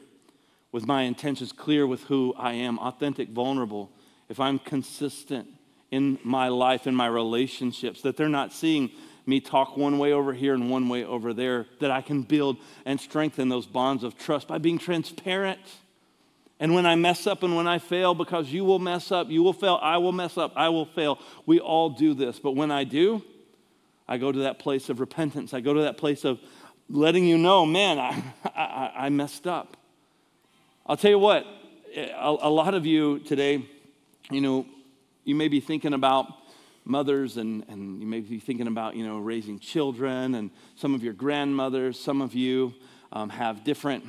with 0.71 0.85
my 0.85 1.03
intentions, 1.03 1.51
clear 1.51 1.87
with 1.87 2.03
who 2.03 2.33
I 2.37 2.53
am, 2.53 2.77
authentic, 2.79 3.29
vulnerable, 3.29 3.91
if 4.27 4.39
I'm 4.39 4.59
consistent 4.59 5.47
in 5.91 6.19
my 6.23 6.49
life, 6.49 6.85
in 6.85 6.93
my 6.93 7.07
relationships, 7.07 8.01
that 8.01 8.15
they're 8.15 8.29
not 8.29 8.53
seeing 8.53 8.91
me 9.25 9.39
talk 9.39 9.77
one 9.77 9.97
way 9.97 10.11
over 10.11 10.33
here 10.33 10.53
and 10.53 10.69
one 10.69 10.89
way 10.89 11.03
over 11.03 11.33
there, 11.33 11.65
that 11.79 11.91
I 11.91 12.01
can 12.01 12.23
build 12.23 12.57
and 12.85 12.99
strengthen 12.99 13.49
those 13.49 13.65
bonds 13.65 14.03
of 14.03 14.17
trust 14.17 14.47
by 14.47 14.57
being 14.57 14.77
transparent. 14.77 15.59
And 16.59 16.73
when 16.73 16.85
I 16.85 16.95
mess 16.95 17.25
up 17.25 17.43
and 17.43 17.55
when 17.55 17.67
I 17.67 17.79
fail, 17.79 18.13
because 18.13 18.51
you 18.51 18.65
will 18.65 18.79
mess 18.79 19.11
up, 19.11 19.29
you 19.29 19.41
will 19.41 19.53
fail, 19.53 19.79
I 19.81 19.97
will 19.97 20.11
mess 20.11 20.37
up, 20.37 20.53
I 20.55 20.69
will 20.69 20.85
fail. 20.85 21.19
We 21.45 21.59
all 21.59 21.89
do 21.89 22.13
this. 22.13 22.39
But 22.39 22.51
when 22.51 22.69
I 22.69 22.83
do, 22.83 23.23
I 24.07 24.17
go 24.17 24.31
to 24.31 24.39
that 24.39 24.59
place 24.59 24.89
of 24.89 24.99
repentance. 24.99 25.53
I 25.53 25.61
go 25.61 25.73
to 25.73 25.81
that 25.81 25.97
place 25.97 26.25
of 26.25 26.39
letting 26.89 27.23
you 27.23 27.37
know, 27.37 27.65
man, 27.65 27.99
I, 27.99 28.23
I, 28.55 29.05
I 29.05 29.09
messed 29.09 29.47
up. 29.47 29.77
I'll 30.89 30.97
tell 30.97 31.11
you 31.11 31.19
what, 31.19 31.45
a, 31.95 32.35
a 32.41 32.49
lot 32.49 32.73
of 32.73 32.83
you 32.83 33.19
today, 33.19 33.63
you 34.31 34.41
know, 34.41 34.65
you 35.23 35.35
may 35.35 35.47
be 35.47 35.59
thinking 35.59 35.93
about 35.93 36.25
mothers 36.83 37.37
and, 37.37 37.63
and 37.67 38.01
you 38.01 38.07
may 38.07 38.21
be 38.21 38.39
thinking 38.39 38.65
about, 38.65 38.95
you 38.95 39.05
know, 39.05 39.19
raising 39.19 39.59
children 39.59 40.33
and 40.33 40.49
some 40.75 40.95
of 40.95 41.03
your 41.03 41.13
grandmothers, 41.13 41.99
some 41.99 42.23
of 42.23 42.33
you 42.33 42.73
um, 43.11 43.29
have 43.29 43.63
different 43.63 44.03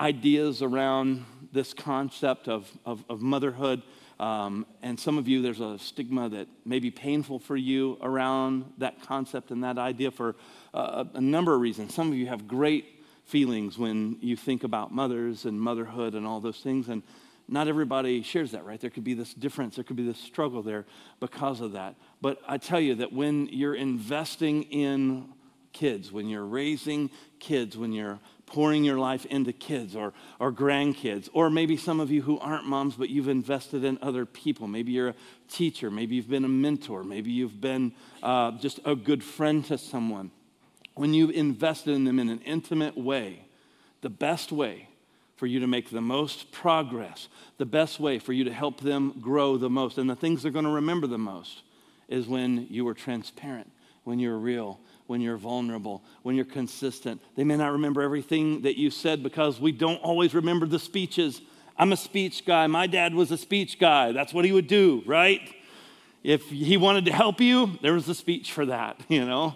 ideas 0.00 0.62
around 0.62 1.24
this 1.52 1.72
concept 1.72 2.48
of, 2.48 2.68
of, 2.84 3.04
of 3.08 3.22
motherhood. 3.22 3.80
Um, 4.18 4.66
and 4.82 4.98
some 4.98 5.16
of 5.16 5.28
you, 5.28 5.42
there's 5.42 5.60
a 5.60 5.78
stigma 5.78 6.28
that 6.28 6.48
may 6.64 6.80
be 6.80 6.90
painful 6.90 7.38
for 7.38 7.56
you 7.56 7.98
around 8.02 8.64
that 8.78 9.00
concept 9.02 9.52
and 9.52 9.62
that 9.62 9.78
idea 9.78 10.10
for 10.10 10.34
uh, 10.72 11.04
a 11.14 11.20
number 11.20 11.54
of 11.54 11.60
reasons. 11.60 11.94
Some 11.94 12.08
of 12.08 12.18
you 12.18 12.26
have 12.26 12.48
great 12.48 12.93
feelings 13.24 13.78
when 13.78 14.18
you 14.20 14.36
think 14.36 14.64
about 14.64 14.92
mothers 14.92 15.44
and 15.44 15.60
motherhood 15.60 16.14
and 16.14 16.26
all 16.26 16.40
those 16.40 16.58
things. 16.58 16.88
And 16.88 17.02
not 17.48 17.68
everybody 17.68 18.22
shares 18.22 18.52
that, 18.52 18.64
right? 18.64 18.80
There 18.80 18.90
could 18.90 19.04
be 19.04 19.14
this 19.14 19.34
difference, 19.34 19.76
there 19.76 19.84
could 19.84 19.96
be 19.96 20.06
this 20.06 20.18
struggle 20.18 20.62
there 20.62 20.86
because 21.20 21.60
of 21.60 21.72
that. 21.72 21.94
But 22.20 22.40
I 22.48 22.58
tell 22.58 22.80
you 22.80 22.96
that 22.96 23.12
when 23.12 23.48
you're 23.48 23.74
investing 23.74 24.64
in 24.64 25.28
kids, 25.72 26.10
when 26.10 26.28
you're 26.28 26.44
raising 26.46 27.10
kids, 27.40 27.76
when 27.76 27.92
you're 27.92 28.18
pouring 28.46 28.84
your 28.84 28.98
life 28.98 29.26
into 29.26 29.52
kids 29.52 29.96
or, 29.96 30.12
or 30.38 30.52
grandkids, 30.52 31.28
or 31.32 31.50
maybe 31.50 31.76
some 31.76 32.00
of 32.00 32.10
you 32.10 32.22
who 32.22 32.38
aren't 32.38 32.64
moms, 32.64 32.94
but 32.94 33.10
you've 33.10 33.28
invested 33.28 33.84
in 33.84 33.98
other 34.00 34.24
people. 34.24 34.68
Maybe 34.68 34.92
you're 34.92 35.08
a 35.08 35.14
teacher, 35.48 35.90
maybe 35.90 36.14
you've 36.14 36.30
been 36.30 36.44
a 36.44 36.48
mentor, 36.48 37.04
maybe 37.04 37.30
you've 37.30 37.60
been 37.60 37.92
uh, 38.22 38.52
just 38.52 38.80
a 38.84 38.94
good 38.94 39.22
friend 39.22 39.64
to 39.66 39.76
someone. 39.76 40.30
When 40.94 41.12
you've 41.12 41.30
invested 41.30 41.94
in 41.94 42.04
them 42.04 42.18
in 42.18 42.28
an 42.28 42.40
intimate 42.40 42.96
way, 42.96 43.44
the 44.00 44.10
best 44.10 44.52
way 44.52 44.88
for 45.36 45.46
you 45.46 45.60
to 45.60 45.66
make 45.66 45.90
the 45.90 46.00
most 46.00 46.52
progress, 46.52 47.28
the 47.58 47.66
best 47.66 47.98
way 47.98 48.18
for 48.18 48.32
you 48.32 48.44
to 48.44 48.52
help 48.52 48.80
them 48.80 49.18
grow 49.20 49.56
the 49.56 49.70
most, 49.70 49.98
and 49.98 50.08
the 50.08 50.14
things 50.14 50.42
they're 50.42 50.52
going 50.52 50.64
to 50.64 50.70
remember 50.70 51.06
the 51.06 51.18
most 51.18 51.62
is 52.08 52.28
when 52.28 52.66
you 52.70 52.86
are 52.86 52.94
transparent, 52.94 53.70
when 54.04 54.18
you're 54.18 54.38
real, 54.38 54.78
when 55.06 55.20
you're 55.20 55.36
vulnerable, 55.36 56.02
when 56.22 56.36
you're 56.36 56.44
consistent. 56.44 57.20
They 57.36 57.44
may 57.44 57.56
not 57.56 57.72
remember 57.72 58.02
everything 58.02 58.62
that 58.62 58.78
you 58.78 58.90
said 58.90 59.22
because 59.22 59.60
we 59.60 59.72
don't 59.72 60.00
always 60.02 60.34
remember 60.34 60.66
the 60.66 60.78
speeches. 60.78 61.40
I'm 61.76 61.92
a 61.92 61.96
speech 61.96 62.46
guy. 62.46 62.66
My 62.68 62.86
dad 62.86 63.14
was 63.14 63.30
a 63.30 63.36
speech 63.36 63.78
guy. 63.78 64.12
That's 64.12 64.32
what 64.32 64.44
he 64.44 64.52
would 64.52 64.68
do, 64.68 65.02
right? 65.06 65.40
If 66.22 66.48
he 66.48 66.76
wanted 66.76 67.04
to 67.06 67.12
help 67.12 67.40
you, 67.40 67.78
there 67.82 67.92
was 67.92 68.08
a 68.08 68.14
speech 68.14 68.52
for 68.52 68.66
that, 68.66 69.00
you 69.08 69.24
know? 69.26 69.54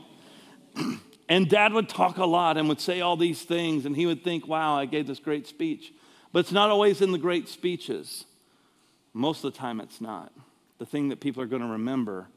and 1.28 1.48
dad 1.48 1.72
would 1.72 1.88
talk 1.88 2.16
a 2.18 2.24
lot 2.24 2.56
and 2.56 2.68
would 2.68 2.80
say 2.80 3.00
all 3.00 3.16
these 3.16 3.42
things, 3.42 3.84
and 3.84 3.94
he 3.94 4.06
would 4.06 4.24
think, 4.24 4.46
wow, 4.48 4.76
I 4.76 4.86
gave 4.86 5.06
this 5.06 5.18
great 5.18 5.46
speech. 5.46 5.92
But 6.32 6.40
it's 6.40 6.52
not 6.52 6.70
always 6.70 7.00
in 7.00 7.12
the 7.12 7.18
great 7.18 7.48
speeches. 7.48 8.24
Most 9.12 9.44
of 9.44 9.52
the 9.52 9.58
time, 9.58 9.80
it's 9.80 10.00
not. 10.00 10.32
The 10.78 10.86
thing 10.86 11.08
that 11.08 11.20
people 11.20 11.42
are 11.42 11.46
going 11.46 11.62
to 11.62 11.68
remember 11.68 12.28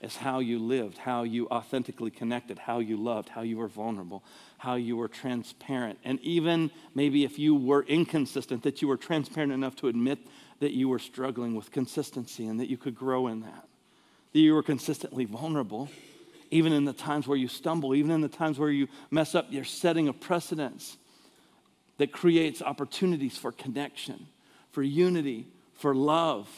is 0.00 0.16
how 0.16 0.40
you 0.40 0.58
lived, 0.58 0.98
how 0.98 1.22
you 1.22 1.48
authentically 1.48 2.10
connected, 2.10 2.58
how 2.58 2.78
you 2.78 2.96
loved, 2.96 3.30
how 3.30 3.42
you 3.42 3.56
were 3.56 3.68
vulnerable, 3.68 4.22
how 4.58 4.74
you 4.74 4.96
were 4.96 5.08
transparent. 5.08 5.98
And 6.04 6.20
even 6.20 6.70
maybe 6.94 7.24
if 7.24 7.38
you 7.38 7.54
were 7.54 7.84
inconsistent, 7.84 8.62
that 8.64 8.82
you 8.82 8.88
were 8.88 8.96
transparent 8.98 9.52
enough 9.52 9.76
to 9.76 9.88
admit 9.88 10.18
that 10.60 10.72
you 10.72 10.88
were 10.88 10.98
struggling 10.98 11.54
with 11.54 11.70
consistency 11.70 12.46
and 12.46 12.60
that 12.60 12.68
you 12.68 12.76
could 12.76 12.94
grow 12.94 13.28
in 13.28 13.40
that. 13.40 13.68
That 14.32 14.40
you 14.40 14.54
were 14.54 14.62
consistently 14.62 15.24
vulnerable, 15.24 15.88
even 16.54 16.72
in 16.72 16.84
the 16.84 16.92
times 16.92 17.26
where 17.26 17.36
you 17.36 17.48
stumble, 17.48 17.96
even 17.96 18.12
in 18.12 18.20
the 18.20 18.28
times 18.28 18.60
where 18.60 18.70
you 18.70 18.86
mess 19.10 19.34
up, 19.34 19.48
you're 19.50 19.64
setting 19.64 20.06
a 20.06 20.12
precedence 20.12 20.96
that 21.98 22.12
creates 22.12 22.62
opportunities 22.62 23.36
for 23.36 23.50
connection, 23.50 24.28
for 24.70 24.80
unity, 24.80 25.48
for 25.74 25.96
love, 25.96 26.48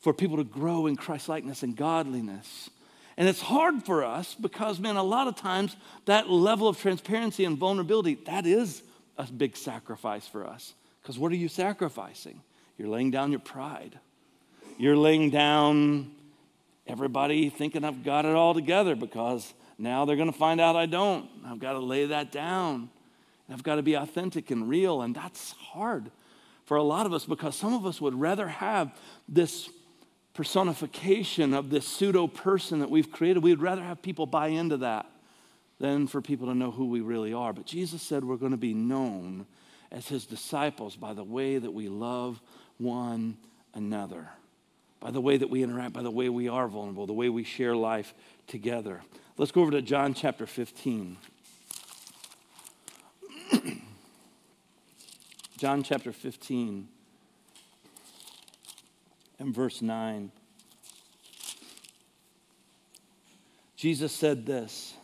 for 0.00 0.14
people 0.14 0.38
to 0.38 0.44
grow 0.44 0.86
in 0.86 0.96
Christ 0.96 1.28
likeness 1.28 1.62
and 1.62 1.76
godliness. 1.76 2.70
And 3.18 3.28
it's 3.28 3.42
hard 3.42 3.84
for 3.84 4.02
us 4.02 4.34
because, 4.34 4.80
man, 4.80 4.96
a 4.96 5.02
lot 5.02 5.28
of 5.28 5.36
times 5.36 5.76
that 6.06 6.30
level 6.30 6.66
of 6.66 6.80
transparency 6.80 7.44
and 7.44 7.58
vulnerability, 7.58 8.14
that 8.24 8.46
is 8.46 8.82
a 9.18 9.24
big 9.24 9.58
sacrifice 9.58 10.26
for 10.26 10.46
us. 10.46 10.72
Because 11.02 11.18
what 11.18 11.32
are 11.32 11.36
you 11.36 11.48
sacrificing? 11.48 12.40
You're 12.78 12.88
laying 12.88 13.10
down 13.10 13.30
your 13.30 13.40
pride. 13.40 13.98
You're 14.78 14.96
laying 14.96 15.28
down 15.28 16.13
everybody 16.86 17.48
thinking 17.50 17.84
I've 17.84 18.04
got 18.04 18.24
it 18.24 18.34
all 18.34 18.54
together 18.54 18.94
because 18.94 19.54
now 19.78 20.04
they're 20.04 20.16
going 20.16 20.32
to 20.32 20.38
find 20.38 20.60
out 20.60 20.76
I 20.76 20.86
don't. 20.86 21.28
I've 21.46 21.58
got 21.58 21.72
to 21.72 21.80
lay 21.80 22.06
that 22.06 22.30
down. 22.30 22.90
I've 23.50 23.62
got 23.62 23.76
to 23.76 23.82
be 23.82 23.94
authentic 23.94 24.50
and 24.50 24.68
real. 24.68 25.02
And 25.02 25.14
that's 25.14 25.52
hard 25.52 26.10
for 26.64 26.76
a 26.76 26.82
lot 26.82 27.06
of 27.06 27.12
us 27.12 27.24
because 27.24 27.56
some 27.56 27.74
of 27.74 27.84
us 27.86 28.00
would 28.00 28.14
rather 28.14 28.48
have 28.48 28.96
this 29.28 29.68
personification 30.32 31.54
of 31.54 31.70
this 31.70 31.86
pseudo 31.86 32.26
person 32.26 32.80
that 32.80 32.90
we've 32.90 33.10
created. 33.10 33.42
We'd 33.42 33.60
rather 33.60 33.82
have 33.82 34.02
people 34.02 34.26
buy 34.26 34.48
into 34.48 34.78
that 34.78 35.06
than 35.78 36.06
for 36.06 36.20
people 36.20 36.48
to 36.48 36.54
know 36.54 36.70
who 36.70 36.86
we 36.86 37.00
really 37.00 37.32
are. 37.32 37.52
But 37.52 37.66
Jesus 37.66 38.02
said 38.02 38.24
we're 38.24 38.36
going 38.36 38.52
to 38.52 38.56
be 38.56 38.74
known 38.74 39.46
as 39.92 40.08
his 40.08 40.26
disciples 40.26 40.96
by 40.96 41.12
the 41.12 41.24
way 41.24 41.58
that 41.58 41.72
we 41.72 41.88
love 41.88 42.40
one 42.78 43.36
another, 43.74 44.28
by 45.04 45.10
the 45.10 45.20
way 45.20 45.36
that 45.36 45.50
we 45.50 45.62
interact, 45.62 45.92
by 45.92 46.00
the 46.00 46.10
way 46.10 46.30
we 46.30 46.48
are 46.48 46.66
vulnerable, 46.66 47.06
the 47.06 47.12
way 47.12 47.28
we 47.28 47.44
share 47.44 47.76
life 47.76 48.14
together. 48.46 49.02
Let's 49.36 49.52
go 49.52 49.60
over 49.60 49.72
to 49.72 49.82
John 49.82 50.14
chapter 50.14 50.46
15. 50.46 51.18
John 55.58 55.82
chapter 55.82 56.10
15 56.10 56.88
and 59.38 59.54
verse 59.54 59.82
9. 59.82 60.32
Jesus 63.76 64.10
said 64.10 64.46
this 64.46 64.94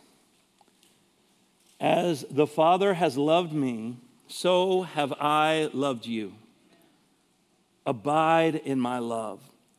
As 1.79 2.25
the 2.31 2.47
Father 2.47 2.95
has 2.95 3.19
loved 3.19 3.53
me, 3.53 3.97
so 4.27 4.81
have 4.81 5.13
I 5.21 5.69
loved 5.73 6.07
you. 6.07 6.33
Abide 7.85 8.55
in 8.55 8.79
my 8.79 8.97
love. 8.97 9.50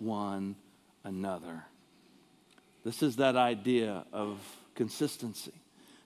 one 0.00 0.56
another. 1.04 1.64
This 2.84 3.02
is 3.02 3.16
that 3.16 3.36
idea 3.36 4.04
of 4.12 4.40
consistency. 4.74 5.52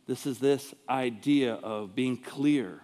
This 0.07 0.27
is 0.27 0.39
this 0.39 0.75
idea 0.89 1.55
of 1.55 1.95
being 1.95 2.17
clear, 2.17 2.81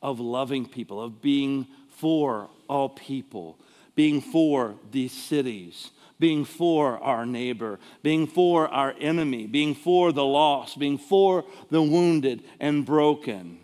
of 0.00 0.20
loving 0.20 0.66
people, 0.66 1.00
of 1.00 1.20
being 1.20 1.66
for 1.88 2.48
all 2.68 2.88
people, 2.88 3.58
being 3.94 4.20
for 4.20 4.76
these 4.90 5.12
cities, 5.12 5.90
being 6.18 6.44
for 6.44 6.98
our 6.98 7.26
neighbor, 7.26 7.80
being 8.02 8.26
for 8.26 8.68
our 8.68 8.94
enemy, 9.00 9.46
being 9.46 9.74
for 9.74 10.12
the 10.12 10.24
lost, 10.24 10.78
being 10.78 10.98
for 10.98 11.44
the 11.70 11.82
wounded 11.82 12.44
and 12.60 12.86
broken. 12.86 13.58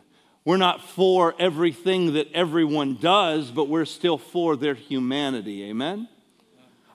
We're 0.45 0.57
not 0.57 0.83
for 0.83 1.35
everything 1.39 2.15
that 2.15 2.33
everyone 2.33 2.97
does, 2.97 3.51
but 3.51 3.69
we're 3.69 3.85
still 3.85 4.19
for 4.19 4.57
their 4.57 4.75
humanity. 4.75 5.65
Amen? 5.65 6.09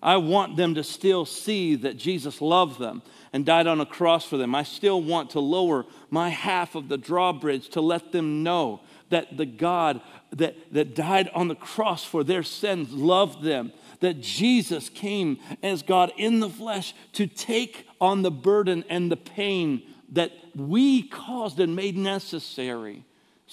I 0.04 0.18
want 0.18 0.58
them 0.58 0.76
to 0.76 0.84
still 0.84 1.26
see 1.26 1.76
that 1.76 1.96
Jesus 1.96 2.42
loved 2.42 2.78
them 2.78 3.02
and 3.32 3.46
died 3.46 3.68
on 3.68 3.80
a 3.80 3.86
cross 3.86 4.26
for 4.26 4.36
them. 4.36 4.54
I 4.54 4.64
still 4.64 5.02
want 5.02 5.30
to 5.32 5.40
lower 5.40 5.86
my 6.10 6.28
half 6.28 6.76
of 6.76 6.90
the 6.90 6.98
drawbridge 6.98 7.70
to 7.70 7.82
let 7.82 8.12
them 8.12 8.44
know 8.44 8.82
that 9.10 9.38
the 9.38 9.46
God 9.46 10.02
that, 10.32 10.56
that 10.74 10.94
died 10.94 11.30
on 11.34 11.48
the 11.48 11.56
cross 11.56 12.04
for 12.04 12.24
their 12.24 12.44
sins 12.44 12.92
loved 12.92 13.44
them, 13.44 13.72
that 14.02 14.20
Jesus 14.20 14.90
came 14.90 15.40
as 15.62 15.84
God 15.84 16.12
in 16.18 16.42
the 16.42 16.50
flesh 16.50 16.94
to 17.14 17.26
take 17.26 17.88
on 18.02 18.24
the 18.24 18.32
burden 18.32 18.84
and 18.90 19.10
the 19.10 19.18
pain 19.18 19.84
that 20.12 20.32
we 20.54 21.04
caused 21.04 21.60
and 21.60 21.76
made 21.76 21.96
necessary 21.96 23.06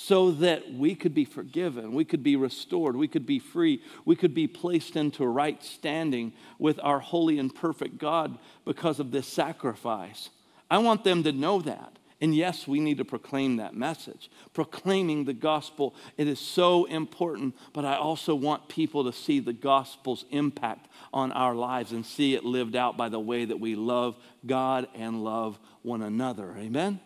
so 0.03 0.30
that 0.30 0.72
we 0.72 0.94
could 0.94 1.14
be 1.14 1.26
forgiven, 1.26 1.92
we 1.92 2.07
could 2.07 2.22
be 2.22 2.34
restored, 2.34 2.96
we 2.96 3.07
could 3.07 3.26
be 3.26 3.38
free, 3.38 3.82
we 4.07 4.16
could 4.16 4.32
be 4.32 4.46
placed 4.46 4.96
into 4.96 5.26
right 5.26 5.62
standing 5.62 6.32
with 6.59 6.80
our 6.82 7.01
holy 7.01 7.38
and 7.38 7.55
perfect 7.55 7.98
God 7.98 8.38
because 8.64 8.98
of 8.98 9.11
this 9.11 9.26
sacrifice. 9.26 10.30
I 10.70 10.78
want 10.78 11.05
them 11.05 11.22
to 11.24 11.32
know 11.32 11.61
that. 11.61 11.98
And 12.22 12.34
yes, 12.34 12.66
we 12.66 12.80
need 12.80 12.96
to 12.96 13.05
proclaim 13.05 13.57
that 13.57 13.74
message. 13.74 14.30
Proclaiming 14.55 15.26
the 15.26 15.34
gospel, 15.34 15.94
it 16.16 16.26
is 16.26 16.40
so 16.40 16.86
important, 16.86 17.55
but 17.74 17.84
I 17.84 17.96
also 17.96 18.34
want 18.34 18.68
people 18.68 19.05
to 19.05 19.12
see 19.12 19.38
the 19.38 19.53
gospel's 19.53 20.24
impact 20.30 20.88
on 21.12 21.30
our 21.30 21.55
lives 21.55 21.92
and 21.92 22.07
see 22.07 22.34
it 22.34 22.44
lived 22.44 22.74
out 22.74 22.96
by 22.96 23.11
the 23.11 23.20
way 23.20 23.44
that 23.44 23.61
we 23.61 23.74
love 23.74 24.16
God 24.46 24.88
and 24.94 25.22
love 25.22 25.59
one 25.82 26.01
another. 26.01 26.57
Amen? 26.57 27.01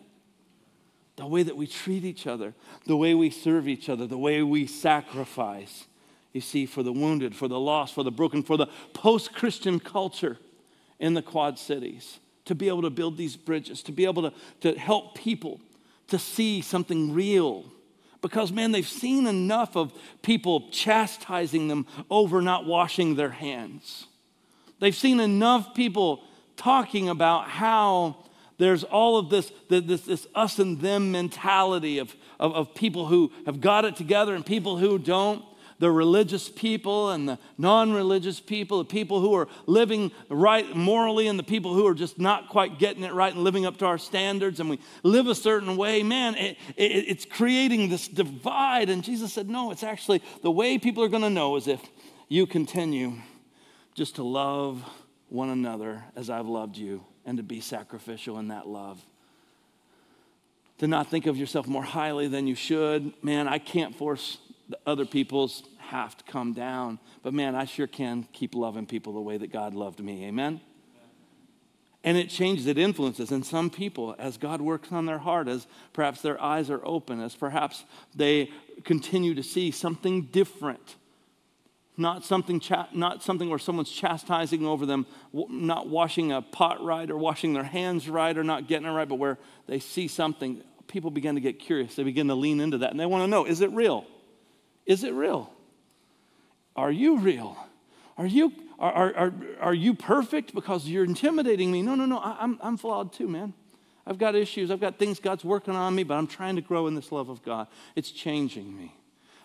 The 1.15 1.25
way 1.25 1.43
that 1.43 1.55
we 1.55 1.67
treat 1.67 2.03
each 2.03 2.27
other, 2.27 2.53
the 2.85 2.97
way 2.97 3.13
we 3.13 3.29
serve 3.29 3.67
each 3.67 3.89
other, 3.89 4.05
the 4.05 4.17
way 4.17 4.43
we 4.43 4.67
sacrifice, 4.67 5.85
you 6.33 6.41
see, 6.41 6.65
for 6.65 6.83
the 6.83 6.91
wounded, 6.91 7.35
for 7.35 7.47
the 7.47 7.59
lost, 7.59 7.93
for 7.93 8.03
the 8.03 8.11
broken, 8.11 8.43
for 8.43 8.57
the 8.57 8.67
post 8.93 9.33
Christian 9.33 9.79
culture 9.79 10.37
in 10.99 11.13
the 11.13 11.21
Quad 11.21 11.57
Cities, 11.57 12.19
to 12.45 12.55
be 12.55 12.67
able 12.67 12.81
to 12.81 12.89
build 12.89 13.17
these 13.17 13.35
bridges, 13.37 13.81
to 13.83 13.91
be 13.91 14.05
able 14.05 14.23
to, 14.23 14.33
to 14.61 14.77
help 14.77 15.15
people 15.15 15.61
to 16.07 16.19
see 16.19 16.61
something 16.61 17.13
real. 17.13 17.65
Because, 18.21 18.51
man, 18.51 18.71
they've 18.71 18.87
seen 18.87 19.27
enough 19.27 19.75
of 19.77 19.93
people 20.21 20.69
chastising 20.69 21.67
them 21.67 21.85
over 22.09 22.41
not 22.41 22.65
washing 22.65 23.15
their 23.15 23.29
hands. 23.29 24.07
They've 24.79 24.95
seen 24.95 25.19
enough 25.19 25.73
people 25.73 26.23
talking 26.57 27.07
about 27.07 27.47
how 27.47 28.17
there's 28.57 28.83
all 28.83 29.17
of 29.17 29.29
this, 29.29 29.51
this, 29.69 30.01
this 30.01 30.27
us 30.33 30.59
and 30.59 30.79
them 30.79 31.11
mentality 31.11 31.99
of, 31.99 32.15
of, 32.39 32.53
of 32.53 32.75
people 32.75 33.07
who 33.07 33.31
have 33.45 33.59
got 33.59 33.85
it 33.85 33.95
together 33.95 34.33
and 34.35 34.45
people 34.45 34.77
who 34.77 34.97
don't. 34.97 35.43
The 35.77 35.91
religious 35.91 36.47
people 36.47 37.09
and 37.09 37.27
the 37.27 37.37
non 37.57 37.91
religious 37.91 38.39
people, 38.39 38.77
the 38.77 38.85
people 38.85 39.19
who 39.19 39.33
are 39.33 39.49
living 39.65 40.13
right 40.29 40.73
morally 40.73 41.27
and 41.27 41.37
the 41.37 41.43
people 41.43 41.73
who 41.73 41.85
are 41.85 41.93
just 41.93 42.17
not 42.17 42.47
quite 42.47 42.79
getting 42.79 43.03
it 43.03 43.13
right 43.13 43.33
and 43.33 43.43
living 43.43 43.65
up 43.65 43.75
to 43.79 43.85
our 43.85 43.97
standards, 43.97 44.61
and 44.61 44.69
we 44.69 44.79
live 45.03 45.27
a 45.27 45.35
certain 45.35 45.75
way, 45.75 46.01
man, 46.01 46.35
it, 46.35 46.57
it, 46.77 46.83
it's 47.09 47.25
creating 47.25 47.89
this 47.89 48.07
divide. 48.07 48.89
And 48.89 49.03
Jesus 49.03 49.33
said, 49.33 49.49
No, 49.49 49.71
it's 49.71 49.83
actually 49.83 50.23
the 50.43 50.51
way 50.51 50.77
people 50.77 51.03
are 51.03 51.09
going 51.09 51.23
to 51.23 51.29
know 51.29 51.57
is 51.57 51.67
if 51.67 51.81
you 52.29 52.47
continue 52.47 53.15
just 53.95 54.15
to 54.15 54.23
love 54.23 54.81
one 55.27 55.49
another 55.49 56.05
as 56.15 56.29
I've 56.29 56.47
loved 56.47 56.77
you 56.77 57.03
and 57.25 57.37
to 57.37 57.43
be 57.43 57.59
sacrificial 57.59 58.39
in 58.39 58.49
that 58.49 58.67
love. 58.67 59.03
To 60.79 60.87
not 60.87 61.09
think 61.09 61.25
of 61.25 61.37
yourself 61.37 61.67
more 61.67 61.83
highly 61.83 62.27
than 62.27 62.47
you 62.47 62.55
should. 62.55 63.13
Man, 63.23 63.47
I 63.47 63.59
can't 63.59 63.95
force 63.95 64.37
other 64.85 65.05
people's 65.05 65.63
have 65.77 66.17
to 66.17 66.23
come 66.25 66.53
down, 66.53 66.99
but 67.21 67.33
man, 67.33 67.55
I 67.55 67.65
sure 67.65 67.87
can 67.87 68.27
keep 68.33 68.55
loving 68.55 68.85
people 68.85 69.13
the 69.13 69.21
way 69.21 69.37
that 69.37 69.51
God 69.51 69.73
loved 69.73 69.99
me. 69.99 70.25
Amen? 70.25 70.59
And 72.03 72.17
it 72.17 72.29
changes, 72.29 72.67
it 72.67 72.77
influences. 72.77 73.31
And 73.31 73.45
some 73.45 73.69
people, 73.69 74.15
as 74.19 74.37
God 74.37 74.61
works 74.61 74.91
on 74.91 75.05
their 75.05 75.17
heart, 75.17 75.47
as 75.47 75.65
perhaps 75.93 76.21
their 76.21 76.41
eyes 76.41 76.69
are 76.69 76.81
open, 76.83 77.19
as 77.19 77.35
perhaps 77.35 77.83
they 78.15 78.51
continue 78.83 79.33
to 79.33 79.43
see 79.43 79.71
something 79.71 80.23
different 80.23 80.95
not 81.97 82.23
something, 82.23 82.59
cha- 82.59 82.89
not 82.93 83.23
something 83.23 83.49
where 83.49 83.59
someone's 83.59 83.91
chastising 83.91 84.65
over 84.65 84.85
them, 84.85 85.05
not 85.33 85.87
washing 85.87 86.31
a 86.31 86.41
pot 86.41 86.83
right 86.83 87.09
or 87.09 87.17
washing 87.17 87.53
their 87.53 87.63
hands 87.63 88.09
right 88.09 88.37
or 88.37 88.43
not 88.43 88.67
getting 88.67 88.87
it 88.87 88.91
right, 88.91 89.07
but 89.07 89.15
where 89.15 89.37
they 89.67 89.79
see 89.79 90.07
something, 90.07 90.61
people 90.87 91.09
begin 91.11 91.35
to 91.35 91.41
get 91.41 91.59
curious. 91.59 91.95
They 91.95 92.03
begin 92.03 92.27
to 92.27 92.35
lean 92.35 92.59
into 92.59 92.79
that 92.79 92.91
and 92.91 92.99
they 92.99 93.05
want 93.05 93.23
to 93.23 93.27
know 93.27 93.45
is 93.45 93.61
it 93.61 93.71
real? 93.71 94.05
Is 94.85 95.03
it 95.03 95.13
real? 95.13 95.51
Are 96.75 96.91
you 96.91 97.17
real? 97.17 97.57
Are 98.17 98.25
you, 98.25 98.53
are, 98.79 99.15
are, 99.15 99.33
are, 99.59 99.73
you 99.73 99.93
perfect 99.93 100.53
because 100.53 100.87
you're 100.87 101.03
intimidating 101.03 101.71
me? 101.71 101.81
No, 101.81 101.95
no, 101.95 102.05
no. 102.05 102.17
I, 102.17 102.37
I'm, 102.39 102.59
I'm 102.61 102.77
flawed 102.77 103.13
too, 103.13 103.27
man. 103.27 103.53
I've 104.07 104.17
got 104.17 104.35
issues. 104.35 104.71
I've 104.71 104.79
got 104.79 104.99
things 104.99 105.19
God's 105.19 105.43
working 105.43 105.75
on 105.75 105.95
me, 105.95 106.03
but 106.03 106.15
I'm 106.15 106.27
trying 106.27 106.55
to 106.57 106.61
grow 106.61 106.87
in 106.87 106.95
this 106.95 107.11
love 107.11 107.29
of 107.29 107.43
God. 107.43 107.67
It's 107.95 108.11
changing 108.11 108.77
me. 108.77 108.95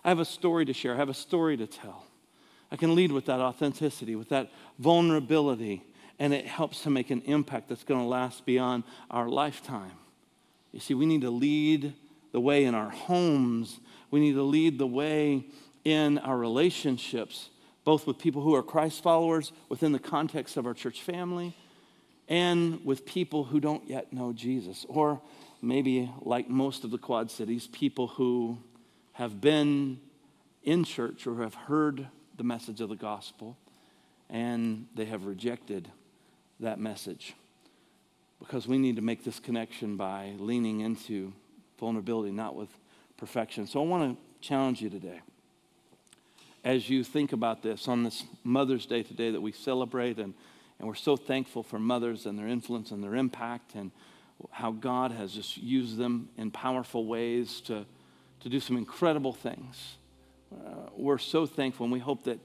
I 0.03 0.09
have 0.09 0.19
a 0.19 0.25
story 0.25 0.65
to 0.65 0.73
share, 0.73 0.93
I 0.93 0.97
have 0.97 1.09
a 1.09 1.13
story 1.13 1.57
to 1.57 1.67
tell. 1.67 2.05
I 2.71 2.77
can 2.77 2.95
lead 2.95 3.11
with 3.11 3.25
that 3.25 3.39
authenticity, 3.39 4.15
with 4.15 4.29
that 4.29 4.49
vulnerability, 4.79 5.83
and 6.19 6.33
it 6.33 6.47
helps 6.47 6.81
to 6.83 6.89
make 6.89 7.09
an 7.09 7.21
impact 7.25 7.69
that's 7.69 7.83
going 7.83 7.99
to 7.99 8.07
last 8.07 8.45
beyond 8.45 8.83
our 9.09 9.27
lifetime. 9.27 9.91
You 10.71 10.79
see, 10.79 10.93
we 10.93 11.05
need 11.05 11.21
to 11.21 11.29
lead 11.29 11.93
the 12.31 12.39
way 12.39 12.63
in 12.63 12.73
our 12.75 12.89
homes, 12.89 13.79
we 14.09 14.21
need 14.21 14.33
to 14.33 14.43
lead 14.43 14.77
the 14.77 14.87
way 14.87 15.45
in 15.83 16.17
our 16.19 16.37
relationships, 16.37 17.49
both 17.83 18.07
with 18.07 18.17
people 18.17 18.41
who 18.41 18.55
are 18.55 18.63
Christ 18.63 19.03
followers 19.03 19.51
within 19.67 19.91
the 19.91 19.99
context 19.99 20.55
of 20.55 20.65
our 20.65 20.73
church 20.73 21.01
family 21.01 21.55
and 22.29 22.85
with 22.85 23.05
people 23.05 23.43
who 23.43 23.59
don't 23.59 23.89
yet 23.89 24.13
know 24.13 24.31
Jesus, 24.31 24.85
or 24.87 25.19
maybe 25.61 26.09
like 26.21 26.49
most 26.49 26.85
of 26.85 26.91
the 26.91 26.97
Quad 26.97 27.29
Cities, 27.29 27.67
people 27.67 28.07
who 28.07 28.57
have 29.13 29.41
been 29.41 29.99
in 30.63 30.85
church 30.85 31.27
or 31.27 31.41
have 31.41 31.55
heard 31.55 32.07
the 32.37 32.43
message 32.43 32.81
of 32.81 32.89
the 32.89 32.95
gospel, 32.95 33.57
and 34.29 34.87
they 34.95 35.05
have 35.05 35.25
rejected 35.25 35.89
that 36.59 36.79
message. 36.79 37.33
Because 38.39 38.67
we 38.67 38.77
need 38.77 38.95
to 38.95 39.01
make 39.01 39.23
this 39.23 39.39
connection 39.39 39.97
by 39.97 40.33
leaning 40.37 40.81
into 40.81 41.33
vulnerability, 41.79 42.31
not 42.31 42.55
with 42.55 42.69
perfection. 43.17 43.67
So 43.67 43.81
I 43.81 43.85
want 43.85 44.17
to 44.17 44.47
challenge 44.47 44.81
you 44.81 44.89
today. 44.89 45.21
As 46.63 46.89
you 46.89 47.03
think 47.03 47.33
about 47.33 47.63
this 47.63 47.87
on 47.87 48.03
this 48.03 48.23
Mother's 48.43 48.85
Day 48.85 49.03
today 49.03 49.31
that 49.31 49.41
we 49.41 49.51
celebrate, 49.51 50.17
and, 50.17 50.33
and 50.79 50.87
we're 50.87 50.95
so 50.95 51.15
thankful 51.15 51.63
for 51.63 51.79
mothers 51.79 52.25
and 52.25 52.37
their 52.37 52.47
influence 52.47 52.91
and 52.91 53.03
their 53.03 53.15
impact, 53.15 53.75
and 53.75 53.91
how 54.49 54.71
God 54.71 55.11
has 55.11 55.33
just 55.33 55.57
used 55.57 55.97
them 55.97 56.29
in 56.37 56.51
powerful 56.51 57.05
ways 57.05 57.61
to, 57.61 57.85
to 58.39 58.49
do 58.49 58.59
some 58.59 58.77
incredible 58.77 59.33
things 59.33 59.97
uh, 60.53 60.89
we're 60.95 61.17
so 61.17 61.45
thankful 61.45 61.85
and 61.85 61.93
we 61.93 61.99
hope 61.99 62.25
that 62.25 62.39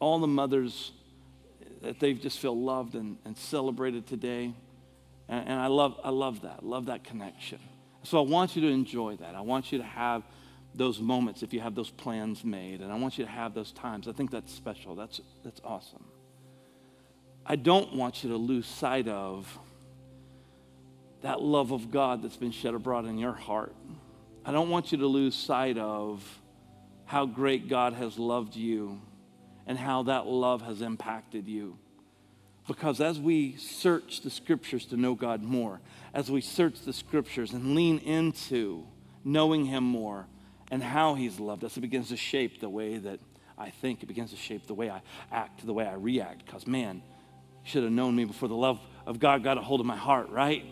all 0.00 0.18
the 0.18 0.26
mothers 0.26 0.92
that 1.82 2.00
they've 2.00 2.20
just 2.20 2.38
feel 2.38 2.58
loved 2.58 2.94
and, 2.94 3.18
and 3.24 3.36
celebrated 3.36 4.06
today. 4.06 4.52
And, 5.28 5.48
and 5.48 5.60
I, 5.60 5.66
love, 5.66 5.98
I 6.02 6.10
love 6.10 6.42
that. 6.42 6.64
love 6.64 6.86
that 6.86 7.04
connection. 7.04 7.58
So 8.02 8.18
I 8.18 8.28
want 8.28 8.56
you 8.56 8.62
to 8.62 8.68
enjoy 8.68 9.16
that. 9.16 9.34
I 9.34 9.40
want 9.40 9.72
you 9.72 9.78
to 9.78 9.84
have 9.84 10.22
those 10.74 11.00
moments 11.00 11.42
if 11.42 11.52
you 11.52 11.60
have 11.60 11.74
those 11.74 11.90
plans 11.90 12.44
made. 12.44 12.80
And 12.80 12.92
I 12.92 12.96
want 12.96 13.18
you 13.18 13.24
to 13.24 13.30
have 13.30 13.54
those 13.54 13.72
times. 13.72 14.08
I 14.08 14.12
think 14.12 14.30
that's 14.30 14.52
special. 14.52 14.94
That's, 14.94 15.20
that's 15.44 15.60
awesome. 15.64 16.04
I 17.46 17.56
don't 17.56 17.94
want 17.94 18.24
you 18.24 18.30
to 18.30 18.36
lose 18.36 18.66
sight 18.66 19.06
of 19.06 19.58
that 21.22 21.40
love 21.40 21.72
of 21.72 21.90
God 21.90 22.22
that's 22.22 22.36
been 22.36 22.52
shed 22.52 22.74
abroad 22.74 23.06
in 23.06 23.18
your 23.18 23.32
heart. 23.32 23.74
I 24.44 24.52
don't 24.52 24.68
want 24.68 24.92
you 24.92 24.98
to 24.98 25.06
lose 25.06 25.34
sight 25.34 25.78
of 25.78 26.22
how 27.06 27.26
great 27.26 27.68
God 27.68 27.92
has 27.94 28.18
loved 28.18 28.56
you 28.56 29.00
and 29.66 29.78
how 29.78 30.04
that 30.04 30.26
love 30.26 30.62
has 30.62 30.82
impacted 30.82 31.48
you. 31.48 31.78
Because 32.66 33.00
as 33.00 33.20
we 33.20 33.56
search 33.56 34.22
the 34.22 34.30
scriptures 34.30 34.86
to 34.86 34.96
know 34.96 35.14
God 35.14 35.42
more, 35.42 35.80
as 36.14 36.30
we 36.30 36.40
search 36.40 36.80
the 36.80 36.92
scriptures 36.92 37.52
and 37.52 37.74
lean 37.74 37.98
into 37.98 38.86
knowing 39.22 39.66
Him 39.66 39.84
more 39.84 40.26
and 40.70 40.82
how 40.82 41.14
He's 41.14 41.38
loved 41.38 41.64
us, 41.64 41.76
it 41.76 41.80
begins 41.80 42.08
to 42.08 42.16
shape 42.16 42.60
the 42.60 42.68
way 42.70 42.96
that 42.96 43.20
I 43.58 43.70
think. 43.70 44.02
It 44.02 44.06
begins 44.06 44.30
to 44.30 44.36
shape 44.36 44.66
the 44.66 44.74
way 44.74 44.90
I 44.90 45.02
act, 45.30 45.64
the 45.66 45.74
way 45.74 45.86
I 45.86 45.94
react. 45.94 46.46
Because, 46.46 46.66
man, 46.66 47.02
you 47.64 47.70
should 47.70 47.82
have 47.82 47.92
known 47.92 48.16
me 48.16 48.24
before 48.24 48.48
the 48.48 48.56
love 48.56 48.80
of 49.06 49.18
God 49.18 49.44
got 49.44 49.58
a 49.58 49.60
hold 49.60 49.80
of 49.80 49.86
my 49.86 49.96
heart, 49.96 50.30
right? 50.30 50.64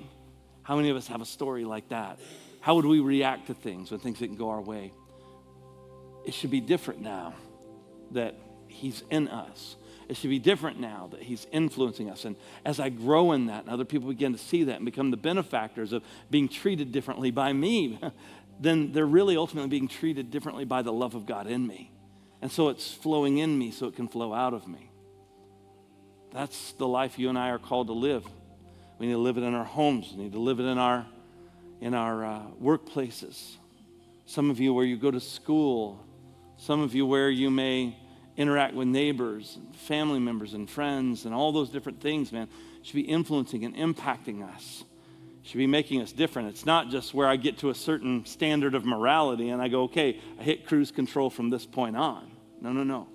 How 0.62 0.76
many 0.76 0.88
of 0.88 0.96
us 0.96 1.06
have 1.08 1.20
a 1.20 1.26
story 1.26 1.64
like 1.66 1.90
that? 1.90 2.18
How 2.60 2.76
would 2.76 2.86
we 2.86 3.00
react 3.00 3.48
to 3.48 3.54
things 3.54 3.90
when 3.90 4.00
things 4.00 4.18
didn't 4.18 4.36
go 4.36 4.48
our 4.48 4.62
way? 4.62 4.92
It 6.24 6.34
should 6.34 6.50
be 6.50 6.60
different 6.60 7.00
now 7.00 7.34
that 8.12 8.34
He's 8.68 9.02
in 9.10 9.28
us. 9.28 9.76
It 10.08 10.16
should 10.16 10.30
be 10.30 10.38
different 10.38 10.80
now 10.80 11.08
that 11.12 11.22
He's 11.22 11.46
influencing 11.52 12.10
us. 12.10 12.24
And 12.24 12.36
as 12.64 12.80
I 12.80 12.88
grow 12.88 13.32
in 13.32 13.46
that, 13.46 13.64
and 13.64 13.70
other 13.70 13.84
people 13.84 14.08
begin 14.08 14.32
to 14.32 14.38
see 14.38 14.64
that 14.64 14.76
and 14.76 14.84
become 14.84 15.10
the 15.10 15.16
benefactors 15.16 15.92
of 15.92 16.02
being 16.30 16.48
treated 16.48 16.92
differently 16.92 17.30
by 17.30 17.52
me, 17.52 17.98
then 18.60 18.92
they're 18.92 19.06
really 19.06 19.36
ultimately 19.36 19.68
being 19.68 19.88
treated 19.88 20.30
differently 20.30 20.64
by 20.64 20.82
the 20.82 20.92
love 20.92 21.14
of 21.14 21.26
God 21.26 21.46
in 21.46 21.66
me. 21.66 21.90
And 22.40 22.50
so 22.50 22.68
it's 22.68 22.92
flowing 22.92 23.38
in 23.38 23.58
me 23.58 23.70
so 23.70 23.86
it 23.86 23.96
can 23.96 24.08
flow 24.08 24.34
out 24.34 24.52
of 24.52 24.66
me. 24.66 24.90
That's 26.32 26.72
the 26.72 26.88
life 26.88 27.18
you 27.18 27.28
and 27.28 27.38
I 27.38 27.50
are 27.50 27.58
called 27.58 27.88
to 27.88 27.92
live. 27.92 28.26
We 28.98 29.06
need 29.06 29.12
to 29.12 29.18
live 29.18 29.36
it 29.36 29.42
in 29.42 29.54
our 29.54 29.64
homes. 29.64 30.12
We 30.12 30.24
need 30.24 30.32
to 30.32 30.40
live 30.40 30.60
it 30.60 30.64
in 30.64 30.78
our, 30.78 31.06
in 31.80 31.94
our 31.94 32.24
uh, 32.24 32.42
workplaces. 32.60 33.56
Some 34.26 34.50
of 34.50 34.60
you 34.60 34.72
where 34.72 34.84
you 34.84 34.96
go 34.96 35.10
to 35.10 35.20
school. 35.20 36.04
Some 36.62 36.80
of 36.80 36.94
you 36.94 37.06
where 37.06 37.28
you 37.28 37.50
may 37.50 37.96
interact 38.36 38.76
with 38.76 38.86
neighbors, 38.86 39.56
and 39.56 39.74
family 39.74 40.20
members, 40.20 40.54
and 40.54 40.70
friends, 40.70 41.24
and 41.24 41.34
all 41.34 41.50
those 41.50 41.70
different 41.70 42.00
things, 42.00 42.30
man, 42.30 42.46
should 42.82 42.94
be 42.94 43.00
influencing 43.00 43.64
and 43.64 43.74
impacting 43.74 44.48
us. 44.48 44.84
Should 45.42 45.58
be 45.58 45.66
making 45.66 46.02
us 46.02 46.12
different. 46.12 46.50
It's 46.50 46.64
not 46.64 46.88
just 46.88 47.14
where 47.14 47.26
I 47.26 47.34
get 47.34 47.58
to 47.58 47.70
a 47.70 47.74
certain 47.74 48.24
standard 48.26 48.76
of 48.76 48.84
morality 48.84 49.48
and 49.48 49.60
I 49.60 49.66
go, 49.66 49.82
okay, 49.82 50.20
I 50.38 50.44
hit 50.44 50.64
cruise 50.64 50.92
control 50.92 51.30
from 51.30 51.50
this 51.50 51.66
point 51.66 51.96
on. 51.96 52.30
No, 52.60 52.72
no, 52.72 52.84
no. 52.84 53.08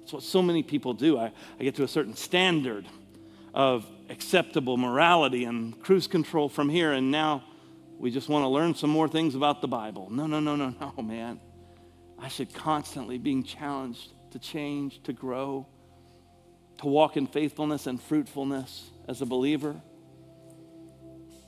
That's 0.00 0.12
what 0.12 0.22
so 0.22 0.42
many 0.42 0.62
people 0.62 0.92
do. 0.92 1.18
I, 1.18 1.32
I 1.58 1.62
get 1.62 1.76
to 1.76 1.84
a 1.84 1.88
certain 1.88 2.14
standard 2.14 2.86
of 3.54 3.86
acceptable 4.10 4.76
morality 4.76 5.44
and 5.44 5.80
cruise 5.80 6.06
control 6.06 6.50
from 6.50 6.68
here, 6.68 6.92
and 6.92 7.10
now 7.10 7.42
we 7.98 8.10
just 8.10 8.28
want 8.28 8.42
to 8.42 8.48
learn 8.48 8.74
some 8.74 8.90
more 8.90 9.08
things 9.08 9.34
about 9.34 9.62
the 9.62 9.68
Bible. 9.68 10.10
No, 10.10 10.26
no, 10.26 10.40
no, 10.40 10.56
no, 10.56 10.74
no, 10.78 11.02
man. 11.02 11.40
I 12.22 12.28
should 12.28 12.54
constantly 12.54 13.18
being 13.18 13.42
challenged 13.42 14.12
to 14.30 14.38
change, 14.38 15.02
to 15.02 15.12
grow, 15.12 15.66
to 16.78 16.86
walk 16.86 17.16
in 17.16 17.26
faithfulness 17.26 17.88
and 17.88 18.00
fruitfulness 18.00 18.90
as 19.08 19.20
a 19.20 19.26
believer. 19.26 19.80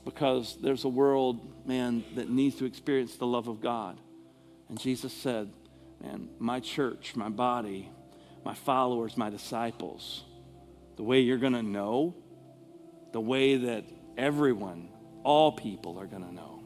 Because 0.03 0.57
there's 0.61 0.83
a 0.83 0.89
world, 0.89 1.65
man, 1.65 2.03
that 2.15 2.29
needs 2.29 2.57
to 2.57 2.65
experience 2.65 3.15
the 3.15 3.25
love 3.25 3.47
of 3.47 3.61
God. 3.61 3.99
And 4.67 4.77
Jesus 4.77 5.13
said, 5.13 5.49
man, 6.01 6.27
my 6.39 6.59
church, 6.59 7.15
my 7.15 7.29
body, 7.29 7.89
my 8.43 8.53
followers, 8.53 9.15
my 9.15 9.29
disciples, 9.29 10.25
the 10.97 11.03
way 11.03 11.21
you're 11.21 11.37
going 11.37 11.53
to 11.53 11.63
know, 11.63 12.15
the 13.13 13.21
way 13.21 13.55
that 13.55 13.85
everyone, 14.17 14.89
all 15.23 15.53
people 15.53 15.97
are 15.97 16.05
going 16.05 16.23
to 16.23 16.33
know, 16.33 16.63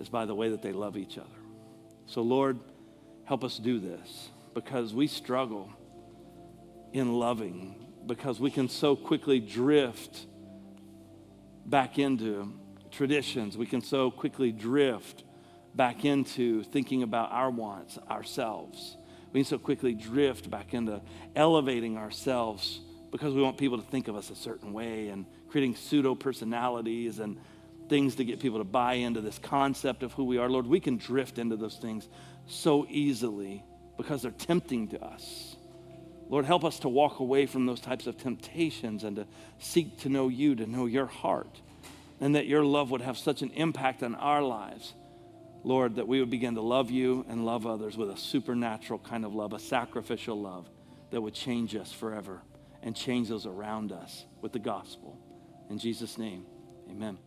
is 0.00 0.08
by 0.08 0.24
the 0.24 0.34
way 0.34 0.48
that 0.48 0.62
they 0.62 0.72
love 0.72 0.96
each 0.96 1.18
other. 1.18 1.28
So, 2.06 2.22
Lord, 2.22 2.58
help 3.28 3.44
us 3.44 3.58
do 3.58 3.78
this 3.78 4.30
because 4.54 4.92
we 4.92 5.06
struggle 5.06 5.70
in 6.92 7.12
loving, 7.12 7.86
because 8.06 8.40
we 8.40 8.50
can 8.50 8.68
so 8.68 8.96
quickly 8.96 9.38
drift 9.38 10.26
back 11.64 11.98
into 11.98 12.52
traditions. 12.90 13.56
We 13.56 13.66
can 13.66 13.82
so 13.82 14.10
quickly 14.10 14.50
drift 14.50 15.22
back 15.74 16.04
into 16.04 16.64
thinking 16.64 17.04
about 17.04 17.30
our 17.30 17.50
wants, 17.50 17.98
ourselves 18.10 18.96
we 19.32 19.40
can 19.40 19.44
so 19.44 19.58
quickly 19.58 19.94
drift 19.94 20.50
back 20.50 20.74
into 20.74 21.00
elevating 21.36 21.96
ourselves 21.96 22.80
because 23.10 23.34
we 23.34 23.42
want 23.42 23.58
people 23.58 23.78
to 23.78 23.84
think 23.84 24.08
of 24.08 24.16
us 24.16 24.30
a 24.30 24.34
certain 24.34 24.72
way 24.72 25.08
and 25.08 25.26
creating 25.48 25.74
pseudo 25.74 26.14
personalities 26.14 27.18
and 27.18 27.38
things 27.88 28.16
to 28.16 28.24
get 28.24 28.40
people 28.40 28.58
to 28.58 28.64
buy 28.64 28.94
into 28.94 29.20
this 29.20 29.38
concept 29.38 30.02
of 30.02 30.12
who 30.12 30.24
we 30.24 30.38
are. 30.38 30.48
Lord, 30.48 30.66
we 30.66 30.80
can 30.80 30.96
drift 30.96 31.38
into 31.38 31.56
those 31.56 31.76
things 31.76 32.08
so 32.48 32.86
easily 32.88 33.64
because 33.96 34.22
they're 34.22 34.30
tempting 34.30 34.88
to 34.88 35.04
us. 35.04 35.56
Lord, 36.28 36.44
help 36.44 36.64
us 36.64 36.80
to 36.80 36.88
walk 36.88 37.20
away 37.20 37.46
from 37.46 37.66
those 37.66 37.80
types 37.80 38.06
of 38.06 38.18
temptations 38.18 39.04
and 39.04 39.16
to 39.16 39.26
seek 39.58 39.98
to 40.00 40.08
know 40.08 40.28
you, 40.28 40.54
to 40.56 40.66
know 40.66 40.86
your 40.86 41.06
heart, 41.06 41.60
and 42.20 42.34
that 42.34 42.46
your 42.46 42.64
love 42.64 42.90
would 42.90 43.00
have 43.00 43.16
such 43.16 43.42
an 43.42 43.50
impact 43.52 44.02
on 44.02 44.14
our 44.14 44.42
lives 44.42 44.94
Lord, 45.64 45.96
that 45.96 46.06
we 46.06 46.20
would 46.20 46.30
begin 46.30 46.54
to 46.54 46.60
love 46.60 46.90
you 46.90 47.24
and 47.28 47.44
love 47.44 47.66
others 47.66 47.96
with 47.96 48.10
a 48.10 48.16
supernatural 48.16 48.98
kind 49.00 49.24
of 49.24 49.34
love, 49.34 49.52
a 49.52 49.58
sacrificial 49.58 50.40
love 50.40 50.68
that 51.10 51.20
would 51.20 51.34
change 51.34 51.74
us 51.74 51.92
forever 51.92 52.40
and 52.82 52.94
change 52.94 53.28
those 53.28 53.46
around 53.46 53.92
us 53.92 54.24
with 54.40 54.52
the 54.52 54.58
gospel. 54.58 55.18
In 55.68 55.78
Jesus' 55.78 56.16
name, 56.16 56.46
amen. 56.88 57.18